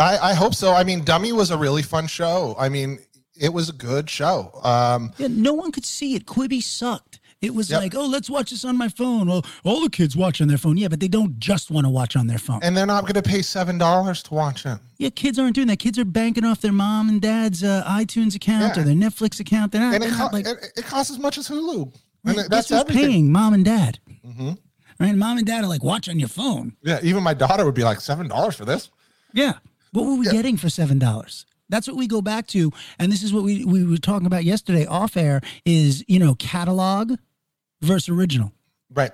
I, 0.00 0.18
I 0.18 0.34
hope 0.34 0.54
so. 0.54 0.72
I 0.72 0.84
mean, 0.84 1.04
Dummy 1.04 1.32
was 1.32 1.50
a 1.50 1.58
really 1.58 1.82
fun 1.82 2.06
show. 2.06 2.56
I 2.58 2.68
mean, 2.68 2.98
it 3.38 3.52
was 3.52 3.68
a 3.68 3.72
good 3.72 4.08
show. 4.08 4.50
Um, 4.62 5.12
Yeah, 5.18 5.28
no 5.30 5.52
one 5.52 5.72
could 5.72 5.84
see 5.84 6.14
it. 6.14 6.26
Quibi 6.26 6.62
sucked. 6.62 7.20
It 7.42 7.54
was 7.54 7.68
Yep. 7.70 7.80
like, 7.80 7.94
oh, 7.96 8.06
let's 8.06 8.30
watch 8.30 8.50
this 8.50 8.64
on 8.64 8.78
my 8.78 8.88
phone. 8.88 9.26
Well, 9.28 9.44
all 9.64 9.80
the 9.82 9.90
kids 9.90 10.16
watch 10.16 10.40
on 10.40 10.46
their 10.48 10.56
phone. 10.58 10.76
Yeah, 10.76 10.86
but 10.88 11.00
they 11.00 11.08
don't 11.08 11.38
just 11.40 11.70
want 11.72 11.84
to 11.86 11.90
watch 11.90 12.14
on 12.16 12.28
their 12.28 12.38
phone. 12.38 12.60
and 12.62 12.76
they're 12.76 12.86
not 12.86 13.02
going 13.02 13.14
to 13.14 13.22
pay 13.22 13.42
seven 13.42 13.78
dollars 13.78 14.22
to 14.24 14.34
watch 14.34 14.64
it. 14.64 14.78
yeah, 14.98 15.10
kids 15.10 15.38
aren't 15.38 15.54
doing 15.56 15.66
that. 15.66 15.78
Kids 15.80 15.98
are 15.98 16.04
banking 16.04 16.44
off 16.44 16.60
their 16.60 16.72
mom 16.72 17.08
and 17.08 17.20
dad's 17.20 17.62
uh, 17.64 17.82
iTunes 17.86 18.34
account 18.36 18.76
Yeah. 18.76 18.82
or 18.82 18.84
their 18.86 18.94
Netflix 18.94 19.40
account. 19.40 19.72
They're 19.72 19.80
not, 19.80 19.94
And 19.94 20.04
it, 20.04 20.06
they're 20.06 20.16
co- 20.16 20.22
not 20.24 20.32
like, 20.32 20.46
it, 20.46 20.72
it 20.76 20.84
costs 20.84 21.10
as 21.10 21.18
much 21.18 21.36
as 21.36 21.48
Hulu. 21.48 21.92
And 22.24 22.38
that's 22.48 22.68
who's 22.68 22.84
paying 22.84 23.32
mom 23.32 23.52
and 23.54 23.64
dad. 23.64 23.98
Mhm. 24.24 24.56
Right? 25.00 25.16
Mom 25.16 25.38
and 25.38 25.46
dad 25.46 25.64
are 25.64 25.66
like, 25.66 25.82
watch 25.82 26.08
on 26.08 26.20
your 26.20 26.28
phone. 26.28 26.76
Yeah, 26.84 27.00
even 27.02 27.24
my 27.24 27.34
daughter 27.34 27.64
would 27.64 27.74
be 27.74 27.82
like 27.82 28.00
seven 28.00 28.28
dollars 28.28 28.54
for 28.54 28.64
this. 28.64 28.88
Yeah. 29.32 29.54
What 29.90 30.06
were 30.06 30.14
we 30.14 30.26
Yeah. 30.26 30.32
getting 30.32 30.56
for 30.56 30.70
seven 30.70 31.00
dollars? 31.00 31.44
That's 31.68 31.88
what 31.88 31.96
we 31.96 32.06
go 32.06 32.20
back 32.22 32.46
to, 32.48 32.70
and 32.98 33.10
this 33.10 33.22
is 33.22 33.32
what 33.32 33.42
we 33.44 33.64
we 33.64 33.82
were 33.82 33.96
talking 33.96 34.26
about 34.26 34.44
yesterday 34.44 34.84
off 34.86 35.16
air. 35.16 35.40
Is 35.64 36.04
you 36.06 36.18
know 36.20 36.34
catalog 36.34 37.14
versus 37.82 38.08
original. 38.08 38.52
Right. 38.92 39.12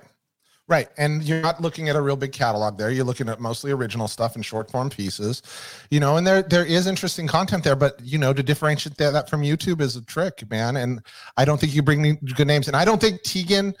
Right. 0.67 0.87
And 0.99 1.23
you're 1.23 1.41
not 1.41 1.59
looking 1.59 1.89
at 1.89 1.95
a 1.95 2.01
real 2.01 2.15
big 2.15 2.31
catalog 2.31 2.77
there. 2.77 2.91
You're 2.91 3.03
looking 3.03 3.27
at 3.27 3.39
mostly 3.39 3.71
original 3.71 4.07
stuff 4.07 4.35
and 4.35 4.45
short 4.45 4.69
form 4.69 4.91
pieces. 4.91 5.41
You 5.89 5.99
know, 5.99 6.17
and 6.17 6.27
there 6.27 6.43
there 6.43 6.63
is 6.63 6.85
interesting 6.85 7.25
content 7.25 7.63
there, 7.63 7.75
but 7.75 7.99
you 8.03 8.19
know, 8.19 8.33
to 8.33 8.43
differentiate 8.43 8.95
that, 8.97 9.11
that 9.13 9.29
from 9.31 9.41
YouTube 9.41 9.81
is 9.81 9.95
a 9.95 10.03
trick, 10.03 10.47
man. 10.51 10.77
And 10.77 11.01
I 11.37 11.45
don't 11.45 11.59
think 11.59 11.73
you 11.73 11.81
bring 11.81 12.19
good 12.35 12.45
names. 12.45 12.67
And 12.67 12.77
I 12.77 12.85
don't 12.85 13.01
think 13.01 13.23
Teigen 13.23 13.73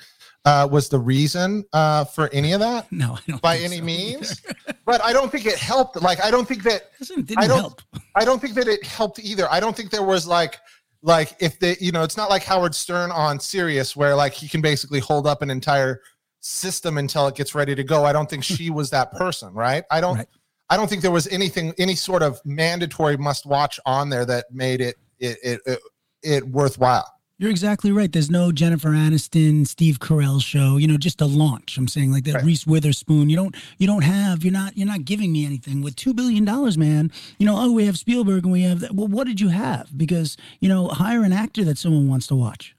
uh, 0.45 0.67
was 0.71 0.89
the 0.89 0.97
reason 0.97 1.63
uh, 1.73 2.05
for 2.05 2.27
any 2.33 2.53
of 2.53 2.59
that 2.61 2.91
No, 2.91 3.13
I 3.13 3.19
don't 3.27 3.41
by 3.41 3.57
any 3.57 3.77
so 3.77 3.83
means. 3.83 4.41
but 4.85 4.99
I 5.03 5.13
don't 5.13 5.31
think 5.31 5.45
it 5.45 5.59
helped. 5.59 6.01
Like 6.01 6.23
I 6.23 6.31
don't 6.31 6.47
think 6.47 6.63
that 6.63 6.89
I 7.37 7.45
don't- 7.45 7.59
help. 7.59 7.81
I 8.15 8.25
don't 8.25 8.41
think 8.41 8.55
that 8.55 8.67
it 8.67 8.83
helped 8.83 9.19
either. 9.19 9.47
I 9.51 9.59
don't 9.59 9.75
think 9.77 9.91
there 9.91 10.03
was 10.03 10.25
like 10.25 10.57
like 11.01 11.35
if 11.39 11.59
they 11.59 11.77
you 11.79 11.91
know 11.91 12.03
it's 12.03 12.17
not 12.17 12.29
like 12.29 12.43
Howard 12.43 12.75
Stern 12.75 13.11
on 13.11 13.39
Sirius 13.39 13.95
where 13.95 14.15
like 14.15 14.33
he 14.33 14.47
can 14.47 14.61
basically 14.61 14.99
hold 14.99 15.27
up 15.27 15.41
an 15.41 15.49
entire 15.49 16.01
system 16.41 16.97
until 16.97 17.27
it 17.27 17.35
gets 17.35 17.55
ready 17.55 17.75
to 17.75 17.83
go. 17.83 18.05
I 18.05 18.13
don't 18.13 18.29
think 18.29 18.43
she 18.43 18.69
was 18.69 18.89
that 18.91 19.11
person, 19.13 19.53
right? 19.53 19.83
I 19.91 20.01
don't 20.01 20.17
Right. 20.17 20.27
I 20.69 20.77
don't 20.77 20.87
think 20.87 21.01
there 21.01 21.11
was 21.11 21.27
anything 21.27 21.73
any 21.77 21.95
sort 21.95 22.21
of 22.21 22.39
mandatory 22.45 23.17
must 23.17 23.45
watch 23.45 23.79
on 23.85 24.09
there 24.09 24.25
that 24.25 24.45
made 24.51 24.81
it 24.81 24.97
it 25.19 25.37
it, 25.43 25.61
it, 25.65 25.79
it 26.21 26.47
worthwhile. 26.47 27.11
You're 27.39 27.49
exactly 27.49 27.93
right. 27.93 28.11
There's 28.11 28.29
no 28.29 28.51
Jennifer 28.51 28.89
Aniston, 28.89 29.65
Steve 29.65 29.99
Carell 29.99 30.43
show. 30.43 30.75
You 30.75 30.87
know, 30.89 30.97
just 30.97 31.21
a 31.21 31.25
launch. 31.25 31.77
I'm 31.77 31.87
saying 31.87 32.11
like 32.11 32.25
that 32.25 32.35
Right. 32.35 32.43
Reese 32.43 32.67
Witherspoon. 32.67 33.29
You 33.29 33.37
don't. 33.37 33.55
You 33.77 33.87
don't 33.87 34.03
have. 34.03 34.43
You're 34.43 34.51
not. 34.51 34.77
You're 34.77 34.87
not 34.87 35.05
giving 35.05 35.31
me 35.31 35.45
anything 35.45 35.81
with 35.81 35.95
two 35.95 36.13
billion 36.13 36.43
dollars, 36.43 36.77
man. 36.77 37.13
You 37.37 37.45
know. 37.45 37.55
Oh, 37.57 37.71
we 37.71 37.85
have 37.85 37.97
Spielberg 37.97 38.43
and 38.43 38.51
we 38.51 38.63
have. 38.63 38.81
That. 38.81 38.93
Well, 38.93 39.07
what 39.07 39.25
did 39.25 39.39
you 39.39 39.47
have? 39.47 39.97
Because 39.97 40.35
you 40.59 40.67
know, 40.67 40.89
hire 40.89 41.23
an 41.23 41.31
actor 41.31 41.63
that 41.63 41.77
someone 41.77 42.09
wants 42.09 42.27
to 42.27 42.35
watch. 42.35 42.75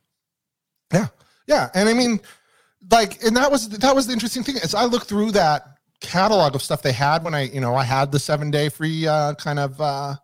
Yeah, 0.93 1.07
yeah, 1.47 1.71
and 1.75 1.89
I 1.89 1.95
mean, 1.95 2.21
like, 2.91 3.25
and 3.25 3.35
that 3.39 3.51
was 3.51 3.71
that 3.71 3.95
was 3.95 4.09
the 4.09 4.13
interesting 4.13 4.43
thing. 4.43 4.57
As 4.63 4.75
I 4.75 4.85
look 4.85 5.07
through 5.07 5.33
that 5.33 5.79
catalog 6.01 6.55
of 6.55 6.63
stuff 6.63 6.83
they 6.83 6.93
had 6.93 7.25
when 7.25 7.35
I, 7.35 7.45
you 7.45 7.61
know, 7.61 7.75
I 7.75 7.85
had 7.85 8.13
the 8.13 8.19
seven 8.19 8.51
day 8.51 8.69
free 8.69 9.07
uh, 9.07 9.35
kind 9.35 9.59
of 9.59 9.81
uh, 9.81 10.17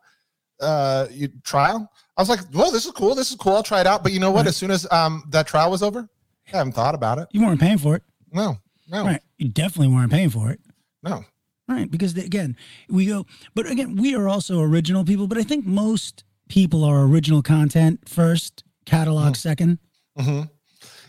uh, 0.61 1.07
you, 1.11 1.29
trial. 1.45 1.91
I 2.17 2.23
was 2.23 2.29
like, 2.29 2.41
"Well, 2.53 2.71
this 2.71 2.87
is 2.87 2.93
cool. 2.93 3.15
This 3.15 3.31
is 3.31 3.37
cool. 3.37 3.55
I'll 3.57 3.63
try 3.63 3.81
it 3.81 3.87
out." 3.87 4.03
But 4.03 4.13
you 4.13 4.21
know 4.21 4.31
what? 4.31 4.41
Right. 4.41 4.49
As 4.49 4.57
soon 4.57 4.71
as 4.71 4.91
um, 4.91 5.25
that 5.31 5.47
trial 5.47 5.71
was 5.71 5.83
over, 5.83 6.09
I 6.53 6.57
haven't 6.57 6.73
thought 6.73 6.95
about 6.95 7.19
it. 7.19 7.29
You 7.33 7.45
weren't 7.45 7.61
paying 7.61 7.79
for 7.79 7.97
it, 7.97 8.03
No, 8.33 8.59
no, 8.89 9.05
right? 9.05 9.23
You 9.39 9.49
definitely 9.49 9.95
weren't 9.95 10.11
paying 10.13 10.31
for 10.31 10.51
it. 10.51 10.61
no. 11.03 11.25
Right, 11.69 11.91
because 11.91 12.15
the, 12.15 12.25
again, 12.25 12.57
we 12.89 13.07
go, 13.07 13.27
but 13.57 13.67
again, 13.69 13.97
we 13.97 14.15
are 14.15 14.29
also 14.29 14.61
original 14.61 15.03
people. 15.05 15.27
But 15.27 15.37
I 15.39 15.43
think 15.43 15.67
most 15.67 16.23
people 16.49 16.85
are 16.85 17.03
original 17.03 17.43
content 17.43 18.09
first, 18.09 18.63
catalog 18.85 19.35
second. 19.35 19.81
hmm 20.17 20.43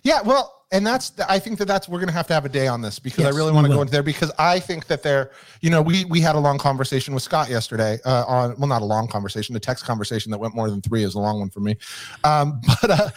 Yeah, 0.02 0.22
well, 0.24 0.57
and 0.72 0.86
that's 0.86 1.12
the, 1.12 1.30
I 1.32 1.40
think 1.40 1.60
that 1.60 1.66
that's 1.66 1.88
we're 1.88 2.00
gonna 2.00 2.12
have 2.12 2.28
to 2.28 2.34
have 2.34 2.44
a 2.44 2.50
day 2.50 2.68
on 2.68 2.82
this 2.82 3.00
because 3.00 3.20
Yes, 3.24 3.34
I 3.34 3.38
really 3.38 3.54
want 3.54 3.68
to 3.68 3.74
go 3.74 3.82
into 3.82 3.92
there 3.92 4.04
because 4.04 4.32
I 4.38 4.60
think 4.60 4.88
that 4.88 5.02
there, 5.02 5.32
you 5.62 5.70
know, 5.70 5.82
we 5.82 6.04
we 6.06 6.20
had 6.20 6.36
a 6.36 6.40
long 6.40 6.58
conversation 6.58 7.14
with 7.14 7.24
Scott 7.24 7.50
yesterday 7.50 8.00
uh, 8.06 8.26
on 8.28 8.56
well, 8.58 8.68
not 8.68 8.82
a 8.82 8.86
long 8.86 9.08
conversation, 9.08 9.56
a 9.56 9.60
text 9.60 9.86
conversation 9.86 10.30
that 10.32 10.40
went 10.40 10.56
more 10.56 10.70
than 10.70 10.82
three 10.82 11.04
is 11.04 11.16
a 11.16 11.20
long 11.20 11.40
one 11.40 11.50
for 11.50 11.62
me, 11.62 11.78
um, 12.26 12.60
but 12.82 12.92
uh, 12.92 13.10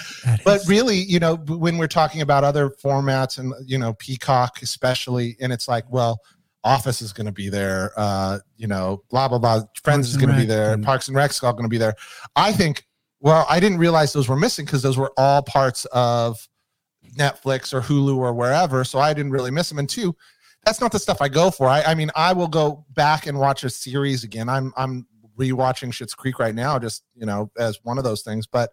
but 0.44 0.61
really, 0.68 0.98
you 0.98 1.18
know, 1.18 1.36
when 1.36 1.76
we're 1.76 1.88
talking 1.88 2.20
about 2.20 2.44
other 2.44 2.70
formats 2.70 3.38
and 3.38 3.53
you 3.66 3.78
know 3.78 3.94
Peacock 3.94 4.62
especially, 4.62 5.36
and 5.40 5.53
it's 5.53 5.68
like, 5.68 5.84
well. 5.90 6.18
Office 6.62 7.01
is 7.01 7.14
going 7.14 7.24
to 7.24 7.32
be 7.32 7.48
there, 7.48 7.90
uh, 7.96 8.38
you 8.59 8.66
know, 8.66 9.03
blah 9.09 9.26
blah 9.28 9.38
blah. 9.38 9.62
Friends 9.82 9.82
Parks 9.82 10.09
is 10.09 10.16
going 10.18 10.28
to 10.28 10.36
be 10.36 10.44
there. 10.44 10.74
and- 10.74 10.84
Parks 10.84 11.09
and 11.09 11.16
Rec's 11.16 11.42
all 11.42 11.55
going 11.55 11.62
to 11.64 11.70
be 11.70 11.78
there. 11.78 11.94
I 12.36 12.53
think. 12.53 12.84
Well, 13.18 13.46
I 13.48 13.61
didn't 13.61 13.78
realize 13.78 14.12
those 14.12 14.28
were 14.28 14.36
missing 14.36 14.66
because 14.66 14.82
those 14.82 14.98
were 14.98 15.11
all 15.16 15.40
parts 15.40 15.86
of 15.86 16.36
Netflix 17.16 17.72
or 17.72 17.80
Hulu 17.80 18.16
or 18.16 18.32
wherever. 18.32 18.84
So 18.84 18.98
I 18.98 19.12
didn't 19.12 19.32
really 19.32 19.50
miss 19.50 19.68
them. 19.68 19.78
And 19.78 19.88
two, 19.88 20.14
that's 20.64 20.80
not 20.80 20.92
the 20.92 20.98
stuff 20.98 21.20
I 21.20 21.28
go 21.28 21.50
for. 21.50 21.68
I, 21.68 21.82
I 21.82 21.94
mean, 21.94 22.11
I 22.14 22.32
will 22.32 22.48
go 22.48 22.84
back 22.90 23.26
and 23.26 23.38
watch 23.38 23.64
a 23.64 23.70
series 23.70 24.24
again. 24.24 24.48
I'm 24.48 24.72
I'm 24.76 25.06
rewatching 25.38 25.90
Schitt's 25.90 26.14
Creek 26.14 26.38
right 26.38 26.54
now, 26.54 26.78
just 26.78 27.04
you 27.14 27.26
know, 27.26 27.50
as 27.58 27.78
one 27.82 27.98
of 27.98 28.04
those 28.04 28.22
things. 28.22 28.46
But 28.46 28.72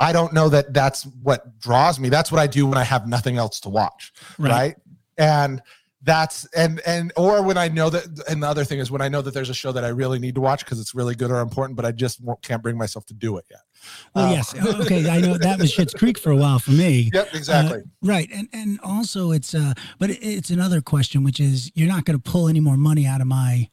I 0.00 0.12
don't 0.12 0.32
know 0.32 0.48
that 0.48 0.74
that's 0.74 1.04
what 1.22 1.58
draws 1.60 2.00
me. 2.00 2.08
That's 2.08 2.32
what 2.32 2.40
I 2.40 2.48
do 2.48 2.66
when 2.66 2.76
I 2.76 2.84
have 2.84 3.06
nothing 3.06 3.36
else 3.36 3.60
to 3.60 3.68
watch, 3.68 4.12
right? 4.38 4.76
And 5.16 5.62
that's 6.04 6.44
and 6.54 6.80
and 6.84 7.12
or 7.16 7.42
when 7.42 7.56
I 7.56 7.68
know 7.68 7.88
that. 7.90 8.04
And 8.28 8.42
the 8.42 8.48
other 8.48 8.64
thing 8.64 8.78
is 8.80 8.90
when 8.90 9.00
I 9.00 9.08
know 9.08 9.22
that 9.22 9.32
there's 9.34 9.50
a 9.50 9.54
show 9.54 9.70
that 9.72 9.84
I 9.84 9.88
really 9.88 10.18
need 10.18 10.34
to 10.34 10.40
watch 10.40 10.64
because 10.64 10.80
it's 10.80 10.94
really 10.94 11.14
good 11.14 11.30
or 11.30 11.40
important, 11.40 11.76
but 11.76 11.84
I 11.84 11.92
just 11.92 12.20
won't, 12.20 12.42
can't 12.42 12.62
bring 12.62 12.76
myself 12.76 13.06
to 13.06 13.14
do 13.14 13.36
it 13.38 13.44
yet. 13.50 13.60
Well, 14.14 14.26
Uh, 14.26 14.30
yes. 14.32 14.54
Okay, 14.80 15.08
I 15.08 15.20
know 15.20 15.38
that 15.38 15.58
was 15.60 15.72
Schitt's 15.74 15.94
Creek 15.94 16.18
for 16.18 16.30
a 16.30 16.36
while 16.36 16.58
for 16.58 16.72
me. 16.72 17.10
Yep, 17.14 17.34
exactly. 17.34 17.78
Uh, 17.78 17.82
right, 18.02 18.28
and 18.32 18.48
and 18.52 18.80
also 18.82 19.30
it's 19.32 19.54
uh, 19.54 19.74
but 19.98 20.10
it, 20.10 20.18
it's 20.22 20.50
another 20.50 20.80
question, 20.80 21.22
which 21.24 21.38
is 21.40 21.70
you're 21.74 21.88
not 21.88 22.04
going 22.04 22.18
to 22.20 22.30
pull 22.30 22.48
any 22.48 22.60
more 22.60 22.76
money 22.76 23.06
out 23.06 23.20
of 23.20 23.26
my 23.26 23.68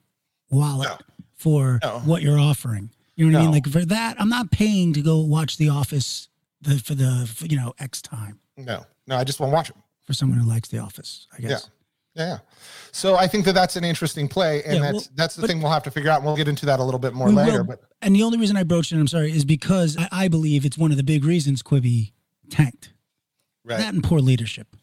wallet 0.51 0.87
No. 0.89 0.97
for 1.35 1.79
No. 1.83 1.99
what 2.05 2.21
you're 2.21 2.39
offering. 2.39 2.91
You 3.15 3.29
know 3.29 3.37
what 3.37 3.41
I 3.41 3.45
mean? 3.45 3.51
Like 3.53 3.67
for 3.67 3.83
that, 3.85 4.15
I'm 4.21 4.29
not 4.29 4.49
paying 4.51 4.93
to 4.93 5.01
go 5.01 5.19
watch 5.19 5.57
The 5.57 5.69
Office 5.69 6.29
the 6.61 6.77
for 6.77 6.93
the 6.95 7.29
for, 7.33 7.45
you 7.47 7.57
know 7.57 7.73
X 7.79 8.01
time 8.01 8.39
no, 8.57 8.85
no, 9.07 9.15
I 9.15 9.23
just 9.23 9.39
want 9.39 9.51
to 9.51 9.55
watch 9.55 9.69
it. 9.69 9.75
for 10.05 10.11
someone 10.13 10.37
who 10.39 10.47
likes 10.47 10.67
The 10.69 10.77
Office. 10.79 11.27
I 11.37 11.41
guess. 11.41 11.49
Yeah, 11.49 11.57
yeah. 12.19 12.37
So 12.91 13.15
I 13.15 13.27
think 13.27 13.45
that 13.45 13.53
that's 13.53 13.75
an 13.75 13.83
interesting 13.83 14.27
play, 14.27 14.63
and 14.63 14.75
Yeah, 14.75 14.81
that's 14.81 14.93
well, 14.93 15.03
that's 15.15 15.35
the 15.35 15.47
thing 15.47 15.61
we'll 15.61 15.71
have 15.71 15.83
to 15.83 15.91
figure 15.91 16.09
out. 16.11 16.17
And 16.17 16.25
we'll 16.25 16.35
get 16.35 16.47
into 16.47 16.65
that 16.67 16.79
a 16.79 16.83
little 16.83 16.99
bit 16.99 17.13
more 17.13 17.29
later. 17.31 17.59
will- 17.59 17.63
But 17.65 17.81
And 18.01 18.15
the 18.15 18.23
only 18.23 18.37
reason 18.39 18.57
I 18.57 18.63
broached 18.63 18.91
it, 18.91 18.97
I'm 18.97 19.07
sorry, 19.07 19.31
is 19.31 19.45
because 19.45 19.95
I, 19.97 20.07
I 20.11 20.27
believe 20.27 20.65
it's 20.65 20.77
one 20.77 20.91
of 20.91 20.97
the 20.97 21.03
big 21.03 21.23
reasons 21.23 21.61
Quibi 21.63 22.11
tanked. 22.49 22.93
right, 23.63 23.77
That 23.77 23.93
and 23.93 24.03
poor 24.03 24.19
leadership. 24.19 24.75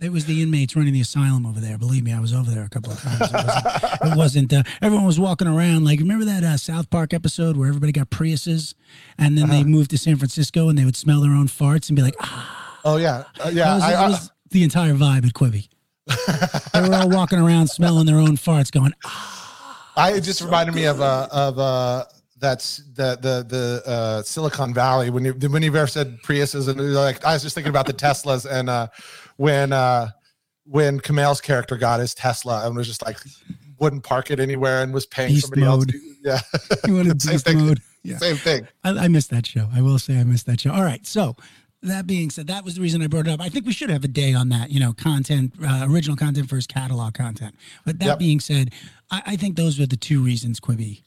It 0.00 0.10
was 0.12 0.24
the 0.24 0.42
inmates 0.42 0.74
running 0.74 0.94
the 0.94 1.02
asylum 1.02 1.44
over 1.44 1.60
there. 1.60 1.76
Believe 1.76 2.02
me, 2.04 2.12
I 2.14 2.20
was 2.20 2.32
over 2.32 2.50
there 2.50 2.64
a 2.64 2.70
couple 2.70 2.92
of 2.92 3.00
times. 3.02 3.20
It 3.20 3.32
wasn't. 3.34 4.02
it 4.12 4.16
wasn't 4.16 4.52
uh, 4.54 4.62
everyone 4.80 5.04
was 5.04 5.20
walking 5.20 5.46
around 5.46 5.84
like 5.84 6.00
remember 6.00 6.24
that 6.24 6.42
uh, 6.42 6.56
South 6.56 6.88
Park 6.88 7.12
episode 7.12 7.56
where 7.58 7.68
everybody 7.68 7.92
got 7.92 8.08
Priuses, 8.08 8.74
and 9.18 9.36
then 9.36 9.44
Uh-huh. 9.44 9.52
they 9.58 9.64
moved 9.64 9.90
to 9.90 9.98
San 9.98 10.16
Francisco 10.16 10.70
and 10.70 10.78
they 10.78 10.86
would 10.86 10.96
smell 10.96 11.20
their 11.20 11.32
own 11.32 11.48
farts 11.48 11.90
and 11.90 11.96
be 11.96 12.02
like, 12.02 12.14
ah, 12.20 12.80
oh 12.86 12.96
yeah, 12.96 13.24
uh, 13.44 13.50
yeah. 13.52 13.74
was, 13.74 13.82
I, 13.82 14.08
was 14.08 14.30
the 14.50 14.62
entire 14.64 14.94
vibe 14.94 15.26
at 15.26 15.32
Quibi. 15.32 15.68
they 16.72 16.88
were 16.88 16.94
all 16.94 17.08
walking 17.08 17.38
around 17.38 17.68
smelling 17.68 18.06
their 18.06 18.18
own 18.18 18.36
farts, 18.36 18.70
going, 18.70 18.92
ah, 19.04 19.92
I 19.96 20.12
it 20.14 20.22
just 20.22 20.40
reminded 20.40 20.74
me 20.74 20.84
of 20.86 21.00
uh 21.00 21.28
of 21.30 21.58
uh 21.58 22.04
that's 22.38 22.78
the 22.94 23.16
the 23.20 23.44
the 23.46 23.82
uh 23.90 24.22
Silicon 24.22 24.72
Valley 24.74 25.10
when 25.10 25.24
you 25.24 25.32
when 25.34 25.62
you've 25.62 25.76
ever 25.76 25.86
said 25.86 26.18
Priuses 26.22 26.68
and 26.68 26.94
like 26.94 27.24
I 27.24 27.34
was 27.34 27.42
just 27.42 27.54
thinking 27.54 27.70
about 27.70 27.86
the 27.86 27.92
Teslas 27.92 28.46
and 28.50 28.70
uh 28.70 28.88
when 29.36 29.72
uh 29.72 30.08
when 30.64 31.00
Kumail's 31.00 31.40
character 31.40 31.76
got 31.76 32.00
his 32.00 32.14
Tesla 32.14 32.66
and 32.66 32.74
was 32.76 32.86
just 32.86 33.04
like 33.04 33.18
wouldn't 33.78 34.02
park 34.04 34.30
it 34.30 34.40
anywhere 34.40 34.82
and 34.82 34.92
was 34.92 35.06
paying 35.06 35.30
Beast 35.34 35.46
somebody 35.46 35.64
else. 35.64 35.78
mode. 35.78 35.90
To, 35.90 36.00
yeah, 36.22 36.40
you 36.86 36.94
wanted 36.96 37.20
Same 37.22 37.32
beast 37.32 37.44
thing. 37.46 37.58
mode. 37.66 37.80
Yeah. 38.02 38.16
same 38.16 38.36
thing. 38.36 38.66
I, 38.82 38.90
I 38.90 39.08
missed 39.08 39.28
that 39.30 39.44
show. 39.46 39.68
I 39.74 39.82
will 39.82 39.98
say 39.98 40.18
I 40.18 40.24
missed 40.24 40.46
that 40.46 40.60
show. 40.62 40.72
All 40.72 40.82
right. 40.82 41.06
So 41.06 41.36
that 41.82 42.06
being 42.06 42.30
said, 42.30 42.46
that 42.48 42.64
was 42.64 42.74
the 42.74 42.80
reason 42.82 43.00
I 43.02 43.06
brought 43.06 43.26
it 43.26 43.30
up. 43.30 43.40
I 43.40 43.48
think 43.48 43.64
we 43.66 43.72
should 43.72 43.90
have 43.90 44.04
a 44.04 44.08
day 44.08 44.34
on 44.34 44.48
that, 44.50 44.70
you 44.70 44.78
know, 44.80 44.92
content, 44.92 45.54
uh, 45.64 45.86
original 45.88 46.16
content 46.16 46.46
versus 46.48 46.66
catalog 46.66 47.14
content. 47.14 47.54
But 47.86 47.98
that 48.00 48.06
Yep. 48.06 48.18
being 48.18 48.40
said, 48.40 48.72
I, 49.10 49.22
I 49.26 49.36
think 49.36 49.56
those 49.56 49.78
were 49.78 49.86
the 49.86 49.96
two 49.96 50.22
reasons 50.22 50.60
Quibi 50.60 51.02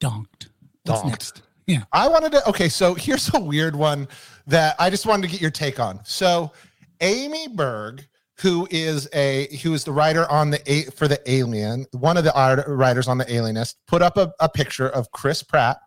donked. 0.00 0.48
What's 0.84 1.00
Donked. 1.00 1.08
next? 1.10 1.42
Yeah. 1.66 1.84
I 1.92 2.08
wanted 2.08 2.32
to. 2.32 2.48
Okay, 2.48 2.68
so 2.68 2.94
here's 2.94 3.32
a 3.34 3.40
weird 3.40 3.74
one 3.74 4.06
that 4.46 4.76
I 4.78 4.90
just 4.90 5.06
wanted 5.06 5.22
to 5.26 5.32
get 5.32 5.40
your 5.40 5.50
take 5.50 5.80
on. 5.80 6.00
So, 6.04 6.52
Amy 7.00 7.48
Berg, 7.48 8.06
who 8.40 8.68
is 8.70 9.08
a 9.12 9.48
who 9.62 9.74
is 9.74 9.82
the 9.84 9.92
writer 9.92 10.30
on 10.30 10.50
the 10.50 10.92
for 10.96 11.08
the 11.08 11.20
Alien, 11.30 11.86
one 11.92 12.16
of 12.16 12.24
the 12.24 12.32
art- 12.34 12.64
writers 12.68 13.08
on 13.08 13.18
the 13.18 13.32
Alienist, 13.32 13.76
put 13.88 14.00
up 14.02 14.16
a, 14.16 14.32
a 14.38 14.48
picture 14.48 14.88
of 14.88 15.10
Chris 15.10 15.42
Pratt, 15.42 15.78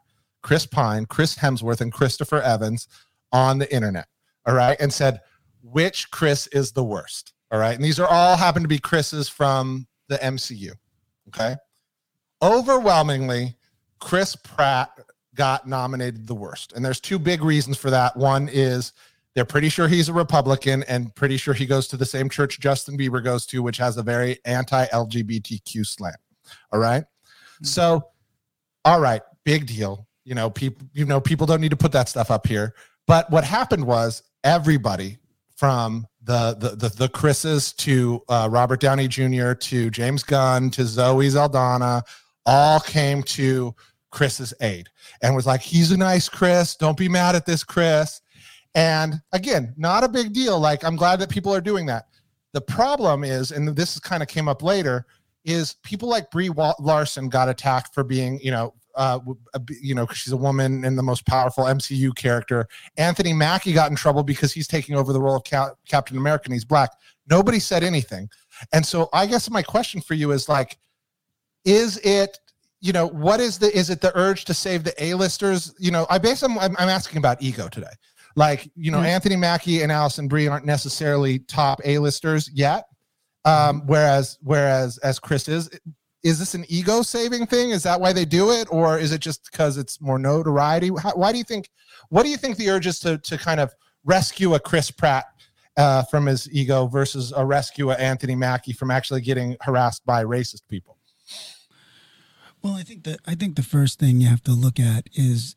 Chris 0.42 0.66
Pine, 0.66 1.06
Chris 1.06 1.36
Hemsworth, 1.38 1.80
and 1.80 1.94
Christopher 1.94 2.42
Evans 2.42 2.88
on 3.32 3.58
the 3.58 3.74
internet. 3.74 4.08
All 4.46 4.56
right, 4.56 4.78
and 4.80 4.92
said 4.92 5.22
which 5.62 6.10
Chris 6.12 6.48
is 6.48 6.72
the 6.72 6.84
worst. 6.84 7.34
All 7.52 7.60
right, 7.60 7.76
and 7.76 7.84
these 7.84 8.00
are 8.00 8.08
all 8.08 8.38
happen 8.38 8.62
to 8.62 8.68
be 8.68 8.80
Chris's 8.80 9.30
from 9.30 9.88
the 10.08 10.18
MCU. 10.18 10.72
Okay, 11.30 11.56
overwhelmingly, 12.42 13.56
Chris 14.00 14.36
Pratt 14.36 14.92
got 15.36 15.68
nominated 15.68 16.28
the 16.28 16.36
worst. 16.36 16.74
And 16.74 16.84
there's 16.84 17.00
two 17.00 17.20
big 17.20 17.44
reasons 17.44 17.78
for 17.78 17.90
that. 17.90 18.16
One 18.18 18.50
is 18.52 18.94
they're 19.36 19.46
pretty 19.46 19.70
sure 19.70 19.88
he's 19.88 20.10
a 20.10 20.14
Republican 20.14 20.84
and 20.90 21.14
pretty 21.16 21.38
sure 21.38 21.54
he 21.54 21.66
goes 21.66 21.88
to 21.88 21.98
the 21.98 22.06
same 22.06 22.30
church 22.30 22.60
Justin 22.60 22.98
Bieber 22.98 23.24
goes 23.24 23.46
to, 23.48 23.64
which 23.64 23.78
has 23.78 23.98
a 23.98 24.04
very 24.04 24.38
anti 24.46 24.86
LGBTQ 24.88 25.86
slant. 25.86 26.18
All 26.74 26.80
right. 26.80 27.04
Mm-hmm. 27.04 27.66
So, 27.66 28.10
all 28.86 29.00
right, 29.00 29.22
big 29.46 29.66
deal. 29.66 30.08
You 30.26 30.36
know, 30.36 30.50
people, 30.50 30.88
you 30.94 31.06
know, 31.06 31.22
people 31.22 31.48
don't 31.48 31.62
need 31.62 31.72
to 31.72 31.78
put 31.78 31.92
that 31.94 32.10
stuff 32.10 32.32
up 32.32 32.48
here. 32.48 32.74
But 33.10 33.32
what 33.32 33.44
happened 33.44 33.86
was 33.86 34.22
everybody 34.44 35.18
from 35.56 36.06
the 36.22 36.56
the 36.60 36.76
the, 36.76 36.90
the 36.90 37.10
Chris's 37.10 37.74
to 37.74 38.22
uh, 38.30 38.48
Robert 38.52 38.80
Downey 38.80 39.08
Jr. 39.08 39.54
to 39.54 39.90
James 39.90 40.22
Gunn 40.22 40.70
to 40.70 40.86
Zoe 40.86 41.28
Saldana, 41.28 42.04
all 42.46 42.80
came 42.80 43.24
to 43.24 43.74
Chris's 44.12 44.54
aid 44.62 44.90
and 45.24 45.36
was 45.36 45.48
like, 45.48 45.62
he's 45.62 45.92
a 45.92 45.98
nice 45.98 46.30
Chris. 46.30 46.76
Don't 46.76 47.00
be 47.00 47.10
mad 47.10 47.36
at 47.36 47.48
this 47.48 47.64
Chris. 47.64 48.22
And 48.76 49.16
again, 49.34 49.74
not 49.76 50.04
a 50.04 50.08
big 50.08 50.32
deal. 50.32 50.60
Like, 50.60 50.84
I'm 50.84 50.96
glad 50.96 51.20
that 51.22 51.32
people 51.32 51.52
are 51.52 51.62
doing 51.62 51.88
that. 51.88 52.10
The 52.54 52.62
problem 52.62 53.24
is, 53.24 53.52
and 53.52 53.68
this 53.70 54.00
kind 54.00 54.22
of 54.22 54.30
came 54.30 54.48
up 54.48 54.62
later, 54.62 55.08
is 55.44 55.78
people 55.82 56.10
like 56.10 56.30
Brie 56.30 56.52
Larson 56.80 57.28
got 57.28 57.50
attacked 57.50 57.96
for 57.96 58.04
being, 58.04 58.40
you 58.40 58.52
know, 58.52 58.76
uh, 58.96 59.18
w- 59.20 59.38
a 59.54 59.60
b- 59.60 59.78
you 59.82 59.94
know, 59.96 60.06
'cause 60.08 60.18
she's 60.18 60.34
a 60.34 60.38
woman 60.38 60.84
and 60.86 60.98
the 60.98 61.04
most 61.04 61.26
powerful 61.26 61.66
MCU 61.66 62.12
character. 62.16 62.68
Anthony 62.98 63.34
Mackie 63.34 63.74
got 63.74 63.90
in 63.90 63.96
trouble 63.96 64.24
because 64.24 64.52
he's 64.54 64.68
taking 64.68 64.96
over 64.96 65.14
the 65.14 65.22
role 65.22 65.36
of 65.38 65.44
Cap- 65.44 65.74
Captain 65.88 66.18
America 66.18 66.44
and 66.46 66.54
he's 66.54 66.66
black. 66.66 66.92
Nobody 67.30 67.60
said 67.60 67.84
anything. 67.84 68.30
And 68.74 68.86
so 68.86 69.10
I 69.14 69.26
guess 69.26 69.50
my 69.50 69.62
question 69.62 70.02
for 70.02 70.16
you 70.16 70.32
is 70.32 70.50
like, 70.50 70.78
is 71.66 71.98
it, 72.00 72.38
you 72.82 72.94
know, 72.94 73.08
what 73.08 73.40
is 73.40 73.60
the, 73.60 73.76
is 73.78 73.90
it 73.90 74.02
the 74.02 74.16
urge 74.18 74.46
to 74.46 74.54
save 74.54 74.84
the 74.84 74.94
A-listers? 75.04 75.74
You 75.80 75.92
know, 75.92 76.08
I 76.10 76.18
basically, 76.18 76.58
I'm, 76.60 76.76
I'm 76.78 76.90
asking 76.90 77.18
about 77.18 77.42
ego 77.42 77.68
today. 77.68 77.92
Like, 78.36 78.70
you 78.76 78.92
know, 78.92 79.00
Mhm. 79.00 79.06
Anthony 79.06 79.36
Mackie 79.36 79.82
and 79.82 79.92
Allison 79.92 80.28
Brie 80.28 80.48
aren't 80.48 80.66
necessarily 80.66 81.40
top 81.40 81.82
A-listers 81.84 82.50
yet. 82.54 82.86
Um, 83.46 83.84
whereas, 83.86 84.38
whereas 84.42 84.98
as 85.00 85.18
Chris 85.20 85.48
is, 85.48 85.70
is 86.24 86.40
this 86.40 86.54
an 86.54 86.66
ego 86.68 87.02
saving 87.02 87.46
thing? 87.46 87.70
Is 87.72 87.84
that 87.84 88.00
why 88.00 88.14
they 88.14 88.26
do 88.26 88.52
it? 88.52 88.68
Or 88.72 88.98
is 88.98 89.12
it 89.12 89.22
just 89.22 89.50
because 89.52 89.78
it's 89.78 90.02
more 90.02 90.20
notoriety? 90.20 90.92
How, 91.02 91.12
why 91.12 91.32
do 91.32 91.38
you 91.38 91.44
think, 91.44 91.70
what 92.10 92.24
do 92.24 92.30
you 92.30 92.38
think 92.38 92.58
the 92.58 92.70
urge 92.70 92.88
is 92.88 93.00
to, 93.00 93.18
to 93.18 93.38
kind 93.38 93.60
of 93.60 93.74
rescue 94.04 94.54
a 94.54 94.60
Chris 94.60 94.92
Pratt 94.92 95.26
uh, 95.78 96.04
from 96.04 96.26
his 96.26 96.50
ego 96.52 96.88
versus 96.88 97.32
a 97.36 97.46
rescue 97.46 97.92
a 97.92 97.96
Anthony 97.96 98.36
Mackie 98.36 98.74
from 98.74 98.92
actually 98.92 99.22
getting 99.22 99.56
harassed 99.62 100.06
by 100.06 100.24
racist 100.24 100.64
people? 100.68 100.98
Well, 102.62 102.74
I 102.74 102.84
think 102.84 103.06
that 103.06 103.20
I 103.26 103.36
think 103.36 103.56
the 103.56 103.64
first 103.64 104.00
thing 104.00 104.20
you 104.20 104.28
have 104.28 104.44
to 104.44 104.52
look 104.52 104.80
at 104.80 105.08
is 105.14 105.56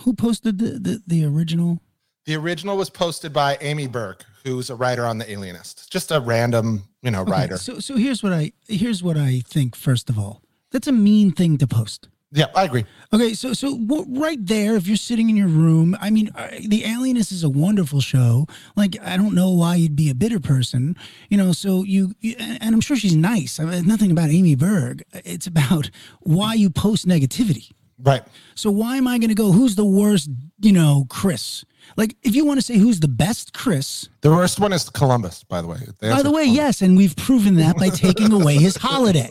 who 0.00 0.12
posted 0.12 0.58
the 0.58 0.78
the, 0.78 1.02
the 1.06 1.24
original. 1.24 1.80
The 2.26 2.34
original 2.34 2.76
was 2.76 2.90
posted 2.90 3.32
by 3.32 3.56
Amy 3.60 3.86
Berg, 3.86 4.22
who's 4.46 4.70
a 4.70 4.76
writer 4.76 5.04
on 5.04 5.18
The 5.18 5.30
Alienist, 5.30 5.90
just 5.90 6.10
a 6.10 6.20
random, 6.20 6.84
you 7.02 7.10
know, 7.10 7.22
Okay, 7.22 7.30
writer. 7.30 7.58
So 7.58 7.80
so 7.80 7.96
here's 7.96 8.22
what 8.22 8.32
I 8.32 8.52
here's 8.68 9.02
what 9.02 9.16
I 9.16 9.42
think. 9.46 9.76
First 9.76 10.08
of 10.08 10.18
all, 10.18 10.42
that's 10.70 10.86
a 10.86 10.92
mean 10.92 11.32
thing 11.32 11.58
to 11.58 11.66
post. 11.66 12.08
Yeah, 12.32 12.46
I 12.54 12.64
agree. 12.64 12.84
Okay, 13.12 13.34
so 13.34 13.52
so 13.52 13.78
right 14.08 14.38
there, 14.44 14.76
if 14.76 14.86
you're 14.86 14.96
sitting 14.96 15.30
in 15.30 15.36
your 15.36 15.48
room, 15.48 15.96
I 16.00 16.10
mean, 16.10 16.30
uh, 16.34 16.48
The 16.68 16.84
Alienist 16.84 17.32
is 17.32 17.44
a 17.44 17.48
wonderful 17.48 18.00
show. 18.00 18.46
Like, 18.74 18.96
I 19.00 19.16
don't 19.16 19.34
know 19.34 19.50
why 19.50 19.76
you'd 19.76 19.96
be 19.96 20.10
a 20.10 20.14
bitter 20.14 20.40
person, 20.40 20.96
you 21.28 21.36
know. 21.38 21.52
So 21.52 21.84
you, 21.84 22.14
you 22.20 22.34
and 22.38 22.62
and 22.62 22.74
I'm 22.74 22.80
sure 22.80 22.96
she's 22.96 23.16
nice. 23.16 23.60
I 23.60 23.64
mean, 23.64 23.86
nothing 23.86 24.10
about 24.10 24.30
Amy 24.30 24.54
Berg. 24.54 25.04
It's 25.12 25.46
about 25.46 25.90
why 26.20 26.54
you 26.54 26.68
post 26.68 27.06
negativity. 27.06 27.70
Right. 27.98 28.22
So 28.54 28.70
why 28.70 28.96
am 28.96 29.08
I 29.08 29.18
going 29.18 29.30
to 29.30 29.34
go? 29.34 29.52
Who's 29.52 29.76
the 29.76 29.84
worst? 29.84 30.28
You 30.60 30.72
know, 30.72 31.06
Chris. 31.08 31.64
Like, 31.96 32.16
if 32.22 32.34
you 32.34 32.44
want 32.44 32.58
to 32.58 32.62
say 32.66 32.76
who's 32.78 33.00
the 33.00 33.08
best 33.08 33.52
Chris, 33.52 34.08
The 34.22 34.30
worst 34.30 34.58
one 34.60 34.72
is 34.72 34.88
Columbus, 34.90 35.44
by 35.44 35.62
the 35.62 35.68
way. 35.68 35.78
by 36.00 36.22
the 36.22 36.30
way, 36.30 36.44
yes, 36.44 36.82
and 36.82 36.96
we've 36.96 37.16
proven 37.16 37.54
that 37.56 37.76
by 37.76 37.88
taking 37.90 38.32
away 38.32 38.56
his 38.56 38.76
holiday. 38.76 39.30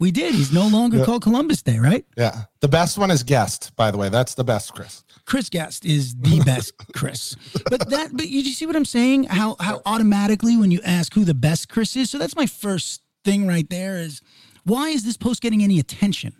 We 0.00 0.10
did. 0.10 0.34
He's 0.34 0.52
no 0.52 0.66
longer 0.66 0.98
Yeah. 0.98 1.04
called 1.04 1.22
Columbus 1.22 1.62
Day, 1.62 1.78
right? 1.78 2.04
Yeah. 2.16 2.42
The 2.60 2.68
best 2.68 2.98
one 2.98 3.10
is 3.12 3.22
Guest, 3.22 3.72
by 3.76 3.90
the 3.90 3.96
way. 3.96 4.08
That's 4.08 4.34
the 4.34 4.44
best, 4.44 4.74
Chris. 4.74 5.04
Chris 5.24 5.48
Guest 5.48 5.84
is 5.86 6.14
the 6.16 6.40
best 6.44 6.72
Chris. 6.94 7.36
But 7.70 7.88
that 7.90 8.10
but 8.14 8.28
you, 8.28 8.40
you 8.40 8.52
see 8.52 8.66
what 8.66 8.76
I'm 8.76 8.84
saying? 8.84 9.24
How 9.24 9.56
how 9.60 9.80
automatically 9.86 10.56
when 10.56 10.70
you 10.70 10.80
ask 10.84 11.14
who 11.14 11.24
the 11.24 11.32
best 11.32 11.68
Chris 11.68 11.96
is. 11.96 12.10
So 12.10 12.18
that's 12.18 12.36
my 12.36 12.44
first 12.46 13.00
thing 13.24 13.46
right 13.46 13.68
there 13.70 13.96
is 13.98 14.20
why 14.64 14.88
is 14.90 15.04
this 15.04 15.16
post 15.16 15.40
getting 15.40 15.62
any 15.62 15.78
attention? 15.78 16.34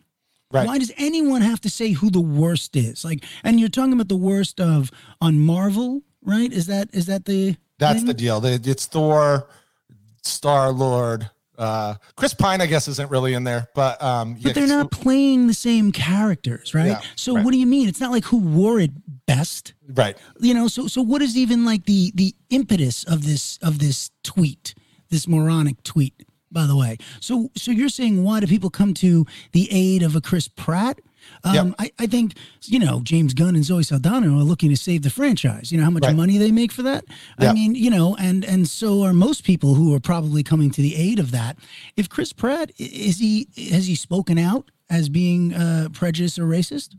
Right. 0.54 0.66
Why 0.66 0.78
does 0.78 0.92
anyone 0.96 1.42
have 1.42 1.60
to 1.62 1.68
say 1.70 1.90
who 1.92 2.10
the 2.10 2.20
worst 2.20 2.76
is? 2.76 3.04
Like 3.04 3.24
and 3.42 3.58
you're 3.58 3.68
talking 3.68 3.92
about 3.92 4.08
the 4.08 4.16
worst 4.16 4.60
of 4.60 4.90
on 5.20 5.40
Marvel, 5.40 6.02
right? 6.22 6.52
Is 6.52 6.66
that 6.66 6.88
is 6.92 7.06
that 7.06 7.24
the 7.24 7.56
That's 7.78 7.98
thing? 7.98 8.06
the 8.06 8.14
deal. 8.14 8.44
It's 8.44 8.86
Thor, 8.86 9.48
Star 10.22 10.70
Lord. 10.70 11.28
Uh, 11.56 11.94
Chris 12.16 12.34
Pine, 12.34 12.60
I 12.60 12.66
guess, 12.66 12.88
isn't 12.88 13.12
really 13.12 13.32
in 13.32 13.44
there, 13.44 13.68
but 13.76 14.02
um, 14.02 14.36
But 14.42 14.56
they're 14.56 14.66
not 14.66 14.90
playing 14.90 15.46
the 15.46 15.54
same 15.54 15.92
characters, 15.92 16.74
right? 16.74 16.86
Yeah, 16.86 17.00
so 17.14 17.36
right. 17.36 17.44
what 17.44 17.52
do 17.52 17.58
you 17.58 17.66
mean? 17.66 17.88
It's 17.88 18.00
not 18.00 18.10
like 18.10 18.24
who 18.24 18.38
wore 18.38 18.80
it 18.80 18.90
best. 19.26 19.72
right. 19.94 20.16
you 20.40 20.52
know 20.52 20.68
so 20.68 20.86
so 20.86 21.00
what 21.00 21.22
is 21.22 21.36
even 21.36 21.64
like 21.64 21.86
the 21.86 22.12
the 22.14 22.34
impetus 22.50 23.04
of 23.04 23.24
this 23.24 23.58
of 23.62 23.78
this 23.78 24.10
tweet 24.22 24.74
this 25.10 25.26
moronic 25.26 25.82
tweet 25.82 26.12
by 26.54 26.66
the 26.66 26.76
way 26.76 26.96
so 27.20 27.50
so 27.56 27.70
you're 27.70 27.88
saying 27.90 28.24
why 28.24 28.40
do 28.40 28.46
people 28.46 28.70
come 28.70 28.94
to 28.94 29.26
the 29.52 29.68
aid 29.70 30.02
of 30.02 30.16
a 30.16 30.20
chris 30.20 30.48
pratt 30.48 30.98
um, 31.42 31.54
Yep. 31.54 31.74
I, 31.78 31.90
I 32.00 32.06
think 32.06 32.34
you 32.64 32.78
know 32.78 33.00
James 33.02 33.32
Gunn 33.32 33.54
and 33.56 33.64
Zoe 33.64 33.82
Saldana 33.82 34.26
are 34.28 34.42
looking 34.42 34.68
to 34.68 34.76
save 34.76 35.02
the 35.02 35.08
franchise. 35.08 35.72
You 35.72 35.78
know 35.78 35.84
how 35.84 35.90
much 35.90 36.04
Right. 36.04 36.14
money 36.14 36.36
they 36.36 36.50
make 36.50 36.70
for 36.70 36.82
that. 36.82 37.04
I 37.38 37.52
mean, 37.54 37.74
you 37.74 37.88
know, 37.88 38.14
and 38.16 38.44
and 38.44 38.68
so 38.68 39.02
are 39.04 39.14
most 39.14 39.42
people 39.42 39.74
who 39.74 39.94
are 39.94 40.00
probably 40.00 40.42
coming 40.42 40.70
to 40.72 40.82
the 40.82 40.94
aid 40.96 41.18
of 41.18 41.30
that. 41.30 41.56
If 41.96 42.10
Chris 42.10 42.34
Pratt 42.34 42.72
is 42.76 43.18
he 43.20 43.48
has 43.70 43.86
he 43.86 43.94
spoken 43.94 44.36
out 44.38 44.70
as 44.90 45.08
being 45.08 45.54
uh, 45.54 45.88
prejudiced 45.94 46.38
or 46.38 46.44
racist? 46.44 46.94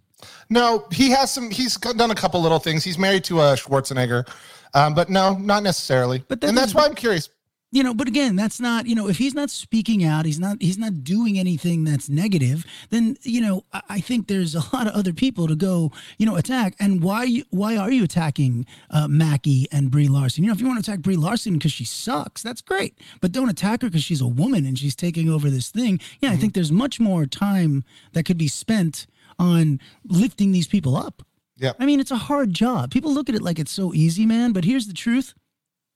No, 0.49 0.87
he 0.91 1.11
has 1.11 1.31
some. 1.31 1.51
He's 1.51 1.77
done 1.77 2.09
a 2.09 2.15
couple 2.15 2.41
little 2.41 2.59
things. 2.59 2.83
He's 2.83 2.97
married 2.97 3.23
to 3.25 3.41
a 3.41 3.53
Schwarzenegger, 3.55 4.27
um, 4.73 4.95
but 4.95 5.07
no, 5.07 5.35
not 5.37 5.61
necessarily. 5.61 6.23
But 6.27 6.41
that 6.41 6.47
and 6.47 6.57
that's 6.57 6.73
why 6.73 6.85
I'm 6.85 6.95
curious. 6.95 7.29
You 7.71 7.83
know 7.83 7.93
but 7.93 8.07
again 8.07 8.35
that's 8.35 8.59
not 8.59 8.85
you 8.85 8.95
know 8.95 9.07
if 9.09 9.17
he's 9.17 9.33
not 9.33 9.49
speaking 9.49 10.03
out 10.03 10.25
he's 10.25 10.39
not 10.39 10.57
he's 10.61 10.77
not 10.77 11.03
doing 11.03 11.37
anything 11.39 11.83
that's 11.83 12.09
negative 12.09 12.63
then 12.89 13.17
you 13.23 13.41
know 13.41 13.63
i, 13.73 13.81
I 13.89 13.99
think 14.01 14.27
there's 14.27 14.55
a 14.55 14.59
lot 14.73 14.87
of 14.87 14.93
other 14.93 15.11
people 15.13 15.47
to 15.47 15.55
go 15.55 15.91
you 16.17 16.25
know 16.25 16.35
attack 16.35 16.75
and 16.79 17.01
why 17.03 17.23
you- 17.23 17.43
why 17.49 17.75
are 17.75 17.91
you 17.91 18.03
attacking 18.03 18.65
uh, 18.91 19.07
mackie 19.07 19.67
and 19.71 19.89
brie 19.91 20.07
larson 20.07 20.43
you 20.43 20.47
know 20.49 20.53
if 20.53 20.61
you 20.61 20.67
want 20.67 20.83
to 20.83 20.89
attack 20.89 21.01
brie 21.03 21.15
larson 21.17 21.53
because 21.53 21.71
she 21.73 21.83
sucks 21.85 22.41
that's 22.43 22.61
great 22.61 22.97
but 23.19 23.31
don't 23.31 23.49
attack 23.49 23.81
her 23.81 23.87
because 23.89 24.03
she's 24.03 24.21
a 24.21 24.27
woman 24.27 24.65
and 24.65 24.77
she's 24.79 24.95
taking 24.95 25.27
over 25.29 25.49
this 25.49 25.69
thing 25.69 25.99
yeah 26.21 26.31
i 26.31 26.37
think 26.37 26.53
there's 26.53 26.71
much 26.71 26.99
more 26.99 27.25
time 27.25 27.83
that 28.13 28.23
could 28.25 28.37
be 28.37 28.47
spent 28.47 29.05
on 29.39 29.79
lifting 30.07 30.51
these 30.53 30.67
people 30.67 30.95
up 30.95 31.23
Yeah. 31.57 31.71
I 31.79 31.85
mean, 31.85 31.99
it's 32.01 32.11
a 32.11 32.17
hard 32.29 32.53
job. 32.53 32.91
People 32.91 33.13
look 33.13 33.29
at 33.29 33.35
it 33.35 33.41
like 33.41 33.59
it's 33.59 33.71
so 33.71 33.93
easy, 33.93 34.25
man. 34.25 34.51
But 34.51 34.65
here's 34.65 34.87
the 34.87 34.93
truth 34.93 35.33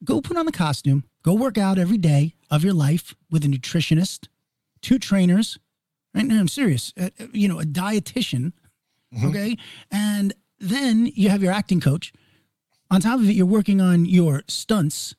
go 0.04 0.20
put 0.20 0.36
on 0.36 0.46
the 0.46 0.52
costume, 0.52 1.04
go 1.22 1.34
work 1.34 1.58
out 1.58 1.78
every 1.78 1.98
day 1.98 2.34
of 2.50 2.64
your 2.64 2.74
life 2.74 3.14
with 3.30 3.44
a 3.44 3.48
nutritionist, 3.48 4.28
two 4.80 4.98
trainers. 4.98 5.58
Right 6.14 6.26
now, 6.26 6.40
I'm 6.40 6.48
serious. 6.48 6.92
Uh, 6.98 7.10
uh, 7.20 7.26
you 7.32 7.48
know, 7.48 7.60
a 7.60 7.64
dietitian. 7.64 8.52
Okay. 9.24 9.56
And 9.90 10.34
then 10.58 11.10
you 11.14 11.28
have 11.28 11.42
your 11.42 11.52
acting 11.52 11.80
coach. 11.80 12.12
On 12.90 13.00
top 13.00 13.20
of 13.20 13.28
it, 13.28 13.32
you're 13.34 13.46
working 13.46 13.80
on 13.80 14.04
your 14.04 14.42
stunts 14.48 15.14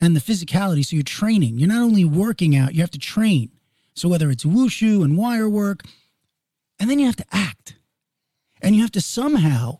and 0.00 0.14
the 0.14 0.20
physicality. 0.20 0.84
So 0.84 0.96
you're 0.96 1.02
training. 1.02 1.58
You're 1.58 1.68
not 1.68 1.82
only 1.82 2.04
working 2.04 2.54
out, 2.56 2.74
you 2.74 2.80
have 2.80 2.90
to 2.92 2.98
train. 2.98 3.50
So 3.94 4.08
whether 4.08 4.30
it's 4.30 4.44
wushu 4.44 5.02
and 5.02 5.16
wire 5.16 5.48
work, 5.48 5.82
and 6.78 6.90
then 6.90 6.98
you 6.98 7.06
have 7.06 7.16
to 7.16 7.26
act. 7.32 7.76
And 8.62 8.74
you 8.74 8.82
have 8.82 8.92
to 8.92 9.00
somehow 9.00 9.78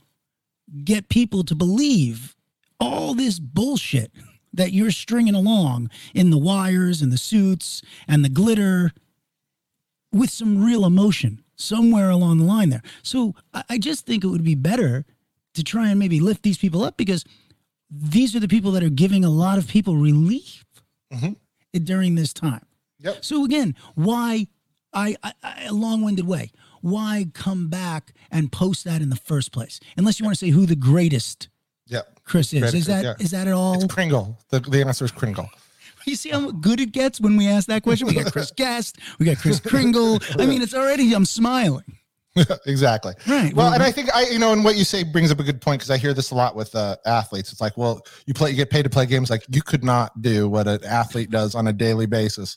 get 0.85 1.09
people 1.09 1.45
to 1.45 1.55
believe 1.55 2.35
all 2.81 3.15
this 3.15 3.39
bullshit 3.39 4.11
that 4.57 4.73
you're 4.73 4.91
stringing 4.91 5.35
along 5.35 5.91
in 6.15 6.31
the 6.31 6.39
wires 6.39 7.01
and 7.03 7.13
the 7.13 7.19
suits 7.19 7.83
and 8.09 8.25
the 8.25 8.29
glitter 8.29 8.93
with 10.13 10.31
some 10.31 10.65
real 10.65 10.85
emotion 10.85 11.43
somewhere 11.57 12.11
along 12.11 12.39
the 12.39 12.45
line 12.45 12.69
there. 12.71 12.83
So 13.03 13.35
I, 13.69 13.79
just 13.79 14.07
think 14.07 14.25
it 14.25 14.29
would 14.29 14.45
be 14.45 14.55
better 14.55 15.05
to 15.55 15.65
try 15.65 15.89
and 15.91 15.99
maybe 15.99 16.21
lift 16.21 16.43
these 16.43 16.59
people 16.59 16.83
up 16.85 16.97
because 16.97 17.25
these 17.91 18.35
are 18.37 18.41
the 18.41 18.49
people 18.49 18.73
that 18.73 18.83
are 18.83 18.89
giving 18.91 19.25
a 19.25 19.31
lot 19.31 19.59
of 19.59 19.67
people 19.69 19.97
relief 19.97 20.65
Mhm. 21.13 21.37
during 21.85 22.15
this 22.15 22.33
time. 22.33 22.65
Yep. 23.01 23.25
So 23.25 23.45
again, 23.45 23.75
why 23.95 24.49
I, 24.93 25.17
I, 25.23 25.33
I 25.43 25.65
a 25.65 25.73
long-winded 25.73 26.27
way. 26.27 26.51
Why 26.81 27.27
come 27.35 27.69
back 27.69 28.15
and 28.31 28.51
post 28.51 28.85
that 28.85 29.03
in 29.03 29.11
the 29.11 29.17
first 29.17 29.53
place? 29.53 29.79
Unless 29.97 30.19
you 30.19 30.25
want 30.25 30.39
to 30.39 30.45
say 30.47 30.51
who 30.51 30.65
the 30.67 30.77
greatest 30.77 31.49
Yeah. 31.87 32.03
Chris 32.25 32.53
is. 32.53 32.75
Is 32.75 32.87
that 32.87 33.21
is 33.21 33.33
yeah. 33.33 33.39
that 33.39 33.49
at 33.49 33.55
all? 33.55 33.75
It's 33.75 33.93
Kringle. 33.93 34.39
The, 34.51 34.61
the 34.61 34.81
answer 34.81 35.05
is 35.05 35.13
Kringle. 35.13 35.49
You 36.07 36.15
see 36.15 36.31
how 36.31 36.53
good 36.53 36.81
it 36.81 36.93
gets 36.93 37.21
when 37.21 37.37
we 37.37 37.49
ask 37.49 37.67
that 37.67 37.83
question? 37.83 38.07
We 38.07 38.15
got 38.15 38.33
Chris 38.33 38.51
Guest, 38.57 38.99
we 39.19 39.27
got 39.27 39.39
Chris 39.39 39.59
Kringle. 39.59 40.21
I 40.39 40.47
mean, 40.47 40.63
it's 40.63 40.75
already 40.75 41.13
I'm 41.13 41.25
smiling. 41.25 41.99
exactly. 42.67 43.15
Right. 43.27 43.53
Well, 43.55 43.67
Well, 43.67 43.75
and 43.75 43.83
I 43.83 43.91
think 43.91 44.15
I, 44.15 44.27
you 44.27 44.39
know, 44.39 44.53
and 44.53 44.63
what 44.63 44.77
you 44.77 44.85
say 44.85 45.03
brings 45.03 45.33
up 45.33 45.41
a 45.41 45.43
good 45.43 45.61
point 45.61 45.81
because 45.81 45.91
I 45.91 45.97
hear 45.97 46.15
this 46.15 46.31
a 46.31 46.35
lot 46.35 46.55
with 46.55 46.75
uh, 46.75 46.97
athletes. 47.07 47.51
It's 47.51 47.61
like, 47.61 47.77
well, 47.77 48.03
you 48.27 48.35
play, 48.35 48.51
you 48.51 48.57
get 48.57 48.71
paid 48.71 48.83
to 48.83 48.91
play 48.91 49.07
games. 49.07 49.31
Like 49.31 49.45
you 49.49 49.63
could 49.63 49.83
not 49.83 50.21
do 50.21 50.49
what 50.49 50.69
an 50.69 50.85
athlete 50.85 51.31
does 51.31 51.55
on 51.55 51.67
a 51.67 51.73
daily 51.73 52.07
basis, 52.07 52.57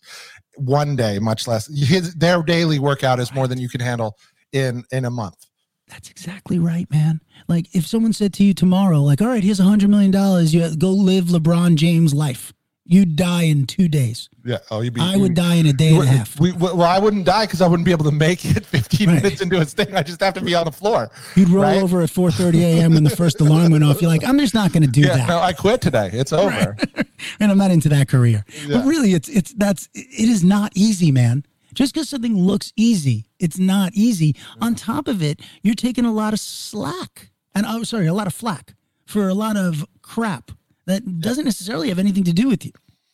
one 0.60 0.96
day, 0.96 1.20
much 1.20 1.48
less 1.48 1.68
his 1.68 2.14
their 2.16 2.44
daily 2.44 2.80
workout 2.80 3.20
is 3.20 3.34
more 3.34 3.48
than 3.48 3.58
you 3.58 3.70
can 3.70 3.82
handle 3.82 4.18
in 4.52 4.84
in 4.92 5.06
a 5.06 5.10
month. 5.10 5.46
That's 5.90 6.10
exactly 6.10 6.60
right, 6.60 6.90
man. 6.92 7.20
Like 7.48 7.68
if 7.76 7.86
someone 7.88 8.14
said 8.14 8.34
to 8.36 8.44
you 8.44 8.54
tomorrow, 8.54 9.00
like, 9.02 9.22
all 9.22 9.28
right, 9.28 9.44
here's 9.44 9.60
a 9.60 9.64
hundred 9.64 9.90
million 9.90 10.12
dollars, 10.12 10.54
you 10.54 10.76
go 10.76 10.92
live 10.92 11.26
LeBron 11.26 11.76
James 11.76 12.14
life. 12.14 12.54
you'd 12.86 13.16
die 13.16 13.44
in 13.44 13.68
two 13.68 13.88
days. 13.88 14.30
Yeah. 14.46 14.58
Oh, 14.72 14.82
you'd 14.82 14.94
be. 14.96 15.02
I 15.02 15.16
would 15.18 15.36
die 15.36 15.56
in 15.56 15.66
a 15.68 15.74
day 15.74 15.94
and 15.94 16.04
a 16.04 16.08
half. 16.08 16.40
We, 16.40 16.52
well, 16.54 16.82
I 16.82 16.98
wouldn't 16.98 17.26
die 17.26 17.46
because 17.46 17.62
I 17.62 17.68
wouldn't 17.68 17.86
be 17.86 17.92
able 17.92 18.06
to 18.06 18.12
make 18.12 18.44
it 18.46 18.66
15 18.78 19.08
Right. 19.08 19.16
minutes 19.24 19.42
into 19.42 19.60
his 19.60 19.74
thing. 19.74 19.96
I 19.96 20.02
just 20.02 20.22
have 20.22 20.34
to 20.36 20.42
be 20.42 20.56
on 20.56 20.66
the 20.66 20.72
floor. 20.72 21.12
You'd 21.36 21.50
roll 21.50 21.64
right? 21.64 21.82
over 21.82 22.02
at 22.02 22.10
4:30 22.10 22.56
a.m. 22.62 22.94
when 22.94 23.04
the 23.04 23.10
first 23.16 23.42
alarm 23.46 23.72
went 23.74 23.84
off. 23.84 24.02
You're 24.02 24.10
like, 24.12 24.24
I'm 24.24 24.40
just 24.40 24.54
not 24.56 24.72
going 24.72 24.84
to 24.84 24.90
do 24.90 25.02
Yeah. 25.02 25.18
that. 25.18 25.28
No, 25.28 25.40
I 25.40 25.54
quit 25.54 25.82
today. 25.82 26.10
It's 26.14 26.34
over. 26.34 26.78
and 27.40 27.52
I'm 27.52 27.58
not 27.58 27.70
into 27.72 27.90
that 27.90 28.08
career. 28.08 28.44
Yeah. 28.66 28.78
But 28.78 28.86
really, 28.86 29.14
it's 29.14 29.28
it's 29.30 29.54
that's 29.54 29.90
it 29.94 30.30
is 30.30 30.44
not 30.44 30.72
easy, 30.76 31.12
man. 31.12 31.46
Just 31.80 31.94
because 31.94 32.10
something 32.10 32.38
looks 32.38 32.74
easy, 32.76 33.28
it's 33.40 33.58
not 33.58 33.94
easy. 33.94 34.36
On 34.60 34.76
top 34.76 35.08
of 35.08 35.24
it, 35.24 35.40
you're 35.64 35.76
taking 35.76 36.04
a 36.04 36.12
lot 36.12 36.34
of 36.34 36.40
slack, 36.42 37.30
and 37.56 37.66
I'm 37.66 37.86
sorry, 37.86 38.06
a 38.08 38.14
lot 38.14 38.28
of 38.28 38.34
flack 38.34 38.76
for 39.06 39.30
a 39.30 39.34
lot 39.34 39.56
of 39.56 39.86
crap 40.02 40.52
that 40.88 41.22
doesn't 41.22 41.46
necessarily 41.46 41.88
have 41.88 41.98
anything 41.98 42.26
to 42.26 42.34
do 42.34 42.50
with 42.50 42.66
you. 42.66 42.74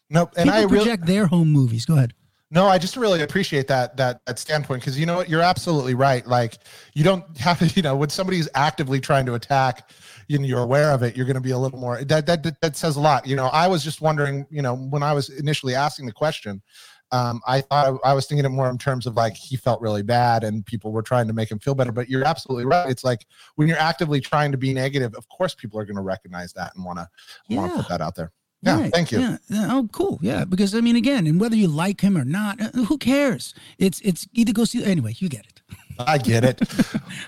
Nope. 0.10 0.34
And 0.36 0.48
People 0.48 0.60
I 0.60 0.64
really. 0.64 0.78
project 0.78 1.06
their 1.06 1.28
home 1.28 1.52
movies. 1.52 1.86
Go 1.86 1.94
ahead. 1.98 2.16
No, 2.50 2.66
I 2.66 2.80
just 2.80 2.98
really 2.98 3.22
appreciate 3.22 3.68
that 3.68 3.98
that 3.98 4.26
that 4.26 4.40
standpoint 4.40 4.82
because 4.82 4.98
you 5.00 5.06
know 5.06 5.18
what, 5.18 5.30
you're 5.30 5.42
absolutely 5.44 5.94
right. 5.94 6.26
Like 6.26 6.58
you 6.96 7.04
don't 7.04 7.38
have 7.38 7.60
to, 7.60 7.68
you 7.76 7.84
know, 7.84 7.96
when 7.96 8.10
somebody's 8.10 8.50
actively 8.56 9.00
trying 9.00 9.28
to 9.28 9.36
attack, 9.36 9.92
you 10.28 10.40
know, 10.40 10.46
you're 10.46 10.64
aware 10.64 10.90
of 10.92 11.04
it. 11.04 11.16
You're 11.16 11.28
going 11.28 11.36
to 11.36 11.42
be 11.42 11.52
a 11.52 11.58
little 11.60 11.78
more. 11.78 12.04
That 12.04 12.26
that- 12.26 12.62
that 12.62 12.76
says 12.76 12.96
a 12.96 13.00
lot. 13.00 13.28
You 13.28 13.36
know, 13.36 13.46
I 13.48 13.68
was 13.68 13.84
just 13.84 14.02
wondering, 14.02 14.48
you 14.50 14.64
know, 14.64 14.76
when 14.76 15.04
I 15.04 15.14
was 15.14 15.30
initially 15.30 15.76
asking 15.76 16.08
the 16.08 16.14
question, 16.14 16.64
um, 17.12 17.42
I 17.48 17.62
thought 17.62 18.00
I 18.04 18.14
was 18.14 18.26
thinking 18.26 18.46
it 18.46 18.50
more 18.50 18.70
in 18.70 18.78
terms 18.78 19.06
of 19.06 19.16
like 19.16 19.36
he 19.36 19.56
felt 19.56 19.80
really 19.82 20.04
bad 20.04 20.44
and 20.44 20.66
people 20.66 20.92
were 20.92 21.02
trying 21.04 21.28
to 21.28 21.34
make 21.34 21.50
him 21.52 21.60
feel 21.60 21.76
better. 21.76 21.92
But 21.92 22.10
you're 22.10 22.26
absolutely 22.26 22.66
right. 22.66 22.90
It's 22.90 23.04
like 23.04 23.26
when 23.56 23.68
you're 23.68 23.78
actively 23.78 24.20
trying 24.22 24.52
to 24.52 24.58
be 24.58 24.74
negative, 24.74 25.14
of 25.16 25.28
course 25.30 25.54
people 25.56 25.80
are 25.80 25.86
going 25.86 25.96
to 25.98 26.02
recognize 26.02 26.54
that 26.54 26.76
and 26.76 26.84
want 26.84 27.00
to 27.00 27.08
want 27.56 27.72
to 27.72 27.78
put 27.78 27.90
that 27.90 28.02
out 28.02 28.16
there. 28.16 28.32
Yeah, 28.62 28.80
Right. 28.82 28.92
thank 28.92 29.12
you. 29.12 29.20
Yeah. 29.20 29.38
yeah. 29.50 29.68
Oh, 29.70 29.88
cool. 29.92 30.18
Yeah, 30.24 30.44
because 30.46 30.74
I 30.74 30.82
mean, 30.82 30.96
again, 30.96 31.28
and 31.28 31.40
whether 31.40 31.56
you 31.56 31.68
like 31.68 32.02
him 32.02 32.18
or 32.18 32.26
not, 32.26 32.60
uh, 32.60 32.72
who 32.86 32.98
cares? 32.98 33.54
It's 33.78 34.00
it's 34.02 34.28
either 34.34 34.54
go 34.54 34.66
see. 34.66 34.84
Anyway, 34.84 35.14
you 35.20 35.30
get 35.30 35.46
it. 35.46 35.55
I 36.00 36.18
get 36.18 36.44
it. 36.44 36.60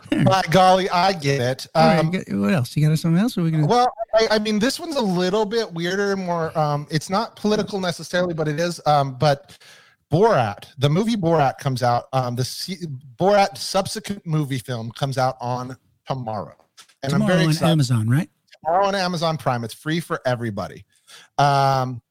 By 0.25 0.41
golly, 0.49 0.89
I 0.89 1.13
get 1.13 1.41
it. 1.41 1.67
Right. 1.75 1.97
Um, 1.99 2.11
got- 2.11 2.29
what 2.29 2.53
else? 2.53 2.75
You 2.75 2.87
got 2.87 2.97
something 2.99 3.21
else? 3.21 3.37
Or 3.37 3.43
we 3.43 3.51
gonna? 3.51 3.65
Well, 3.67 3.91
I, 4.13 4.27
I 4.31 4.39
mean, 4.39 4.59
this 4.59 4.79
one's 4.79 4.95
a 4.95 5.01
little 5.01 5.45
bit 5.45 5.71
weirder 5.73 6.13
and 6.13 6.25
more. 6.25 6.57
Um, 6.57 6.87
it's 6.89 7.09
not 7.09 7.35
political 7.35 7.79
necessarily, 7.79 8.33
but 8.33 8.47
it 8.47 8.59
is. 8.59 8.79
Um, 8.85 9.15
but 9.17 9.57
Borat, 10.11 10.65
the 10.77 10.89
movie 10.89 11.15
Borat 11.15 11.57
comes 11.57 11.83
out. 11.83 12.05
Um, 12.13 12.35
the 12.35 12.45
C- 12.45 12.85
Borat 13.19 13.57
subsequent 13.57 14.25
movie 14.25 14.59
film 14.59 14.91
comes 14.91 15.17
out 15.17 15.35
on 15.41 15.75
tomorrow, 16.07 16.55
and 17.03 17.11
tomorrow 17.11 17.31
I'm 17.31 17.35
very 17.37 17.43
on 17.45 17.51
excited. 17.51 17.71
Amazon, 17.71 18.09
right? 18.09 18.29
Tomorrow 18.63 18.85
on 18.87 18.95
Amazon 18.95 19.37
Prime, 19.37 19.63
it's 19.63 19.73
free 19.73 19.99
for 19.99 20.21
everybody. 20.25 20.85
Um, 21.37 22.01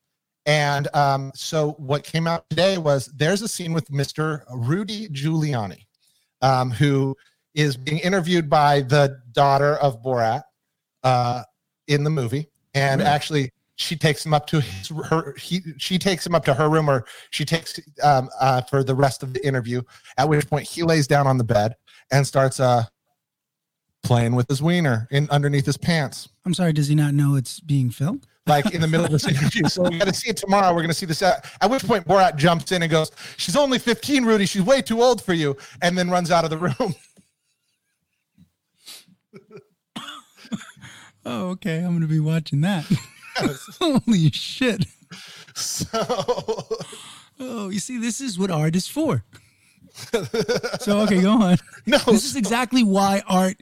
and 0.45 0.87
um, 0.95 1.33
so 1.35 1.73
what 1.79 2.05
came 2.05 2.27
out 2.29 2.49
today 2.51 2.79
was 2.79 3.07
there's 3.17 3.43
a 3.43 3.49
scene 3.49 3.73
with 3.73 3.89
Mr. 3.91 4.43
Rudy 4.55 5.09
Giuliani, 5.09 5.86
um, 6.43 6.71
who 6.71 7.17
is 7.55 7.77
being 7.77 7.99
interviewed 7.99 8.49
by 8.51 8.83
the 8.83 9.19
daughter 9.33 9.77
of 9.77 10.03
Borat 10.03 10.43
uh, 11.03 11.43
in 11.89 12.05
the 12.05 12.11
movie, 12.11 12.49
and 12.75 13.01
Right. 13.01 13.07
actually 13.09 13.53
she 13.77 13.95
takes 13.97 14.25
him 14.25 14.33
up 14.33 14.47
to 14.47 14.61
his 14.61 14.89
her 15.11 15.35
he 15.37 15.61
she 15.77 15.99
takes 15.99 16.27
him 16.27 16.35
up 16.35 16.45
to 16.47 16.55
her 16.55 16.71
room 16.71 16.89
or 16.89 17.05
she 17.31 17.45
takes 17.45 17.79
um 18.03 18.29
uh 18.41 18.63
for 18.63 18.83
the 18.83 18.95
rest 18.95 19.23
of 19.23 19.35
the 19.35 19.47
interview 19.47 19.83
at 20.17 20.27
which 20.27 20.49
point 20.49 20.67
he 20.67 20.83
lays 20.83 21.07
down 21.07 21.27
on 21.27 21.37
the 21.37 21.45
bed 21.45 21.75
and 22.11 22.27
starts 22.27 22.59
uh 22.59 22.85
playing 24.03 24.35
with 24.35 24.49
his 24.49 24.63
wiener 24.63 25.07
in 25.11 25.29
underneath 25.31 25.67
his 25.67 25.77
pants 25.77 26.29
I'm 26.47 26.55
sorry. 26.55 26.73
Does 26.73 26.89
he 26.89 26.95
not 26.95 27.13
know 27.13 27.35
it's 27.35 27.61
being 27.61 27.91
filmed? 27.91 28.27
Like 28.47 28.73
in 28.75 28.81
the 28.81 28.87
middle 28.89 29.07
of 29.07 29.13
this 29.13 29.27
interview. 29.27 29.65
So 29.69 29.83
we 29.83 29.99
got 29.99 30.09
to 30.09 30.15
see 30.15 30.31
it 30.31 30.37
tomorrow. 30.37 30.69
We're 30.71 30.83
going 30.83 30.89
to 30.89 30.95
see 30.95 31.07
this. 31.07 31.23
At, 31.23 31.51
at 31.61 31.71
which 31.71 31.85
point 31.85 32.07
Borat 32.07 32.37
jumps 32.37 32.73
in 32.73 32.83
and 32.83 32.91
goes, 32.91 33.11
"She's 33.37 33.57
only 33.57 33.79
15, 33.79 34.25
Rudy. 34.25 34.47
She's 34.47 34.63
way 34.63 34.83
too 34.83 35.03
old 35.03 35.23
for 35.23 35.33
you," 35.35 35.57
and 35.83 35.97
then 35.99 36.11
runs 36.11 36.31
out 36.31 36.45
of 36.45 36.51
the 36.51 36.59
room. 36.59 36.95
Oh, 41.29 41.49
okay. 41.49 41.79
I'm 41.79 41.93
gonna 41.93 42.07
be 42.07 42.21
watching 42.21 42.61
that. 42.61 42.85
Holy 43.81 44.31
shit! 44.31 44.87
So 45.57 45.89
Oh, 47.41 47.69
you 47.69 47.81
see, 47.81 47.99
this 47.99 48.21
is 48.21 48.39
what 48.39 48.51
art 48.51 48.77
is 48.77 48.87
for. 48.87 49.25
so 50.81 51.01
okay, 51.01 51.21
go 51.21 51.33
on. 51.33 51.57
no, 51.85 51.99
This 51.99 52.25
is 52.25 52.37
exactly 52.37 52.85
why 52.85 53.23
art 53.27 53.57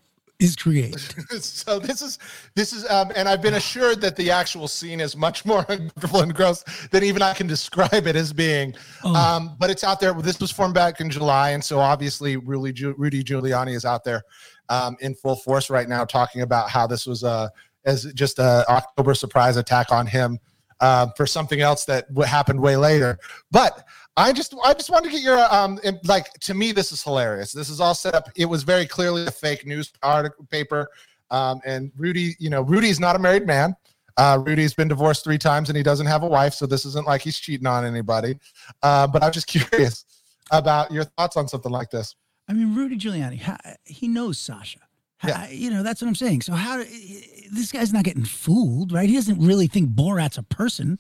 is 0.45 0.57
created. 0.57 1.01
so 1.43 1.79
this 1.79 2.03
is 2.03 2.19
this 2.55 2.73
is 2.73 2.89
um 2.91 3.11
and 3.17 3.29
i've 3.29 3.43
been 3.43 3.55
assured 3.55 4.01
that 4.01 4.15
the 4.17 4.31
actual 4.31 4.69
scene 4.69 5.01
is 5.01 5.17
much 5.17 5.45
more 5.45 5.65
uncomfortable 5.69 6.21
and 6.21 6.35
gross 6.35 6.63
than 6.91 7.03
even 7.03 7.23
i 7.23 7.33
can 7.35 7.47
describe 7.47 8.07
it 8.07 8.17
as 8.17 8.33
being 8.33 8.75
Oh. 9.05 9.15
um 9.15 9.57
but 9.59 9.71
it's 9.71 9.85
out 9.85 10.01
there 10.01 10.13
this 10.15 10.39
was 10.41 10.51
formed 10.51 10.75
back 10.75 11.01
in 11.01 11.11
july 11.11 11.51
and 11.51 11.63
so 11.65 11.79
obviously 11.79 12.37
rudy, 12.37 12.73
Giu- 12.73 12.95
rudy 12.97 13.23
giuliani 13.25 13.75
is 13.75 13.85
out 13.85 14.05
there 14.05 14.23
um 14.69 14.97
in 15.01 15.15
full 15.15 15.37
force 15.37 15.71
right 15.71 15.89
now 15.89 16.05
talking 16.05 16.43
about 16.43 16.71
how 16.71 16.87
this 16.87 17.07
was 17.07 17.23
a 17.23 17.51
as 17.85 18.05
just 18.15 18.39
a 18.39 18.65
october 18.69 19.15
surprise 19.15 19.57
attack 19.57 19.91
on 19.93 20.07
him 20.07 20.39
uh, 20.81 21.07
for 21.17 21.25
something 21.25 21.61
else 21.61 21.85
that 21.85 22.05
happened 22.27 22.61
way 22.61 22.77
later 22.77 23.19
but 23.51 23.85
I 24.17 24.33
just 24.33 24.55
I 24.65 24.75
just 24.75 24.91
wanted 24.91 25.07
to 25.07 25.11
get 25.13 25.23
your 25.23 25.39
um 25.53 25.79
im- 25.83 25.99
like 26.05 26.33
to 26.41 26.55
me 26.55 26.73
this 26.73 26.93
is 26.93 27.03
hilarious. 27.03 27.53
This 27.53 27.69
is 27.69 27.81
all 27.81 27.95
set 27.95 28.15
up. 28.15 28.29
It 28.37 28.47
was 28.47 28.63
very 28.63 28.87
clearly 28.87 29.27
a 29.27 29.31
fake 29.31 29.67
news 29.67 29.93
article 30.03 30.47
paper. 30.51 30.89
Um, 31.31 31.61
and 31.65 31.91
Rudy, 31.97 32.37
you 32.39 32.51
know, 32.51 32.63
Rudy's 32.63 33.01
not 33.01 33.17
a 33.17 33.19
married 33.19 33.47
man. 33.47 33.75
Uh, 34.17 34.41
Rudy's 34.45 34.75
been 34.75 34.87
divorced 34.87 35.25
three 35.25 35.39
times 35.39 35.69
and 35.69 35.77
he 35.77 35.83
doesn't 35.83 36.07
have 36.07 36.23
a 36.23 36.29
wife, 36.29 36.55
so 36.55 36.67
this 36.67 36.85
isn't 36.85 37.07
like 37.07 37.23
he's 37.23 37.39
cheating 37.39 37.67
on 37.67 37.85
anybody. 37.85 38.39
Uh, 38.83 39.07
but 39.07 39.25
I'm 39.25 39.33
just 39.33 39.47
curious 39.49 40.05
about 40.53 40.93
your 40.93 41.05
thoughts 41.05 41.37
on 41.37 41.49
something 41.49 41.73
like 41.73 41.91
this. 41.91 42.15
I 42.47 42.53
mean, 42.53 42.75
Rudy 42.75 42.97
Giuliani, 42.97 43.41
he 43.85 44.07
knows 44.07 44.39
Sacha. 44.39 44.79
Yeah. 45.25 45.49
You 45.49 45.71
know, 45.71 45.83
that's 45.83 46.03
what 46.03 46.09
I'm 46.09 46.15
saying. 46.15 46.43
So 46.43 46.53
how 46.53 46.77
this 46.77 47.73
guy's 47.73 47.93
not 47.93 48.05
getting 48.05 48.25
fooled, 48.25 48.93
right? 48.93 49.09
He 49.09 49.15
doesn't 49.15 49.41
really 49.41 49.67
think 49.67 49.91
Borat's 49.91 50.39
a 50.39 50.43
person. 50.43 50.99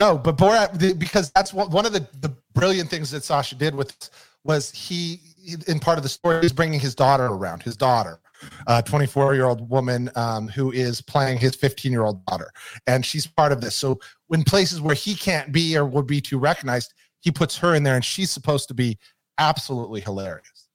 No, 0.00 0.18
but 0.18 0.36
Borat 0.36 0.98
because 0.98 1.30
that's 1.34 1.52
one 1.52 1.86
of 1.86 1.92
the 1.92 2.06
the 2.20 2.34
brilliant 2.54 2.90
things 2.90 3.10
that 3.12 3.24
Sacha 3.24 3.54
did 3.54 3.74
with 3.74 4.10
was 4.44 4.70
he 4.72 5.20
in 5.66 5.78
part 5.78 5.98
of 5.98 6.02
the 6.02 6.08
story 6.08 6.44
is 6.44 6.52
bringing 6.52 6.80
his 6.80 6.94
daughter 6.94 7.26
around. 7.26 7.62
His 7.62 7.76
daughter, 7.76 8.18
a 8.66 8.82
24 8.82 9.34
year 9.34 9.44
old 9.44 9.68
woman 9.68 10.10
um, 10.16 10.48
who 10.48 10.72
is 10.72 11.00
playing 11.00 11.38
his 11.38 11.54
15 11.54 11.92
year 11.92 12.02
old 12.02 12.24
daughter, 12.26 12.50
and 12.86 13.04
she's 13.04 13.26
part 13.26 13.52
of 13.52 13.60
this. 13.60 13.76
So 13.76 14.00
when 14.26 14.42
places 14.42 14.80
where 14.80 14.94
he 14.94 15.14
can't 15.14 15.52
be 15.52 15.76
or 15.76 15.84
would 15.84 16.06
be 16.06 16.20
too 16.20 16.38
recognized, 16.38 16.92
he 17.20 17.30
puts 17.30 17.56
her 17.58 17.74
in 17.74 17.84
there, 17.84 17.94
and 17.94 18.04
she's 18.04 18.30
supposed 18.30 18.68
to 18.68 18.74
be 18.74 18.98
absolutely 19.38 20.00
hilarious. 20.00 20.68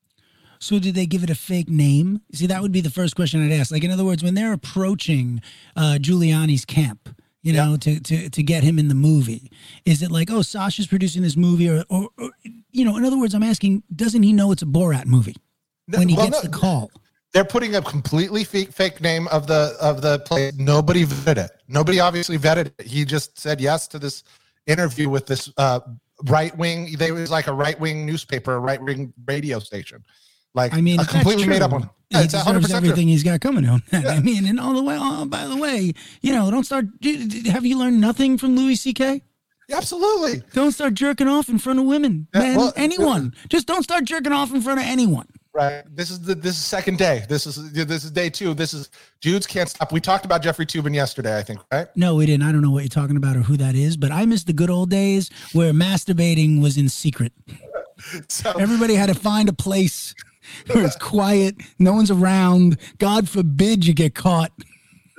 So 0.60 0.78
did 0.78 0.96
they 0.96 1.06
give 1.06 1.24
it 1.24 1.30
a 1.30 1.36
fake 1.36 1.70
name? 1.70 2.22
See, 2.34 2.46
that 2.48 2.62
would 2.62 2.74
be 2.74 2.82
the 2.82 2.90
first 2.90 3.16
question 3.16 3.46
I'd 3.46 3.54
ask. 3.54 3.72
Like, 3.72 3.84
in 3.84 3.92
other 3.92 4.04
words, 4.04 4.24
when 4.24 4.34
they're 4.34 4.52
approaching 4.52 5.42
uh, 5.76 5.98
Giuliani's 6.02 6.66
camp, 6.66 7.16
you 7.42 7.54
know, 7.54 7.78
to, 7.78 8.00
to 8.00 8.30
to 8.30 8.44
get 8.44 8.64
him 8.64 8.78
in 8.80 8.88
the 8.88 8.96
movie, 8.96 9.52
is 9.86 10.02
it 10.02 10.12
like, 10.12 10.30
oh, 10.30 10.42
Sacha's 10.42 10.88
producing 10.88 11.22
this 11.22 11.38
movie, 11.38 11.70
or, 11.70 11.84
or, 11.90 12.10
or 12.18 12.32
you 12.72 12.84
know, 12.86 12.98
in 12.98 13.06
other 13.06 13.18
words, 13.20 13.34
I'm 13.34 13.44
asking, 13.44 13.84
doesn't 13.96 14.24
he 14.24 14.34
know 14.34 14.52
it's 14.52 14.62
a 14.62 14.66
Borat 14.66 15.06
movie 15.06 15.36
when 15.88 16.10
he 16.10 16.16
Well, 16.16 16.30
gets 16.30 16.44
no, 16.44 16.50
the 16.50 16.58
call? 16.58 16.92
they're 17.34 17.46
putting 17.46 17.76
a 17.76 17.82
completely 17.82 18.44
fake, 18.44 18.72
fake 18.72 19.02
name 19.02 19.28
of 19.28 19.48
the 19.48 19.76
of 19.80 20.02
the 20.02 20.20
play. 20.20 20.52
Nobody 20.58 21.06
vetted 21.06 21.46
it. 21.46 21.52
Nobody 21.68 22.00
obviously 22.00 22.38
vetted 22.38 22.74
it. 22.78 22.88
He 22.88 23.06
just 23.06 23.40
said 23.40 23.62
yes 23.62 23.88
to 23.90 24.00
this 24.00 24.24
interview 24.68 25.10
with 25.10 25.26
this 25.28 25.52
uh, 25.58 25.80
right 26.26 26.56
wing. 26.58 26.96
They 26.98 27.12
was 27.12 27.32
like 27.32 27.48
a 27.48 27.54
right 27.54 27.80
wing 27.80 28.06
newspaper, 28.06 28.56
a 28.56 28.60
right 28.60 28.82
wing 28.82 29.14
radio 29.28 29.60
station. 29.60 30.04
Like 30.56 30.74
I 30.74 30.82
mean, 30.82 31.00
a 31.00 31.06
completely 31.06 31.46
made 31.48 31.62
up 31.62 31.70
true, 31.72 31.80
one. 31.80 31.90
Yeah, 32.10 32.20
he 32.20 32.24
it's 32.26 32.34
deserves 32.34 32.74
everything 32.74 33.08
he's 33.08 33.24
got 33.24 33.40
coming 33.40 33.64
to 33.64 33.70
him. 33.78 33.84
I 34.08 34.20
mean, 34.20 34.46
and 34.48 34.60
all 34.60 34.74
the 34.74 34.84
way. 34.84 34.98
Oh, 35.00 35.26
by 35.26 35.46
the 35.46 35.56
way, 35.58 35.94
you 36.22 36.34
know, 36.34 36.50
don't 36.50 36.64
start. 36.64 36.86
Have 37.46 37.66
you 37.66 37.78
learned 37.78 38.02
nothing 38.02 38.38
from 38.38 38.56
Louis 38.56 38.76
C.K.? 38.76 39.22
Absolutely. 39.72 40.42
Don't 40.54 40.72
start 40.72 40.96
jerking 40.96 41.28
off 41.28 41.48
in 41.50 41.60
front 41.60 41.78
of 41.78 41.86
women, 41.86 42.28
Yeah, 42.34 42.40
man. 42.42 42.58
well, 42.58 42.74
anyone. 42.76 43.36
Just 43.50 43.68
don't 43.68 43.84
start 43.84 44.04
jerking 44.06 44.32
off 44.32 44.52
in 44.52 44.62
front 44.62 44.80
of 44.80 44.86
anyone. 44.88 45.28
Right. 45.54 45.84
This 45.96 46.10
is 46.10 46.22
the 46.22 46.36
this 46.36 46.58
is 46.58 46.64
second 46.64 46.98
day. 46.98 47.26
This 47.28 47.46
is 47.46 47.72
this 47.74 48.04
is 48.04 48.12
day 48.12 48.30
two. 48.30 48.54
This 48.54 48.74
is 48.74 48.90
dudes 49.22 49.46
can't 49.46 49.70
stop. 49.70 49.92
We 49.92 50.00
talked 50.00 50.26
about 50.26 50.42
Jeffrey 50.42 50.66
Toobin 50.66 50.96
yesterday, 50.96 51.38
I 51.38 51.44
think, 51.44 51.60
right? 51.72 51.88
No, 51.96 52.16
we 52.16 52.26
didn't. 52.26 52.44
I 52.44 52.52
don't 52.52 52.62
know 52.62 52.72
what 52.72 52.82
you're 52.84 52.90
talking 52.90 53.18
about 53.18 53.36
or 53.36 53.42
who 53.42 53.58
that 53.58 53.76
is, 53.76 53.98
but 53.98 54.12
I 54.12 54.26
miss 54.26 54.44
the 54.44 54.54
good 54.54 54.70
old 54.70 54.90
days 54.90 55.30
where 55.54 55.74
masturbating 55.74 56.62
was 56.62 56.78
in 56.78 56.90
secret. 56.90 57.34
So 58.30 58.52
Everybody 58.52 58.96
had 58.96 59.08
to 59.08 59.14
find 59.14 59.50
a 59.50 59.54
place 59.54 60.16
where 60.72 60.86
it's 60.86 60.96
quiet, 60.96 61.56
no 61.80 61.94
one's 61.94 62.12
around. 62.12 62.78
God 62.98 63.28
forbid 63.30 63.86
you 63.86 63.94
get 63.94 64.16
caught. 64.16 64.52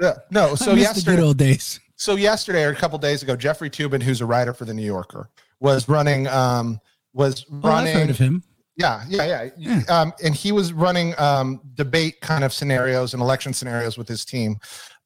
yeah, 0.00 0.14
no. 0.30 0.54
So 0.54 0.66
miss 0.66 0.74
the 0.74 0.80
yesterday, 0.80 1.16
good 1.16 1.22
old 1.24 1.36
days. 1.38 1.80
so 1.96 2.16
yesterday 2.16 2.64
or 2.64 2.70
a 2.70 2.76
couple 2.76 2.98
days 2.98 3.22
ago, 3.22 3.36
Jeffrey 3.36 3.70
Toobin, 3.70 4.02
who's 4.02 4.20
a 4.20 4.26
writer 4.26 4.52
for 4.52 4.64
the 4.64 4.74
New 4.74 4.84
Yorker, 4.86 5.30
was 5.60 5.88
running 5.88 6.26
um 6.28 6.80
was 7.12 7.44
Oh, 7.50 7.56
running 7.68 7.94
I've 7.94 8.00
heard 8.02 8.10
of 8.10 8.18
him. 8.18 8.42
Yeah, 8.76 9.04
yeah, 9.08 9.24
yeah. 9.26 9.50
Yeah. 9.58 9.82
Um, 10.00 10.12
and 10.24 10.34
he 10.34 10.52
was 10.52 10.72
running 10.72 11.12
um, 11.18 11.60
debate 11.74 12.20
kind 12.22 12.44
of 12.44 12.52
scenarios 12.52 13.12
and 13.12 13.22
election 13.22 13.52
scenarios 13.52 13.98
with 13.98 14.08
his 14.08 14.24
team, 14.24 14.56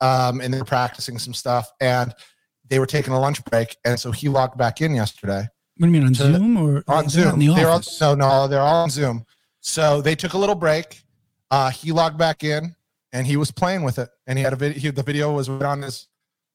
um, 0.01 0.41
and 0.41 0.55
they're 0.55 0.64
practicing 0.64 1.18
some 1.18 1.35
stuff. 1.35 1.72
And 1.81 2.14
they 2.68 2.79
were 2.79 2.87
taking 2.87 3.12
a 3.14 3.18
lunch 3.18 3.45
break, 3.47 3.77
and 3.85 3.99
so 3.99 4.12
he 4.12 4.29
logged 4.29 4.57
back 4.57 4.81
in 4.81 4.95
yesterday 4.95 5.49
What 5.79 5.87
do 5.87 5.93
you 5.93 5.93
mean 5.93 6.05
on 6.07 6.14
Zoom 6.14 6.57
or 6.57 6.85
on 6.87 7.09
Zoom. 7.09 7.33
in 7.35 7.39
the 7.41 7.47
they're 7.55 7.66
all, 7.68 7.77
office? 7.79 8.01
no, 8.01 8.14
no, 8.14 8.47
they're 8.47 8.61
all 8.61 8.85
on 8.85 8.91
Zoom. 8.91 9.25
So 9.67 10.03
they 10.03 10.15
took 10.15 10.35
a 10.35 10.39
little 10.39 10.55
break. 10.55 11.03
Uh, 11.51 11.71
he 11.71 11.91
logged 11.91 12.19
back 12.19 12.45
in, 12.45 12.77
and 13.15 13.27
he 13.27 13.39
was 13.39 13.51
playing 13.51 13.83
with 13.83 13.99
it. 13.99 14.11
And 14.27 14.39
he 14.39 14.45
had 14.45 14.53
a 14.53 14.57
video. 14.57 14.79
He, 14.79 14.91
the 14.91 15.03
video 15.03 15.33
was 15.33 15.49
on 15.49 15.81
his 15.81 16.07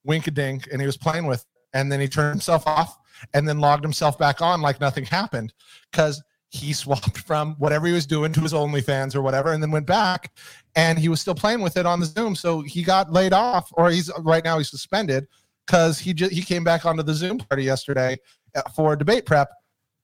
wink-a-dink, 0.03 0.67
and 0.71 0.79
he 0.79 0.85
was 0.85 0.95
playing 0.95 1.25
with. 1.25 1.43
And 1.73 1.91
then 1.91 1.99
he 1.99 2.07
turned 2.07 2.29
himself 2.29 2.67
off, 2.67 2.99
and 3.33 3.47
then 3.47 3.59
logged 3.59 3.83
himself 3.83 4.19
back 4.19 4.43
on 4.43 4.61
like 4.61 4.79
nothing 4.79 5.05
happened, 5.05 5.53
because 5.91 6.21
he 6.49 6.71
swapped 6.71 7.17
from 7.25 7.55
whatever 7.57 7.87
he 7.87 7.93
was 7.93 8.05
doing 8.05 8.31
to 8.33 8.41
his 8.41 8.53
OnlyFans 8.53 9.15
or 9.15 9.23
whatever, 9.23 9.53
and 9.53 9.63
then 9.63 9.71
went 9.71 9.87
back, 9.87 10.31
and 10.75 10.99
he 10.99 11.09
was 11.09 11.19
still 11.19 11.35
playing 11.35 11.61
with 11.61 11.77
it 11.77 11.87
on 11.87 11.99
the 11.99 12.05
Zoom. 12.05 12.35
So 12.35 12.61
he 12.61 12.83
got 12.83 13.11
laid 13.11 13.33
off, 13.33 13.73
or 13.73 13.89
he's 13.89 14.11
right 14.19 14.43
now 14.43 14.59
he's 14.59 14.69
suspended 14.69 15.27
because 15.65 15.97
he 15.97 16.13
just 16.13 16.31
he 16.31 16.43
came 16.43 16.63
back 16.63 16.85
onto 16.85 17.01
the 17.01 17.15
Zoom 17.15 17.39
party 17.39 17.63
yesterday 17.63 18.17
uh, 18.55 18.61
for 18.75 18.95
debate 18.95 19.25
prep, 19.25 19.49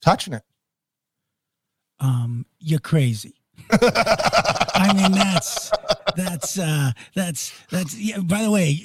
touching 0.02 0.34
it. 0.34 0.42
Um, 2.00 2.46
you're 2.60 2.80
crazy. 2.80 3.36
I 3.72 4.92
mean, 4.96 5.12
that's 5.14 5.72
that's 6.16 6.60
uh, 6.60 6.92
that's 7.16 7.54
that's. 7.72 7.98
Yeah, 7.98 8.20
by 8.20 8.44
the 8.44 8.52
way, 8.52 8.80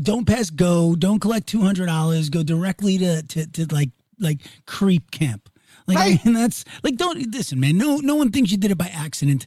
don't 0.00 0.26
pass 0.26 0.48
go. 0.50 0.94
Don't 0.94 1.18
collect 1.20 1.46
two 1.48 1.60
hundred 1.60 1.86
dollars. 1.86 2.28
Go 2.30 2.42
directly 2.42 2.98
to, 2.98 3.22
to 3.22 3.46
to 3.46 3.74
like 3.74 3.90
like 4.20 4.40
creep 4.66 5.10
camp. 5.10 5.48
Like 5.86 5.98
I 5.98 6.00
Right. 6.10 6.24
mean, 6.24 6.34
that's 6.34 6.64
like 6.84 6.96
don't 6.96 7.32
listen, 7.32 7.58
man. 7.60 7.76
No 7.76 7.96
no 7.96 8.14
one 8.14 8.30
thinks 8.30 8.50
you 8.52 8.56
did 8.58 8.70
it 8.70 8.78
by 8.78 8.90
accident. 8.94 9.46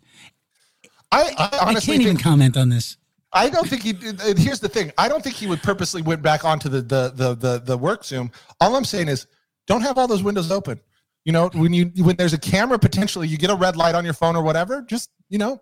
I, 1.11 1.31
I 1.37 1.49
I 1.53 1.69
honestly 1.69 1.93
can't 1.93 2.01
even 2.03 2.17
comment 2.17 2.57
on 2.57 2.69
this. 2.69 2.97
I 3.31 3.49
don't 3.49 3.67
think 3.69 3.83
he. 3.83 3.91
uh, 3.91 4.33
Here's 4.37 4.59
the 4.59 4.69
thing. 4.69 4.91
I 4.97 5.07
don't 5.07 5.23
think 5.23 5.35
he 5.35 5.47
would 5.47 5.61
purposely 5.63 6.01
went 6.01 6.21
back 6.21 6.43
onto 6.45 6.67
the 6.69 6.81
the 6.81 7.11
the 7.15 7.35
the, 7.35 7.59
the 7.59 7.77
work 7.77 8.03
Zoom. 8.03 8.31
All 8.59 8.75
I'm 8.75 8.85
saying 8.85 9.07
is, 9.07 9.27
don't 9.67 9.81
have 9.81 9.97
all 9.97 10.07
those 10.07 10.23
windows 10.23 10.51
open. 10.51 10.79
You 11.25 11.31
know, 11.31 11.49
when 11.53 11.73
you 11.73 11.91
when 11.97 12.15
there's 12.15 12.33
a 12.33 12.37
camera, 12.37 12.79
potentially 12.79 13.27
you 13.27 13.37
get 13.37 13.49
a 13.49 13.55
red 13.55 13.75
light 13.75 13.95
on 13.95 14.05
your 14.05 14.13
phone 14.13 14.35
or 14.35 14.43
whatever. 14.43 14.81
Just 14.83 15.09
you 15.29 15.37
know, 15.37 15.59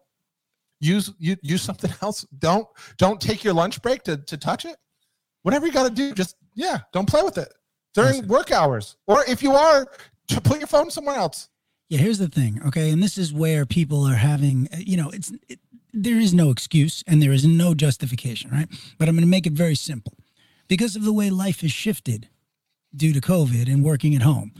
use 0.79 1.11
you 1.17 1.37
use 1.41 1.61
something 1.61 1.91
else. 2.01 2.25
Don't 2.37 2.67
don't 2.97 3.19
take 3.19 3.43
your 3.43 3.53
lunch 3.53 3.81
break 3.81 4.03
to 4.03 4.17
to 4.17 4.37
touch 4.37 4.65
it. 4.65 4.75
Whatever 5.43 5.65
you 5.65 5.73
got 5.73 5.87
to 5.87 5.93
do, 5.93 6.13
just 6.13 6.35
yeah, 6.53 6.79
don't 6.91 7.07
play 7.07 7.21
with 7.21 7.37
it 7.37 7.53
during 7.93 8.13
Listen. 8.13 8.27
work 8.27 8.51
hours. 8.51 8.97
Or 9.07 9.23
if 9.27 9.41
you 9.43 9.53
are, 9.53 9.87
to 10.29 10.41
put 10.41 10.59
your 10.59 10.67
phone 10.67 10.89
somewhere 10.89 11.15
else. 11.15 11.49
Yeah, 11.89 11.99
here's 11.99 12.17
the 12.17 12.27
thing, 12.27 12.61
okay, 12.65 12.89
and 12.89 13.03
this 13.03 13.17
is 13.17 13.33
where 13.33 13.65
people 13.65 14.03
are 14.03 14.15
having, 14.15 14.67
uh, 14.73 14.77
you 14.79 14.97
know, 14.97 15.09
it's 15.09 15.31
it, 15.47 15.59
there 15.93 16.17
is 16.17 16.33
no 16.33 16.49
excuse 16.49 17.03
and 17.05 17.21
there 17.21 17.31
is 17.31 17.45
no 17.45 17.75
justification, 17.75 18.49
right? 18.49 18.67
But 18.97 19.07
I'm 19.07 19.15
going 19.15 19.23
to 19.23 19.29
make 19.29 19.45
it 19.45 19.53
very 19.53 19.75
simple, 19.75 20.17
because 20.67 20.95
of 20.95 21.03
the 21.03 21.13
way 21.13 21.29
life 21.29 21.61
has 21.61 21.71
shifted 21.71 22.29
due 22.95 23.13
to 23.13 23.21
COVID 23.21 23.71
and 23.71 23.83
working 23.83 24.15
at 24.15 24.21
home. 24.21 24.53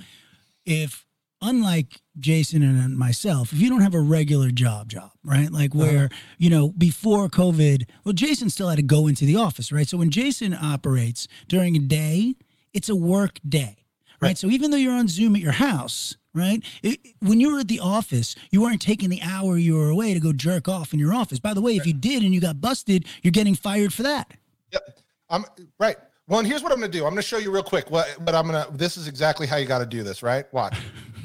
If 0.66 1.06
unlike 1.42 2.02
Jason 2.18 2.64
and 2.64 2.98
myself, 2.98 3.52
if 3.52 3.60
you 3.60 3.70
don't 3.70 3.82
have 3.82 3.94
a 3.94 4.00
regular 4.00 4.50
job, 4.50 4.90
job, 4.90 5.12
right, 5.24 5.52
like 5.52 5.76
uh-huh. 5.76 5.86
where 5.86 6.10
you 6.38 6.50
know 6.50 6.70
before 6.70 7.28
COVID, 7.30 7.84
well, 8.04 8.14
Jason 8.14 8.50
still 8.50 8.70
had 8.70 8.78
to 8.78 8.84
go 8.84 9.08
into 9.08 9.26
the 9.26 9.36
office, 9.36 9.72
right? 9.72 9.88
So 9.88 9.98
when 9.98 10.10
Jason 10.10 10.54
operates 10.54 11.28
during 11.48 11.76
a 11.76 11.80
day, 11.80 12.36
it's 12.74 12.90
a 12.90 12.96
work 12.96 13.40
day 13.48 13.84
right? 14.24 14.38
So 14.38 14.48
even 14.48 14.72
though 14.72 14.78
you're 14.78 14.94
on 14.94 15.08
Zoom 15.08 15.36
at 15.36 15.42
your 15.42 15.52
house, 15.52 16.16
right? 16.34 16.64
It, 16.82 17.00
when 17.20 17.40
you 17.40 17.54
were 17.54 17.60
at 17.60 17.68
the 17.68 17.80
office, 17.80 18.36
you 18.52 18.62
weren't 18.62 18.82
taking 18.82 19.10
the 19.10 19.22
hour 19.22 19.58
you 19.58 19.76
were 19.76 19.90
away 19.90 20.14
to 20.14 20.20
go 20.20 20.34
jerk 20.34 20.68
off 20.68 20.94
in 20.94 21.00
your 21.00 21.14
office. 21.14 21.40
By 21.40 21.54
the 21.54 21.62
way, 21.62 21.76
if 21.76 21.86
you 21.86 21.94
did 21.94 22.24
and 22.24 22.34
you 22.34 22.42
got 22.42 22.62
busted, 22.62 23.06
you're 23.22 23.32
getting 23.32 23.56
fired 23.56 23.94
for 23.94 24.04
that. 24.04 24.32
Yep. 24.72 25.00
I'm 25.30 25.46
right. 25.80 25.98
Well, 26.28 26.40
and 26.40 26.48
here's 26.48 26.64
what 26.64 26.72
I'm 26.72 26.80
going 26.80 26.92
to 26.92 26.98
do. 26.98 27.04
I'm 27.04 27.12
going 27.12 27.22
to 27.22 27.28
show 27.28 27.38
you 27.38 27.52
real 27.52 27.64
quick 27.64 27.92
what, 27.92 28.08
but 28.22 28.34
I'm 28.34 28.48
going 28.48 28.66
to, 28.66 28.72
this 28.72 28.96
is 28.98 29.08
exactly 29.08 29.46
how 29.46 29.58
you 29.58 29.66
got 29.66 29.80
to 29.80 29.86
do 29.86 30.04
this, 30.04 30.24
right? 30.24 30.52
Watch. 30.54 30.78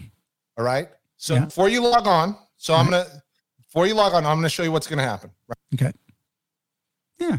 All 0.59 0.65
right. 0.65 0.89
So 1.17 1.35
Yeah. 1.35 1.45
before 1.45 1.69
you 1.69 1.81
log 1.87 2.07
on, 2.07 2.37
so 2.57 2.75
I'm 2.75 2.87
mm-hmm. 2.87 2.93
going 2.95 3.05
to, 3.05 3.23
before 3.65 3.87
you 3.87 3.95
log 3.95 4.15
on, 4.15 4.27
I'm 4.27 4.37
going 4.37 4.43
to 4.43 4.49
show 4.49 4.63
you 4.65 4.73
what's 4.73 4.87
going 4.89 4.99
to 4.99 5.05
happen. 5.05 5.31
Okay. 5.75 5.93
Yeah. 7.19 7.39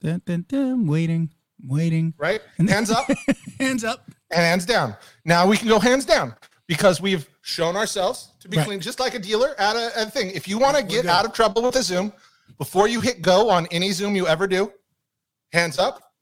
Dun, 0.00 0.22
dun, 0.24 0.44
dun, 0.48 0.86
waiting, 0.86 1.30
waiting. 1.66 2.14
Right. 2.18 2.40
And 2.58 2.68
Hands 2.68 2.90
up 2.90 3.06
Hands 3.60 3.84
up. 3.84 4.10
And 4.30 4.40
hands 4.40 4.66
down. 4.66 4.96
Now 5.24 5.46
we 5.46 5.56
can 5.56 5.68
go 5.68 5.78
hands 5.78 6.04
down 6.04 6.34
because 6.66 7.00
we've 7.00 7.28
shown 7.42 7.76
ourselves 7.76 8.30
to 8.40 8.48
be 8.48 8.56
Right. 8.56 8.66
clean, 8.66 8.80
just 8.80 8.98
like 8.98 9.14
a 9.14 9.18
dealer 9.18 9.54
at 9.58 9.76
a, 9.76 10.02
a 10.02 10.06
thing. 10.06 10.30
If 10.30 10.48
you 10.48 10.58
want 10.58 10.76
to 10.76 10.82
get 10.82 11.06
out 11.06 11.24
of 11.24 11.32
trouble 11.32 11.62
with 11.62 11.76
a 11.76 11.82
Zoom, 11.82 12.12
before 12.58 12.88
you 12.88 13.00
hit 13.00 13.22
go 13.22 13.48
on 13.50 13.66
any 13.70 13.92
Zoom 13.92 14.16
you 14.16 14.26
ever 14.26 14.46
do, 14.48 14.72
hands 15.52 15.78
up, 15.78 16.13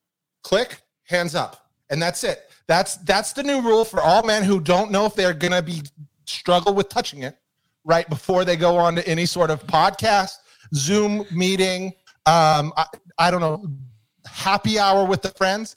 click, 0.43 0.83
hands 1.05 1.35
up, 1.35 1.69
and 1.91 2.01
that's 2.01 2.25
it. 2.25 2.51
That's 2.67 2.97
that's 2.99 3.33
the 3.33 3.43
new 3.43 3.61
rule 3.61 3.85
for 3.85 4.01
all 4.01 4.23
men 4.23 4.45
who 4.45 4.61
don't 4.61 4.91
know 4.91 5.07
if 5.07 5.15
they're 5.15 5.35
gonna 5.35 5.63
be 5.63 5.83
struggle 6.27 6.75
with 6.75 6.89
touching 6.89 7.23
it 7.23 7.37
right 7.85 8.09
before 8.09 8.45
they 8.45 8.57
go 8.57 8.77
on 8.77 8.95
to 8.95 9.07
any 9.09 9.27
sort 9.27 9.51
of 9.51 9.67
podcast, 9.67 10.37
Zoom 10.75 11.25
meeting, 11.33 11.93
um, 12.27 12.73
I, 12.77 12.87
I 13.19 13.31
don't 13.31 13.41
know, 13.41 13.67
happy 14.25 14.79
hour 14.79 15.05
with 15.05 15.23
the 15.23 15.31
friends. 15.31 15.77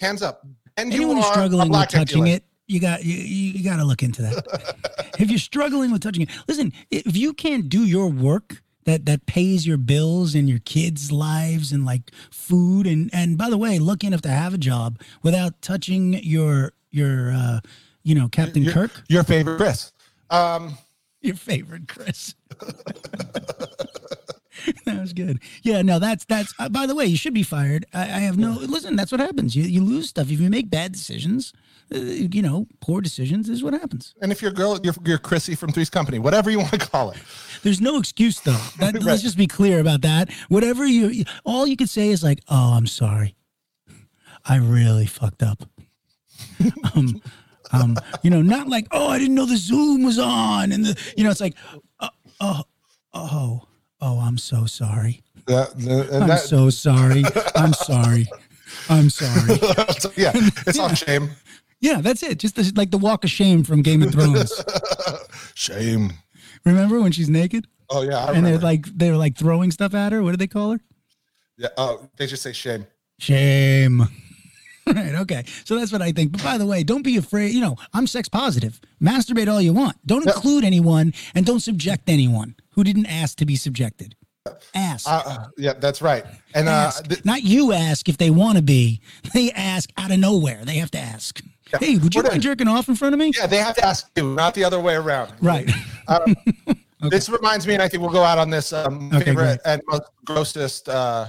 Hands 0.00 0.20
up. 0.22 0.44
And 0.76 0.92
Anyone 0.92 1.16
you 1.16 1.16
who's 1.16 1.24
are 1.26 1.32
struggling 1.32 1.70
with 1.70 1.88
touching 1.88 2.24
dealer. 2.24 2.36
it, 2.36 2.44
you 2.66 2.80
got 2.80 3.04
you, 3.04 3.14
you, 3.14 3.52
you 3.52 3.64
got 3.64 3.76
to 3.76 3.84
look 3.84 4.02
into 4.02 4.22
that. 4.22 5.12
if 5.18 5.30
you're 5.30 5.38
struggling 5.38 5.90
with 5.90 6.02
touching 6.02 6.22
it, 6.22 6.30
listen. 6.46 6.72
If 6.90 7.16
you 7.16 7.32
can't 7.32 7.68
do 7.68 7.84
your 7.84 8.08
work 8.08 8.62
that 8.88 9.04
that 9.04 9.26
pays 9.26 9.66
your 9.66 9.76
bills 9.76 10.34
and 10.34 10.48
your 10.48 10.60
kids' 10.60 11.12
lives 11.12 11.72
and 11.72 11.84
like 11.84 12.10
food 12.30 12.86
and 12.86 13.10
and 13.12 13.36
by 13.36 13.50
the 13.50 13.58
way, 13.58 13.78
lucky 13.78 14.06
enough 14.06 14.22
to 14.22 14.30
have 14.30 14.54
a 14.54 14.58
job 14.58 14.98
without 15.22 15.60
touching 15.60 16.14
your 16.24 16.72
your 16.90 17.30
uh, 17.32 17.60
you 18.02 18.14
know 18.14 18.28
Captain 18.28 18.62
Your- 18.62 18.72
Kirk, 18.72 19.02
Your 19.08 19.24
favorite 19.24 19.58
Chris. 19.58 19.92
Um, 20.30 20.78
your 21.20 21.36
favorite 21.36 21.86
Chris. 21.88 22.34
that 24.84 25.00
was 25.00 25.12
good. 25.12 25.40
Yeah, 25.62 25.82
no, 25.82 25.98
that's 25.98 26.24
that's. 26.24 26.52
Uh, 26.58 26.68
by 26.68 26.86
the 26.86 26.94
way, 26.94 27.06
you 27.06 27.16
should 27.16 27.34
be 27.34 27.42
fired. 27.42 27.86
I, 27.94 28.02
I 28.02 28.18
have 28.26 28.36
no. 28.38 28.52
Listen, 28.52 28.96
that's 28.96 29.12
what 29.12 29.20
happens. 29.20 29.54
You 29.56 29.64
you 29.64 29.82
lose 29.82 30.08
stuff 30.08 30.30
if 30.30 30.40
you 30.40 30.50
make 30.50 30.70
bad 30.70 30.92
decisions. 30.92 31.52
Uh, 31.94 31.98
you 31.98 32.42
know, 32.42 32.66
poor 32.80 33.00
decisions 33.00 33.48
is 33.48 33.62
what 33.62 33.72
happens. 33.72 34.14
and 34.20 34.30
if 34.30 34.42
you're 34.42 34.50
girl, 34.50 34.78
you're, 34.82 34.94
you're 35.04 35.16
Chrissy 35.18 35.54
from 35.54 35.72
Three's 35.72 35.88
Company, 35.88 36.18
whatever 36.18 36.50
you 36.50 36.58
want 36.58 36.72
to 36.72 36.78
call 36.78 37.10
it. 37.12 37.18
There's 37.62 37.80
no 37.80 37.98
excuse 37.98 38.40
though. 38.40 38.52
That, 38.78 38.94
Right. 38.94 39.02
Let's 39.02 39.22
just 39.22 39.38
be 39.38 39.46
clear 39.46 39.80
about 39.80 40.02
that. 40.02 40.30
Whatever 40.48 40.84
you, 40.86 41.08
you- 41.08 41.24
all 41.46 41.66
you 41.66 41.76
could 41.76 41.88
say 41.88 42.08
is 42.10 42.22
like, 42.22 42.40
"Oh, 42.48 42.74
I'm 42.76 42.86
sorry. 42.86 43.34
I 44.44 44.56
really 44.56 45.06
fucked 45.06 45.42
up." 45.42 45.64
um, 46.94 47.20
um, 47.72 47.96
you 48.22 48.30
know, 48.30 48.42
not 48.42 48.68
like, 48.68 48.86
"Oh, 48.90 49.08
I 49.08 49.18
didn't 49.18 49.34
know 49.34 49.46
the 49.46 49.56
Zoom 49.56 50.02
was 50.04 50.18
on," 50.18 50.72
and 50.72 50.84
the, 50.84 51.12
you 51.16 51.24
know, 51.24 51.30
it's 51.30 51.40
like, 51.40 51.54
"Oh, 52.00 52.08
oh, 52.40 52.62
oh, 53.14 53.62
oh 54.00 54.20
I'm 54.20 54.38
so 54.38 54.66
sorry. 54.66 55.22
That- 55.46 55.72
I'm 56.12 56.28
that- 56.28 56.40
so 56.40 56.70
sorry. 56.70 57.24
I'm 57.54 57.72
sorry. 57.72 58.26
I'm 58.88 59.10
sorry." 59.10 59.54
yeah, 60.16 60.32
it's 60.66 60.78
all 60.78 60.94
shame. 60.94 61.30
Yeah, 61.80 62.00
that's 62.00 62.22
it. 62.22 62.38
Just 62.38 62.56
the, 62.56 62.72
like 62.74 62.90
the 62.90 62.98
walk 62.98 63.24
of 63.24 63.30
shame 63.30 63.62
from 63.64 63.82
Game 63.82 64.02
of 64.02 64.12
Thrones. 64.12 64.52
Shame. 65.54 66.12
Remember 66.64 67.00
when 67.00 67.12
she's 67.12 67.28
naked 67.28 67.66
Oh 67.90 68.02
yeah, 68.02 68.30
and 68.32 68.44
they're 68.44 68.58
like 68.58 68.84
they're 68.96 69.16
like 69.16 69.36
throwing 69.38 69.70
stuff 69.70 69.94
at 69.94 70.12
her? 70.12 70.22
What 70.22 70.32
do 70.32 70.36
they 70.36 70.46
call 70.48 70.72
her? 70.72 70.80
yeah, 71.56 71.68
oh, 71.76 72.08
they 72.16 72.26
just 72.26 72.42
say 72.42 72.52
shame. 72.52 72.86
Shame. 73.18 74.02
right. 74.94 75.14
Okay. 75.14 75.44
So 75.64 75.76
that's 75.76 75.92
what 75.92 76.02
I 76.02 76.12
think. 76.12 76.32
But 76.32 76.42
by 76.42 76.58
the 76.58 76.66
way, 76.66 76.82
don't 76.82 77.02
be 77.02 77.16
afraid. 77.16 77.52
You 77.52 77.60
know, 77.60 77.76
I'm 77.92 78.06
sex 78.06 78.28
positive. 78.28 78.80
Masturbate 79.02 79.48
all 79.50 79.60
you 79.60 79.72
want. 79.72 79.96
Don't 80.06 80.26
include 80.26 80.64
anyone 80.64 81.12
and 81.34 81.44
don't 81.46 81.60
subject 81.60 82.08
anyone 82.08 82.54
who 82.72 82.84
didn't 82.84 83.06
ask 83.06 83.36
to 83.38 83.46
be 83.46 83.56
subjected. 83.56 84.14
Ask. 84.74 85.06
Uh, 85.06 85.22
uh, 85.26 85.46
yeah, 85.58 85.74
that's 85.74 86.00
right. 86.00 86.24
And 86.54 86.68
uh, 86.68 86.90
th- 87.06 87.24
Not 87.24 87.42
you 87.42 87.72
ask 87.72 88.08
if 88.08 88.16
they 88.16 88.30
want 88.30 88.56
to 88.56 88.62
be. 88.62 89.00
They 89.34 89.50
ask 89.52 89.90
out 89.98 90.10
of 90.10 90.18
nowhere. 90.18 90.64
They 90.64 90.76
have 90.76 90.90
to 90.92 90.98
ask. 90.98 91.42
Hey, 91.78 91.98
would 91.98 92.14
you 92.14 92.22
What 92.22 92.32
mind 92.32 92.42
jerking 92.42 92.66
off 92.66 92.88
in 92.88 92.94
front 92.94 93.12
of 93.12 93.18
me? 93.18 93.32
yeah, 93.36 93.46
they 93.46 93.58
have 93.58 93.76
to 93.76 93.84
ask 93.84 94.08
you, 94.16 94.34
not 94.34 94.54
the 94.54 94.64
other 94.64 94.80
way 94.80 94.94
around. 94.94 95.32
Right. 95.42 95.70
This 97.10 97.28
reminds 97.28 97.64
me, 97.66 97.74
and 97.74 97.82
I 97.82 97.88
think 97.88 98.02
we'll 98.02 98.10
go 98.12 98.24
out 98.24 98.38
on 98.38 98.50
this 98.50 98.72
um, 98.72 99.10
Okay, 99.14 99.26
favorite 99.26 99.60
and 99.64 99.80
most 99.86 100.02
grossest. 100.24 100.88
Uh, 100.88 101.28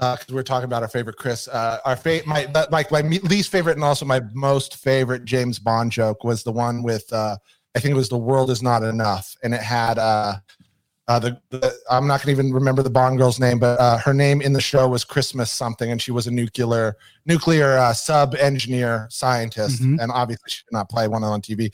because 0.00 0.26
we're 0.34 0.42
talking 0.42 0.64
about 0.64 0.82
our 0.82 0.88
favorite 0.88 1.16
Chris. 1.16 1.48
Uh, 1.48 1.78
our 1.84 1.96
fa- 1.96 2.22
my 2.26 2.46
like 2.70 2.90
my 2.90 3.02
me- 3.02 3.18
least 3.20 3.50
favorite 3.50 3.74
and 3.76 3.84
also 3.84 4.04
my 4.04 4.20
most 4.34 4.76
favorite 4.76 5.24
James 5.24 5.58
Bond 5.58 5.92
joke 5.92 6.24
was 6.24 6.42
the 6.42 6.52
one 6.52 6.82
with 6.82 7.10
uh, 7.12 7.36
I 7.74 7.80
think 7.80 7.92
it 7.92 7.96
was 7.96 8.08
the 8.08 8.18
world 8.18 8.50
is 8.50 8.62
not 8.62 8.82
enough, 8.82 9.36
and 9.42 9.54
it 9.54 9.60
had 9.60 9.98
uh, 9.98 10.36
uh, 11.06 11.18
the, 11.18 11.40
the 11.50 11.74
I'm 11.90 12.06
not 12.06 12.20
gonna 12.22 12.32
even 12.32 12.52
remember 12.52 12.82
the 12.82 12.90
Bond 12.90 13.18
girl's 13.18 13.40
name, 13.40 13.58
but 13.58 13.78
uh, 13.80 13.98
her 13.98 14.12
name 14.14 14.40
in 14.42 14.52
the 14.52 14.60
show 14.60 14.88
was 14.88 15.04
Christmas 15.04 15.50
something, 15.50 15.90
and 15.90 16.00
she 16.00 16.10
was 16.12 16.26
a 16.26 16.30
nuclear 16.30 16.96
nuclear 17.26 17.76
uh, 17.78 17.92
sub 17.92 18.34
engineer 18.34 19.06
scientist, 19.10 19.82
Mhm. 19.82 20.00
and 20.00 20.10
obviously 20.12 20.50
she 20.50 20.62
did 20.64 20.72
not 20.72 20.88
play 20.88 21.08
one 21.08 21.24
on 21.24 21.40
TV. 21.40 21.72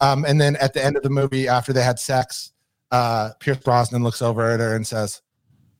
Um, 0.00 0.24
and 0.24 0.40
then 0.40 0.56
at 0.56 0.74
the 0.74 0.84
end 0.84 0.96
of 0.96 1.02
the 1.02 1.10
movie, 1.10 1.46
after 1.48 1.72
they 1.72 1.82
had 1.82 1.98
sex, 1.98 2.52
uh, 2.90 3.30
Pierce 3.40 3.58
Brosnan 3.58 4.02
looks 4.02 4.20
over 4.22 4.50
at 4.50 4.60
her 4.60 4.74
and 4.76 4.86
says, 4.86 5.22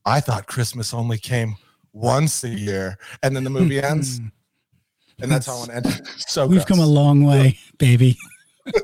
"I 0.07 0.21
thought 0.21 0.47
Christmas 0.47 0.95
only 0.95 1.19
came 1.19 1.57
once 1.95 2.45
a 2.45 2.51
year," 2.51 2.99
and 3.23 3.35
then 3.35 3.45
the 3.45 3.51
movie 3.51 3.83
ends. 3.83 4.19
Hmm. 4.19 4.27
and 5.23 5.31
that's 5.31 5.47
how 5.47 5.55
it 5.55 5.59
want 5.59 5.71
to 5.71 5.77
end. 5.77 5.87
it. 5.87 6.07
So 6.19 6.47
We've 6.47 6.67
come 6.67 6.81
a 6.81 6.87
long 6.87 7.25
way, 7.25 7.59
baby. 7.79 8.19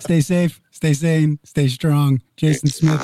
stay 0.00 0.20
safe, 0.20 0.60
stay 0.70 0.92
sane, 0.92 1.38
stay 1.42 1.66
strong. 1.68 2.20
Jason 2.36 2.68
Smith. 2.68 3.00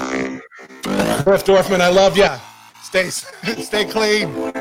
Cliff 0.85 1.45
Dorfman, 1.45 1.81
I 1.81 1.89
love 1.89 2.17
ya. 2.17 2.39
Stay 2.83 3.11
stay 3.11 3.85
clean. 3.87 4.53